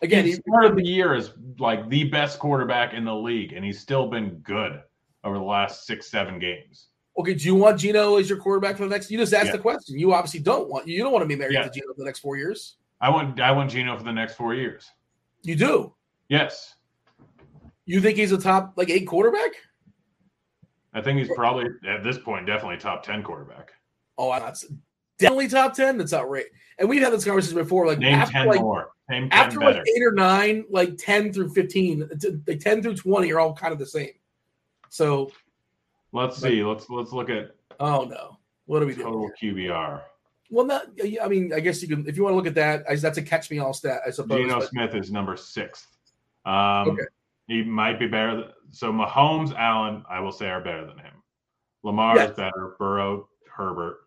again, 0.00 0.24
he 0.24 0.32
he, 0.32 0.36
started 0.36 0.76
the 0.76 0.86
year 0.86 1.14
as 1.14 1.32
like 1.58 1.88
the 1.88 2.04
best 2.04 2.38
quarterback 2.38 2.94
in 2.94 3.04
the 3.04 3.14
league, 3.14 3.52
and 3.52 3.64
he's 3.64 3.80
still 3.80 4.08
been 4.08 4.36
good 4.44 4.82
over 5.24 5.36
the 5.38 5.44
last 5.44 5.86
six, 5.86 6.10
seven 6.10 6.38
games. 6.38 6.88
okay. 7.18 7.34
Do 7.34 7.44
you 7.44 7.54
want 7.54 7.78
Geno 7.78 8.16
as 8.16 8.28
your 8.28 8.38
quarterback 8.38 8.76
for 8.76 8.84
the 8.84 8.90
next? 8.90 9.10
You 9.10 9.18
just 9.18 9.32
asked 9.34 9.46
Yeah. 9.46 9.52
the 9.52 9.58
question. 9.58 9.98
You 9.98 10.14
obviously 10.14 10.40
don't 10.40 10.68
want. 10.68 10.88
You 10.88 11.02
don't 11.02 11.12
want 11.12 11.22
to 11.22 11.28
be 11.28 11.36
married 11.36 11.54
Yeah. 11.54 11.62
to 11.64 11.70
Geno 11.70 11.92
for 11.92 11.98
the 11.98 12.04
next 12.06 12.20
four 12.20 12.36
years. 12.36 12.76
I 13.00 13.10
want 13.10 13.40
I 13.40 13.50
want 13.52 13.70
Geno 13.70 13.96
for 13.98 14.04
the 14.04 14.12
next 14.12 14.34
four 14.34 14.54
years. 14.54 14.90
You 15.42 15.56
do. 15.56 15.94
Yes. 16.28 16.74
You 17.84 18.00
think 18.00 18.16
he's 18.16 18.32
a 18.32 18.38
top 18.38 18.72
like 18.76 18.88
eight 18.90 19.06
quarterback? 19.06 19.50
I 20.94 21.00
think 21.02 21.18
he's 21.18 21.28
probably 21.34 21.66
at 21.88 22.02
this 22.04 22.18
point 22.18 22.46
definitely 22.46 22.76
top 22.78 23.02
ten 23.02 23.22
quarterback. 23.22 23.72
Oh, 24.18 24.30
that's 24.38 24.66
definitely 25.18 25.48
top 25.48 25.74
ten. 25.74 25.98
That's 25.98 26.12
outrageous. 26.12 26.50
And 26.78 26.88
we've 26.88 27.02
had 27.02 27.12
this 27.12 27.24
conversation 27.24 27.58
before. 27.58 27.86
Like 27.86 27.98
Name 27.98 28.14
after 28.14 28.32
ten 28.32 28.46
like 28.46 28.60
more. 28.60 28.90
Name 29.10 29.28
after 29.32 29.58
better. 29.58 29.78
like 29.78 29.88
eight 29.88 30.02
or 30.02 30.12
nine, 30.12 30.64
like 30.70 30.96
ten 30.96 31.32
through 31.32 31.50
fifteen, 31.50 32.08
like 32.46 32.60
ten 32.60 32.82
through 32.82 32.94
twenty 32.96 33.32
are 33.32 33.40
all 33.40 33.52
kind 33.54 33.72
of 33.72 33.78
the 33.78 33.86
same. 33.86 34.10
So, 34.92 35.32
Let's 36.12 36.36
see. 36.36 36.62
Let's 36.62 36.90
let's 36.90 37.12
look 37.12 37.30
at 37.30 37.54
oh 37.80 38.04
no, 38.04 38.36
what 38.66 38.82
are 38.82 38.86
we 38.86 38.92
doing? 38.94 39.06
total? 39.06 39.30
QBR. 39.40 40.02
Well, 40.50 40.66
not. 40.66 40.88
I 41.22 41.28
mean, 41.28 41.54
I 41.54 41.60
guess 41.60 41.80
you 41.80 41.88
can 41.88 42.06
if 42.06 42.14
you 42.18 42.22
want 42.22 42.32
to 42.32 42.36
look 42.36 42.46
at 42.46 42.54
that. 42.56 42.84
I, 42.86 42.96
that's 42.96 43.16
a 43.16 43.22
catch 43.22 43.50
me 43.50 43.58
all 43.58 43.72
stat, 43.72 44.02
I 44.06 44.10
suppose. 44.10 44.36
Geno 44.36 44.58
but- 44.60 44.68
Smith 44.68 44.94
is 44.94 45.10
number 45.10 45.34
sixth. 45.34 45.86
Um, 46.44 46.90
Okay. 46.90 47.04
He 47.48 47.62
might 47.64 47.98
be 47.98 48.06
better. 48.06 48.36
Than, 48.36 48.44
so 48.70 48.92
Mahomes, 48.92 49.54
Allen, 49.56 50.04
I 50.10 50.20
will 50.20 50.30
say 50.30 50.48
are 50.50 50.60
better 50.60 50.86
than 50.86 50.98
him. 50.98 51.14
Lamar 51.82 52.16
Yes. 52.16 52.30
is 52.30 52.36
better. 52.36 52.76
Burrow, 52.78 53.28
Herbert. 53.50 54.00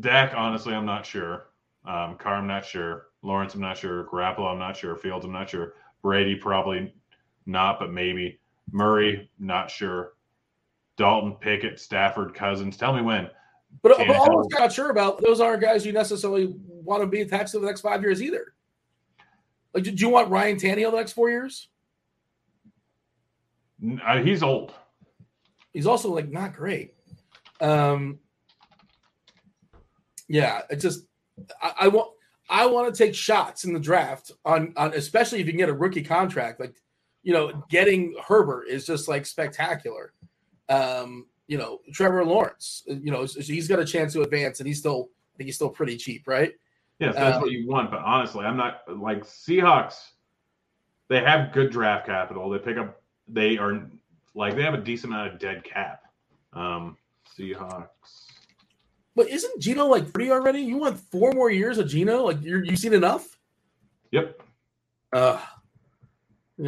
Dak, 0.00 0.34
honestly, 0.36 0.74
I'm 0.74 0.86
not 0.86 1.06
sure. 1.06 1.46
Um, 1.86 2.16
Carr, 2.16 2.34
I'm 2.36 2.46
not 2.46 2.64
sure. 2.66 3.06
Lawrence, 3.22 3.54
I'm 3.54 3.60
not 3.62 3.78
sure. 3.78 4.04
Garoppolo, 4.04 4.52
I'm 4.52 4.58
not 4.58 4.76
sure. 4.76 4.94
Fields, 4.96 5.24
I'm 5.24 5.32
not 5.32 5.48
sure. 5.48 5.72
Brady, 6.02 6.36
probably 6.36 6.94
not, 7.46 7.80
but 7.80 7.90
maybe. 7.90 8.38
Murray, 8.72 9.30
not 9.38 9.70
sure. 9.70 10.14
Dalton, 10.96 11.36
Pickett, 11.40 11.78
Stafford, 11.78 12.34
Cousins. 12.34 12.76
Tell 12.76 12.92
me 12.92 13.02
when. 13.02 13.28
but, 13.82 13.96
but 13.98 14.10
all 14.10 14.40
I'm 14.40 14.46
not 14.58 14.72
sure 14.72 14.90
about 14.90 15.22
those 15.22 15.40
aren't 15.40 15.62
guys 15.62 15.86
you 15.86 15.92
necessarily 15.92 16.54
want 16.66 17.02
to 17.02 17.06
be 17.06 17.20
attached 17.20 17.52
to 17.52 17.60
the 17.60 17.66
next 17.66 17.82
five 17.82 18.02
years 18.02 18.22
either. 18.22 18.54
Like, 19.74 19.84
do 19.84 19.90
you 19.90 20.08
want 20.08 20.30
Ryan 20.30 20.56
Tannehill 20.56 20.90
the 20.90 20.96
next 20.96 21.12
four 21.12 21.30
years? 21.30 21.68
Uh, 24.04 24.18
he's 24.18 24.42
old. 24.42 24.74
He's 25.72 25.86
also 25.86 26.12
like 26.12 26.28
not 26.30 26.54
great. 26.54 26.94
Um, 27.60 28.18
yeah, 30.28 30.62
it 30.70 30.76
just 30.76 31.06
I, 31.62 31.72
I 31.82 31.88
want 31.88 32.10
I 32.48 32.66
want 32.66 32.92
to 32.92 33.04
take 33.04 33.14
shots 33.14 33.64
in 33.64 33.72
the 33.72 33.80
draft 33.80 34.32
on 34.44 34.72
on 34.76 34.94
especially 34.94 35.40
if 35.40 35.46
you 35.46 35.52
can 35.52 35.58
get 35.58 35.68
a 35.68 35.74
rookie 35.74 36.02
contract. 36.02 36.58
Like, 36.58 36.74
you 37.22 37.32
know, 37.32 37.64
getting 37.68 38.14
Herbert 38.26 38.68
is 38.68 38.86
just 38.86 39.08
like 39.08 39.26
spectacular. 39.26 40.12
Um, 40.68 41.26
you 41.46 41.58
know, 41.58 41.80
Trevor 41.92 42.24
Lawrence, 42.24 42.84
you 42.86 43.10
know, 43.10 43.24
he's 43.24 43.68
got 43.68 43.78
a 43.78 43.84
chance 43.84 44.12
to 44.12 44.22
advance, 44.22 44.60
and 44.60 44.66
he's 44.66 44.78
still 44.78 45.08
I 45.34 45.38
think 45.38 45.46
he's 45.46 45.56
still 45.56 45.70
pretty 45.70 45.96
cheap, 45.96 46.26
right? 46.26 46.52
Yes, 46.98 47.14
that's 47.14 47.36
Um, 47.36 47.42
what 47.42 47.52
you 47.52 47.68
want. 47.68 47.90
But 47.90 48.00
honestly, 48.00 48.44
I'm 48.44 48.56
not 48.56 48.82
like 48.88 49.24
Seahawks. 49.24 49.94
They 51.08 51.20
have 51.20 51.52
good 51.52 51.70
draft 51.70 52.06
capital. 52.06 52.50
They 52.50 52.58
pick 52.58 52.76
up. 52.76 53.00
They 53.28 53.56
are 53.56 53.88
like 54.34 54.56
they 54.56 54.62
have 54.62 54.74
a 54.74 54.78
decent 54.78 55.12
amount 55.12 55.32
of 55.32 55.38
dead 55.38 55.64
cap. 55.64 56.02
Um, 56.52 56.96
Seahawks. 57.38 58.26
But 59.14 59.28
isn't 59.28 59.60
Geno 59.60 59.86
like 59.86 60.12
pretty 60.12 60.30
already? 60.30 60.60
You 60.60 60.78
want 60.78 60.98
four 60.98 61.32
more 61.32 61.50
years 61.50 61.78
of 61.78 61.88
Geno? 61.88 62.24
Like 62.24 62.42
you're 62.42 62.64
you 62.64 62.76
seen 62.76 62.94
enough? 62.94 63.38
Yep. 64.10 64.42
Uh, 65.12 65.40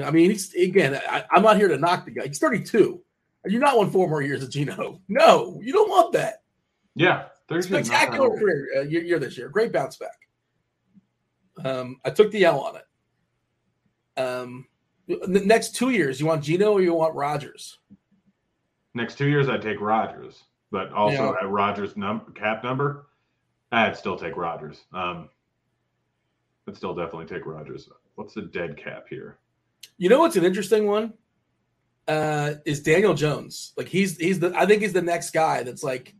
I 0.04 0.10
mean, 0.10 0.30
he's 0.30 0.54
again. 0.54 1.00
I, 1.08 1.24
I'm 1.30 1.42
not 1.42 1.56
here 1.56 1.68
to 1.68 1.76
knock 1.76 2.04
the 2.04 2.12
guy. 2.12 2.26
He's 2.26 2.38
32. 2.38 3.02
You 3.46 3.58
not 3.58 3.76
want 3.76 3.92
four 3.92 4.08
more 4.08 4.22
years 4.22 4.42
of 4.42 4.50
Geno? 4.50 5.00
No, 5.08 5.60
you 5.62 5.72
don't 5.72 5.88
want 5.88 6.12
that. 6.12 6.42
Yeah. 6.94 7.26
Spectacular 7.60 8.30
career 8.38 8.68
uh, 8.76 8.80
year, 8.82 9.18
this 9.18 9.36
year. 9.36 9.48
Great 9.48 9.72
bounce 9.72 9.96
back. 9.96 10.28
Um, 11.64 12.00
I 12.04 12.10
took 12.10 12.30
the 12.30 12.44
L 12.44 12.60
on 12.60 12.76
it. 12.76 14.20
Um, 14.20 14.66
the 15.08 15.42
next 15.44 15.74
two 15.74 15.90
years, 15.90 16.20
you 16.20 16.26
want 16.26 16.44
Geno 16.44 16.72
or 16.72 16.80
you 16.80 16.94
want 16.94 17.14
Rodgers? 17.16 17.78
Next 18.94 19.18
two 19.18 19.26
years, 19.26 19.48
I'd 19.48 19.62
take 19.62 19.80
Rodgers, 19.80 20.44
but 20.70 20.92
also 20.92 21.34
at 21.40 21.48
Rodgers' 21.48 21.96
num- 21.96 22.32
cap 22.36 22.62
number, 22.62 23.06
I'd 23.72 23.96
still 23.96 24.16
take 24.16 24.36
Rodgers. 24.36 24.84
Um, 24.92 25.28
I'd 26.68 26.76
still 26.76 26.94
definitely 26.94 27.26
take 27.26 27.46
Rodgers. 27.46 27.88
What's 28.14 28.34
the 28.34 28.42
dead 28.42 28.76
cap 28.76 29.06
here? 29.08 29.38
You 30.00 30.08
know 30.08 30.20
what's 30.20 30.36
an 30.36 30.46
interesting 30.46 30.86
one? 30.86 31.12
Uh, 32.08 32.54
is 32.64 32.80
Daniel 32.82 33.12
Jones. 33.12 33.74
Like 33.76 33.86
he's 33.86 34.16
he's 34.16 34.40
the 34.40 34.50
I 34.56 34.64
think 34.64 34.80
he's 34.80 34.94
the 34.94 35.02
next 35.02 35.30
guy 35.32 35.62
that's 35.62 35.82
like, 35.82 36.14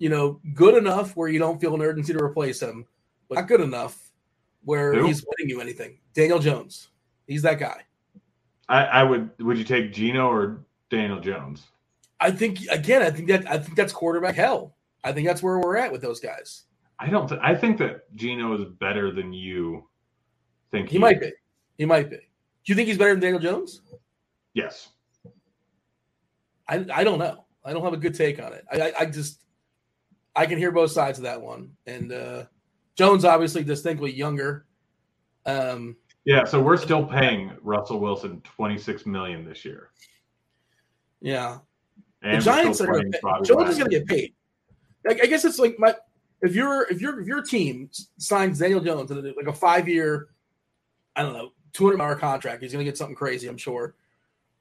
you 0.00 0.08
know, 0.08 0.40
good 0.54 0.74
enough 0.74 1.14
where 1.14 1.28
you 1.28 1.38
don't 1.38 1.60
feel 1.60 1.72
an 1.76 1.82
urgency 1.82 2.12
to 2.12 2.18
replace 2.18 2.60
him, 2.60 2.84
but 3.28 3.36
not 3.36 3.46
good 3.46 3.60
enough 3.60 3.96
where 4.64 4.92
Who? 4.92 5.06
he's 5.06 5.24
winning 5.24 5.48
you 5.48 5.60
anything. 5.60 5.98
Daniel 6.14 6.40
Jones. 6.40 6.88
He's 7.28 7.42
that 7.42 7.60
guy. 7.60 7.82
I, 8.68 8.84
I 8.84 9.02
would. 9.04 9.30
Would 9.38 9.56
you 9.56 9.64
take 9.64 9.92
Geno 9.92 10.28
or 10.28 10.64
Daniel 10.90 11.20
Jones? 11.20 11.62
I 12.18 12.32
think 12.32 12.58
again, 12.72 13.02
I 13.02 13.10
think 13.10 13.28
that 13.28 13.48
I 13.48 13.58
think 13.58 13.76
that's 13.76 13.92
quarterback 13.92 14.34
hell. 14.34 14.74
I 15.04 15.12
think 15.12 15.28
that's 15.28 15.44
where 15.44 15.60
we're 15.60 15.76
at 15.76 15.92
with 15.92 16.02
those 16.02 16.18
guys. 16.18 16.64
I 16.98 17.08
don't. 17.08 17.28
Th- 17.28 17.40
I 17.40 17.54
think 17.54 17.78
that 17.78 18.12
Geno 18.16 18.52
is 18.58 18.64
better 18.80 19.12
than 19.12 19.32
you 19.32 19.88
think. 20.72 20.88
He 20.88 20.98
might 20.98 21.20
be. 21.20 21.30
He 21.78 21.84
might 21.84 22.10
be. 22.10 22.18
Do 22.66 22.72
you 22.72 22.74
think 22.74 22.88
he's 22.88 22.98
better 22.98 23.12
than 23.12 23.20
Daniel 23.20 23.40
Jones? 23.40 23.80
Yes. 24.52 24.90
I, 26.68 26.84
I 26.92 27.04
don't 27.04 27.18
know. 27.18 27.46
I 27.64 27.72
don't 27.72 27.82
have 27.82 27.94
a 27.94 27.96
good 27.96 28.14
take 28.14 28.42
on 28.42 28.52
it. 28.52 28.64
I, 28.70 28.80
I, 28.80 28.92
I 29.00 29.06
just 29.06 29.40
I 30.34 30.44
can 30.44 30.58
hear 30.58 30.72
both 30.72 30.90
sides 30.90 31.18
of 31.18 31.24
that 31.24 31.40
one. 31.40 31.70
And 31.86 32.12
uh, 32.12 32.44
Jones 32.96 33.24
obviously 33.24 33.64
distinctly 33.64 34.12
younger. 34.12 34.66
Um, 35.46 35.96
Yeah. 36.26 36.44
So 36.44 36.60
we're 36.60 36.76
still 36.76 37.06
paying 37.06 37.52
Russell 37.62 38.00
Wilson 38.00 38.40
twenty 38.42 38.78
six 38.78 39.06
million 39.06 39.44
this 39.44 39.64
year, 39.64 39.90
yeah, 41.20 41.58
and 42.22 42.40
the 42.40 42.44
Giants 42.44 42.80
are 42.80 42.86
going 42.86 43.12
to 43.12 43.20
Jones 43.44 43.70
is 43.70 43.78
going 43.78 43.90
to 43.90 43.98
get 43.98 44.08
paid. 44.08 44.34
Like, 45.04 45.22
I 45.22 45.26
guess 45.26 45.44
it's 45.44 45.60
like 45.60 45.76
my 45.78 45.94
if 46.42 46.54
your 46.54 46.90
if 46.90 47.00
your 47.00 47.20
if 47.20 47.28
your 47.28 47.42
team 47.42 47.88
signs 48.18 48.58
Daniel 48.58 48.80
Jones 48.80 49.10
like 49.10 49.46
a 49.46 49.52
five 49.52 49.88
year, 49.88 50.30
I 51.14 51.22
don't 51.22 51.32
know, 51.32 51.50
two 51.76 51.84
hundred 51.84 51.98
dollar 51.98 52.16
contract, 52.16 52.62
he's 52.62 52.72
going 52.72 52.84
to 52.84 52.90
get 52.90 52.96
something 52.96 53.14
crazy. 53.14 53.48
I'm 53.48 53.58
sure. 53.58 53.94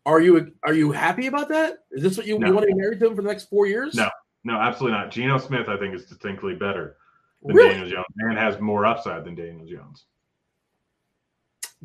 Are 0.06 0.20
you 0.20 0.52
are 0.64 0.74
you 0.74 0.92
happy 0.92 1.28
about 1.28 1.48
that? 1.50 1.86
Is 1.92 2.04
this 2.04 2.18
what 2.18 2.28
you, 2.28 2.38
No. 2.38 2.48
you 2.48 2.54
want 2.54 2.68
to 2.68 2.76
be 2.76 2.80
married 2.80 3.00
to 3.00 3.08
him 3.08 3.16
for 3.16 3.22
the 3.22 3.28
next 3.28 3.50
four 3.50 3.66
years? 3.66 3.96
No. 3.96 4.10
No, 4.44 4.58
absolutely 4.60 4.98
not. 5.00 5.10
Geno 5.10 5.40
Smith, 5.40 5.68
I 5.70 5.78
think, 5.78 5.96
is 5.96 6.06
distinctly 6.06 6.54
better 6.54 6.98
than 7.42 7.56
really. 7.56 7.70
Daniel 7.70 7.90
Jones 7.90 8.06
and 8.20 8.38
has 8.38 8.60
more 8.60 8.86
upside 8.86 9.26
than 9.26 9.34
Daniel 9.34 9.66
Jones. 9.66 10.06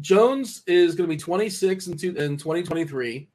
Jones 0.01 0.63
is 0.67 0.95
going 0.95 1.09
to 1.09 1.15
be 1.15 1.19
26 1.19 1.87
in, 1.87 1.97
two, 1.97 2.09
in 2.17 2.37
2023. 2.37 3.29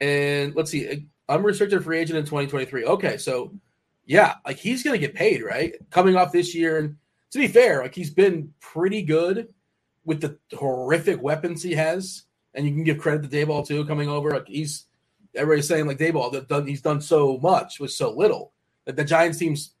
And 0.00 0.54
let's 0.56 0.72
see, 0.72 1.06
unrestricted 1.28 1.84
free 1.84 1.98
agent 1.98 2.18
in 2.18 2.24
2023. 2.24 2.84
Okay, 2.84 3.16
so 3.16 3.52
yeah, 4.06 4.34
like 4.44 4.56
he's 4.56 4.82
going 4.82 4.98
to 4.98 5.06
get 5.06 5.14
paid, 5.14 5.42
right? 5.42 5.74
Coming 5.90 6.16
off 6.16 6.32
this 6.32 6.52
year. 6.54 6.78
And 6.78 6.96
to 7.30 7.38
be 7.38 7.46
fair, 7.46 7.82
like 7.82 7.94
he's 7.94 8.10
been 8.10 8.52
pretty 8.58 9.02
good 9.02 9.52
with 10.04 10.20
the 10.20 10.38
horrific 10.56 11.22
weapons 11.22 11.62
he 11.62 11.74
has. 11.74 12.24
And 12.54 12.66
you 12.66 12.72
can 12.72 12.84
give 12.84 12.98
credit 12.98 13.28
to 13.30 13.36
Daboll 13.36 13.66
too, 13.66 13.84
coming 13.84 14.08
over. 14.08 14.30
Like 14.30 14.48
he's 14.48 14.86
everybody's 15.34 15.68
saying 15.68 15.86
like 15.86 15.98
Daboll 15.98 16.32
that 16.32 16.48
done 16.48 16.66
he's 16.66 16.82
done 16.82 17.00
so 17.00 17.38
much 17.38 17.78
with 17.78 17.92
so 17.92 18.10
little 18.10 18.52
that 18.84 18.96
the 18.96 19.04
Giants 19.04 19.38
team's 19.38 19.74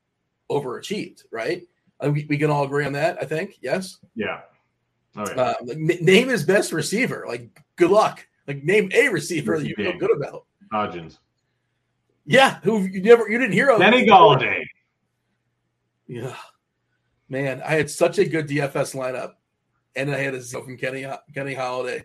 overachieved, 0.50 1.24
right? 1.30 1.66
we, 2.00 2.26
we 2.28 2.38
can 2.38 2.50
all 2.50 2.64
agree 2.64 2.84
on 2.84 2.92
that. 2.92 3.18
I 3.20 3.24
think 3.24 3.58
yes. 3.60 3.98
Yeah. 4.14 4.40
Oh, 5.16 5.24
yeah. 5.26 5.42
Uh, 5.42 5.54
like, 5.64 5.78
name 5.78 6.28
his 6.28 6.44
best 6.44 6.72
receiver. 6.72 7.24
Like 7.26 7.62
good 7.76 7.90
luck. 7.90 8.26
Like 8.46 8.62
name 8.62 8.90
a 8.94 9.08
receiver 9.08 9.58
that 9.58 9.66
you 9.66 9.74
feel 9.74 9.98
good 9.98 10.14
about. 10.14 10.44
Hodgins. 10.72 11.18
Yeah, 12.24 12.60
who 12.62 12.82
you 12.82 13.02
never 13.02 13.28
you 13.28 13.38
didn't 13.38 13.54
hear 13.54 13.70
of. 13.70 13.80
Kenny 13.80 14.06
Golladay. 14.06 14.62
Yeah, 16.06 16.36
man, 17.28 17.62
I 17.64 17.74
had 17.74 17.90
such 17.90 18.18
a 18.18 18.24
good 18.24 18.48
DFS 18.48 18.94
lineup, 18.94 19.34
and 19.96 20.10
I 20.10 20.18
had 20.18 20.34
a 20.34 20.40
zero 20.40 20.62
from 20.64 20.76
Kenny 20.76 21.06
Kenny 21.34 21.54
Golladay. 21.54 22.04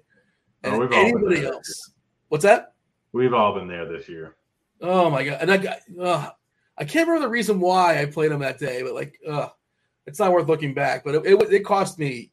And 0.63 0.75
oh, 0.75 0.87
anybody 0.87 1.45
else? 1.45 1.91
What's 2.29 2.43
that? 2.43 2.73
We've 3.11 3.33
all 3.33 3.53
been 3.53 3.67
there 3.67 3.85
this 3.85 4.09
year. 4.09 4.35
Oh 4.81 5.09
my 5.09 5.23
god! 5.23 5.37
And 5.41 5.51
I 5.51 5.57
got, 5.57 5.77
uh, 5.99 6.29
I 6.77 6.85
can't 6.85 7.07
remember 7.07 7.27
the 7.27 7.31
reason 7.31 7.59
why 7.59 8.01
I 8.01 8.05
played 8.05 8.31
him 8.31 8.39
that 8.39 8.59
day, 8.59 8.81
but 8.81 8.93
like, 8.93 9.19
uh, 9.27 9.49
it's 10.07 10.19
not 10.19 10.31
worth 10.31 10.47
looking 10.47 10.73
back. 10.73 11.03
But 11.03 11.15
it, 11.15 11.25
it, 11.25 11.53
it 11.53 11.65
cost 11.65 11.99
me 11.99 12.31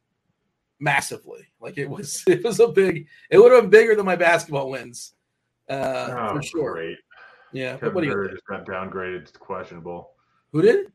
massively. 0.78 1.46
Like 1.60 1.76
it 1.76 1.88
was, 1.88 2.24
it 2.26 2.42
was 2.42 2.60
a 2.60 2.68
big. 2.68 3.06
It 3.30 3.38
would 3.38 3.52
have 3.52 3.62
been 3.62 3.70
bigger 3.70 3.94
than 3.94 4.06
my 4.06 4.16
basketball 4.16 4.70
wins, 4.70 5.12
uh, 5.68 6.08
oh, 6.10 6.34
for 6.36 6.42
sure. 6.42 6.72
Great. 6.72 6.98
Yeah, 7.52 7.76
Kevin 7.76 7.94
what 7.94 8.04
Huerter 8.04 8.30
just 8.30 8.46
got 8.46 8.64
downgraded 8.64 9.30
to 9.32 9.38
questionable. 9.38 10.12
Who 10.52 10.62
did? 10.62 10.86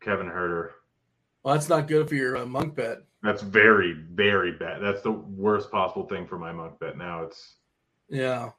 Kevin 0.00 0.26
Huerter. 0.26 0.70
Well, 1.42 1.54
that's 1.54 1.68
not 1.68 1.88
good 1.88 2.08
for 2.08 2.16
your 2.16 2.36
uh, 2.36 2.46
monk 2.46 2.74
bet. 2.74 2.98
That's 3.22 3.42
very, 3.42 3.92
very 3.92 4.52
bad. 4.52 4.82
That's 4.82 5.02
the 5.02 5.12
worst 5.12 5.70
possible 5.70 6.06
thing 6.06 6.26
for 6.26 6.38
my 6.38 6.52
monk 6.52 6.78
bet. 6.80 6.98
Now 6.98 7.22
it's 7.22 7.56
yeah, 8.08 8.50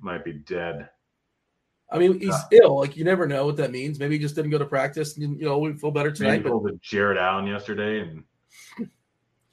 might 0.00 0.24
be 0.24 0.32
dead. 0.32 0.88
I 1.90 1.98
mean, 1.98 2.20
he's 2.20 2.34
ill. 2.50 2.78
Like 2.78 2.96
you 2.96 3.04
never 3.04 3.26
know 3.26 3.46
what 3.46 3.56
that 3.56 3.70
means. 3.70 3.98
Maybe 3.98 4.16
he 4.16 4.18
just 4.20 4.34
didn't 4.34 4.50
go 4.50 4.58
to 4.58 4.66
practice. 4.66 5.16
And, 5.16 5.38
you 5.40 5.46
know, 5.46 5.58
we 5.58 5.72
feel 5.74 5.90
better 5.90 6.10
tonight. 6.10 6.44
Maybe 6.44 6.50
but... 6.62 6.80
Jarrett 6.80 7.16
Allen 7.16 7.46
yesterday 7.46 8.00
and 8.00 8.24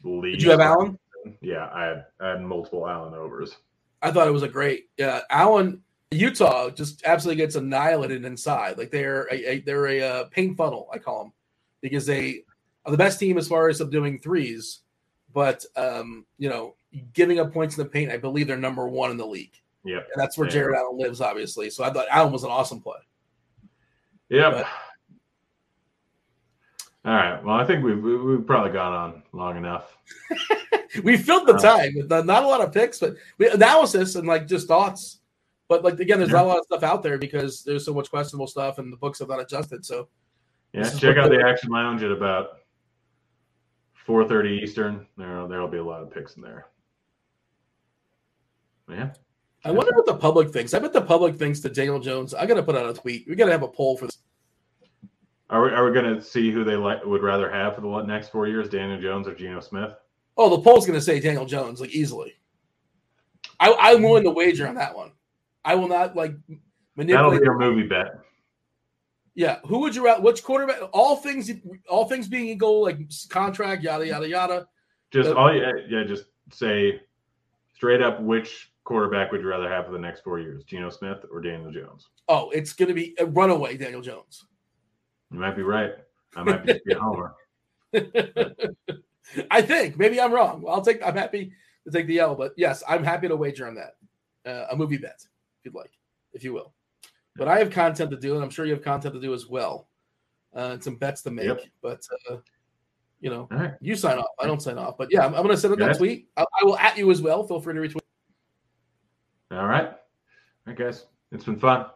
Did 0.03 0.41
you 0.41 0.51
have 0.51 0.59
Allen? 0.59 0.99
Yeah, 1.41 1.69
I 1.73 1.85
had 1.85 2.05
I 2.19 2.29
had 2.29 2.41
multiple 2.41 2.87
Allen 2.87 3.13
overs. 3.13 3.55
I 4.01 4.11
thought 4.11 4.27
it 4.27 4.31
was 4.31 4.43
a 4.43 4.47
great. 4.47 4.89
Yeah, 4.97 5.21
Allen 5.29 5.81
Utah 6.11 6.69
just 6.69 7.03
absolutely 7.05 7.43
gets 7.43 7.55
annihilated 7.55 8.25
inside. 8.25 8.77
Like 8.77 8.91
they're 8.91 9.27
a, 9.31 9.53
a 9.53 9.59
they're 9.61 9.87
a 9.87 10.01
uh, 10.01 10.23
paint 10.25 10.57
funnel, 10.57 10.87
I 10.93 10.97
call 10.99 11.23
them, 11.23 11.33
because 11.81 12.05
they 12.05 12.43
the 12.87 12.97
best 12.97 13.19
team 13.19 13.37
as 13.37 13.47
far 13.47 13.69
as 13.69 13.79
doing 13.79 14.19
threes, 14.19 14.81
but 15.33 15.65
um, 15.75 16.25
you 16.37 16.49
know, 16.49 16.75
giving 17.13 17.39
up 17.39 17.53
points 17.53 17.77
in 17.77 17.83
the 17.83 17.89
paint. 17.89 18.11
I 18.11 18.17
believe 18.17 18.47
they're 18.47 18.57
number 18.57 18.87
one 18.87 19.11
in 19.11 19.17
the 19.17 19.25
league. 19.25 19.53
Yeah, 19.83 19.97
and 19.97 20.15
that's 20.15 20.37
where 20.37 20.47
Jarrett 20.47 20.77
Allen 20.77 20.97
lives, 20.97 21.21
obviously. 21.21 21.69
So 21.69 21.83
I 21.83 21.91
thought 21.91 22.07
Allen 22.09 22.31
was 22.31 22.43
an 22.43 22.49
awesome 22.49 22.81
play. 22.81 22.97
Yeah. 24.29 24.67
All 27.05 27.13
right. 27.13 27.43
Well, 27.43 27.55
I 27.55 27.65
think 27.65 27.83
we've 27.83 28.01
we've 28.01 28.45
probably 28.45 28.71
gone 28.71 28.93
on 28.93 29.23
long 29.31 29.57
enough. 29.57 29.95
we 31.03 31.17
filled 31.17 31.47
the 31.47 31.53
uh, 31.53 31.59
time 31.59 31.93
with 31.95 32.09
not 32.09 32.43
a 32.43 32.47
lot 32.47 32.61
of 32.61 32.73
picks, 32.73 32.99
but 32.99 33.15
analysis 33.39 34.15
and 34.15 34.27
like 34.27 34.47
just 34.47 34.67
thoughts. 34.67 35.19
But 35.67 35.83
like 35.83 35.99
again, 35.99 36.17
there's 36.17 36.31
yeah. 36.31 36.37
not 36.37 36.45
a 36.45 36.47
lot 36.47 36.57
of 36.59 36.65
stuff 36.65 36.83
out 36.83 37.03
there 37.03 37.19
because 37.19 37.63
there's 37.63 37.85
so 37.85 37.93
much 37.93 38.09
questionable 38.09 38.47
stuff 38.47 38.79
and 38.79 38.91
the 38.91 38.97
books 38.97 39.19
have 39.19 39.29
not 39.29 39.39
adjusted. 39.39 39.85
So 39.85 40.07
yeah, 40.73 40.89
check 40.89 41.17
out 41.17 41.29
the 41.29 41.43
Action 41.45 41.69
Lounge 41.69 42.01
at 42.01 42.11
about 42.11 42.59
4:30 44.07 44.61
Eastern. 44.61 45.07
There, 45.17 45.47
there'll 45.47 45.67
be 45.67 45.77
a 45.77 45.83
lot 45.83 46.01
of 46.01 46.13
picks 46.13 46.35
in 46.35 46.41
there. 46.41 46.67
Yeah. 48.89 49.11
I 49.63 49.71
wonder 49.71 49.93
what 49.95 50.05
the 50.05 50.15
public 50.15 50.51
thinks. 50.51 50.75
I 50.75 50.79
bet 50.79 50.93
the 50.93 51.01
public 51.01 51.35
thinks 51.37 51.59
that 51.61 51.73
Daniel 51.73 51.99
Jones. 51.99 52.35
I 52.35 52.45
got 52.45 52.53
to 52.53 52.63
put 52.63 52.75
out 52.75 52.87
a 52.87 52.93
tweet. 52.93 53.25
We 53.27 53.35
got 53.35 53.45
to 53.45 53.51
have 53.51 53.63
a 53.63 53.67
poll 53.67 53.97
for 53.97 54.05
this. 54.05 54.19
Are 55.49 55.63
we, 55.63 55.69
are 55.69 55.85
we 55.85 55.91
going 55.91 56.15
to 56.15 56.21
see 56.21 56.51
who 56.51 56.63
they 56.63 56.75
like 56.75 57.03
would 57.03 57.23
rather 57.23 57.51
have 57.51 57.75
for 57.75 57.81
the 57.81 58.01
next 58.03 58.29
four 58.29 58.47
years, 58.47 58.69
Daniel 58.69 58.99
Jones 58.99 59.27
or 59.27 59.33
Geno 59.33 59.59
Smith? 59.59 59.91
Oh, 60.37 60.49
the 60.49 60.61
poll's 60.61 60.85
going 60.85 60.99
to 60.99 61.03
say 61.03 61.19
Daniel 61.19 61.45
Jones 61.45 61.81
like 61.81 61.91
easily. 61.91 62.33
I, 63.59 63.73
I'm 63.79 64.03
willing 64.03 64.23
to 64.23 64.31
wager 64.31 64.67
on 64.67 64.75
that 64.75 64.95
one. 64.95 65.11
I 65.63 65.75
will 65.75 65.87
not 65.87 66.15
like 66.15 66.35
manipulate. 66.95 67.31
That'll 67.31 67.39
be 67.39 67.43
your 67.43 67.57
movie 67.57 67.87
bet. 67.87 68.19
Yeah, 69.35 69.59
who 69.65 69.79
would 69.79 69.93
you 69.93 70.05
rather? 70.05 70.21
Which 70.21 70.43
quarterback? 70.43 70.77
All 70.93 71.17
things, 71.17 71.51
all 71.89 72.05
things 72.05 72.27
being 72.27 72.47
equal, 72.47 72.83
like 72.83 72.99
contract, 73.29 73.83
yada 73.83 74.07
yada 74.07 74.27
yada. 74.27 74.67
Just 75.11 75.31
all, 75.31 75.53
yeah, 75.53 75.71
yeah. 75.89 76.03
Just 76.05 76.25
say 76.51 77.01
straight 77.73 78.01
up, 78.01 78.21
which 78.21 78.71
quarterback 78.85 79.31
would 79.31 79.41
you 79.41 79.47
rather 79.47 79.69
have 79.69 79.85
for 79.85 79.91
the 79.91 79.99
next 79.99 80.21
four 80.21 80.39
years, 80.39 80.63
Geno 80.63 80.89
Smith 80.89 81.25
or 81.29 81.41
Daniel 81.41 81.69
Jones? 81.69 82.07
Oh, 82.29 82.49
it's 82.51 82.71
going 82.71 82.87
to 82.87 82.93
be 82.93 83.13
a 83.19 83.25
runaway 83.25 83.75
Daniel 83.75 84.01
Jones. 84.01 84.45
You 85.31 85.39
might 85.39 85.55
be 85.55 85.63
right. 85.63 85.91
I 86.35 86.43
might 86.43 86.65
be 86.65 86.79
a 86.91 86.99
homer. 86.99 87.35
I 89.51 89.61
think 89.61 89.97
maybe 89.97 90.19
I'm 90.21 90.31
wrong. 90.31 90.63
I'll 90.67 90.81
take. 90.81 91.05
I'm 91.05 91.15
happy 91.15 91.51
to 91.85 91.91
take 91.91 92.07
the 92.07 92.19
L, 92.19 92.35
but 92.35 92.53
yes, 92.55 92.83
I'm 92.87 93.03
happy 93.03 93.27
to 93.27 93.35
wager 93.35 93.67
on 93.67 93.75
that. 93.75 93.95
Uh, 94.45 94.67
a 94.71 94.75
movie 94.75 94.97
bet 94.97 95.19
if 95.59 95.65
you'd 95.65 95.75
like, 95.75 95.91
if 96.33 96.43
you 96.43 96.53
will. 96.53 96.73
But 97.35 97.47
I 97.47 97.59
have 97.59 97.69
content 97.69 98.11
to 98.11 98.17
do, 98.17 98.35
and 98.35 98.43
I'm 98.43 98.49
sure 98.49 98.65
you 98.65 98.73
have 98.73 98.83
content 98.83 99.13
to 99.13 99.19
do 99.19 99.33
as 99.33 99.47
well, 99.47 99.87
uh, 100.55 100.71
and 100.73 100.83
some 100.83 100.95
bets 100.95 101.21
to 101.23 101.31
make. 101.31 101.47
Yep. 101.47 101.61
But 101.81 102.01
uh, 102.29 102.37
you 103.19 103.29
know, 103.29 103.47
right. 103.51 103.73
you 103.81 103.95
sign 103.95 104.17
off. 104.17 104.29
I 104.39 104.47
don't 104.47 104.61
sign 104.61 104.77
off. 104.77 104.97
But 104.97 105.11
yeah, 105.11 105.25
I'm, 105.25 105.33
I'm 105.33 105.43
going 105.43 105.55
to 105.55 105.57
send 105.57 105.73
out 105.73 105.79
that 105.79 105.97
tweet. 105.97 106.29
I, 106.37 106.43
I, 106.43 106.63
will 106.63 106.77
at 106.77 106.97
you 106.97 107.11
as 107.11 107.21
well. 107.21 107.45
Feel 107.45 107.59
free 107.59 107.73
to 107.73 107.79
retweet. 107.79 107.99
All 109.51 109.67
right, 109.67 109.87
all 109.87 109.95
right, 110.65 110.77
guys. 110.77 111.05
It's 111.31 111.43
been 111.43 111.59
fun. 111.59 111.87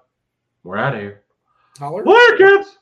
We're 0.63 0.77
out 0.77 0.95
of 0.95 1.01
here. 1.01 1.23
Holler. 1.77 2.03
Later, 2.03 2.37
kids. 2.37 2.77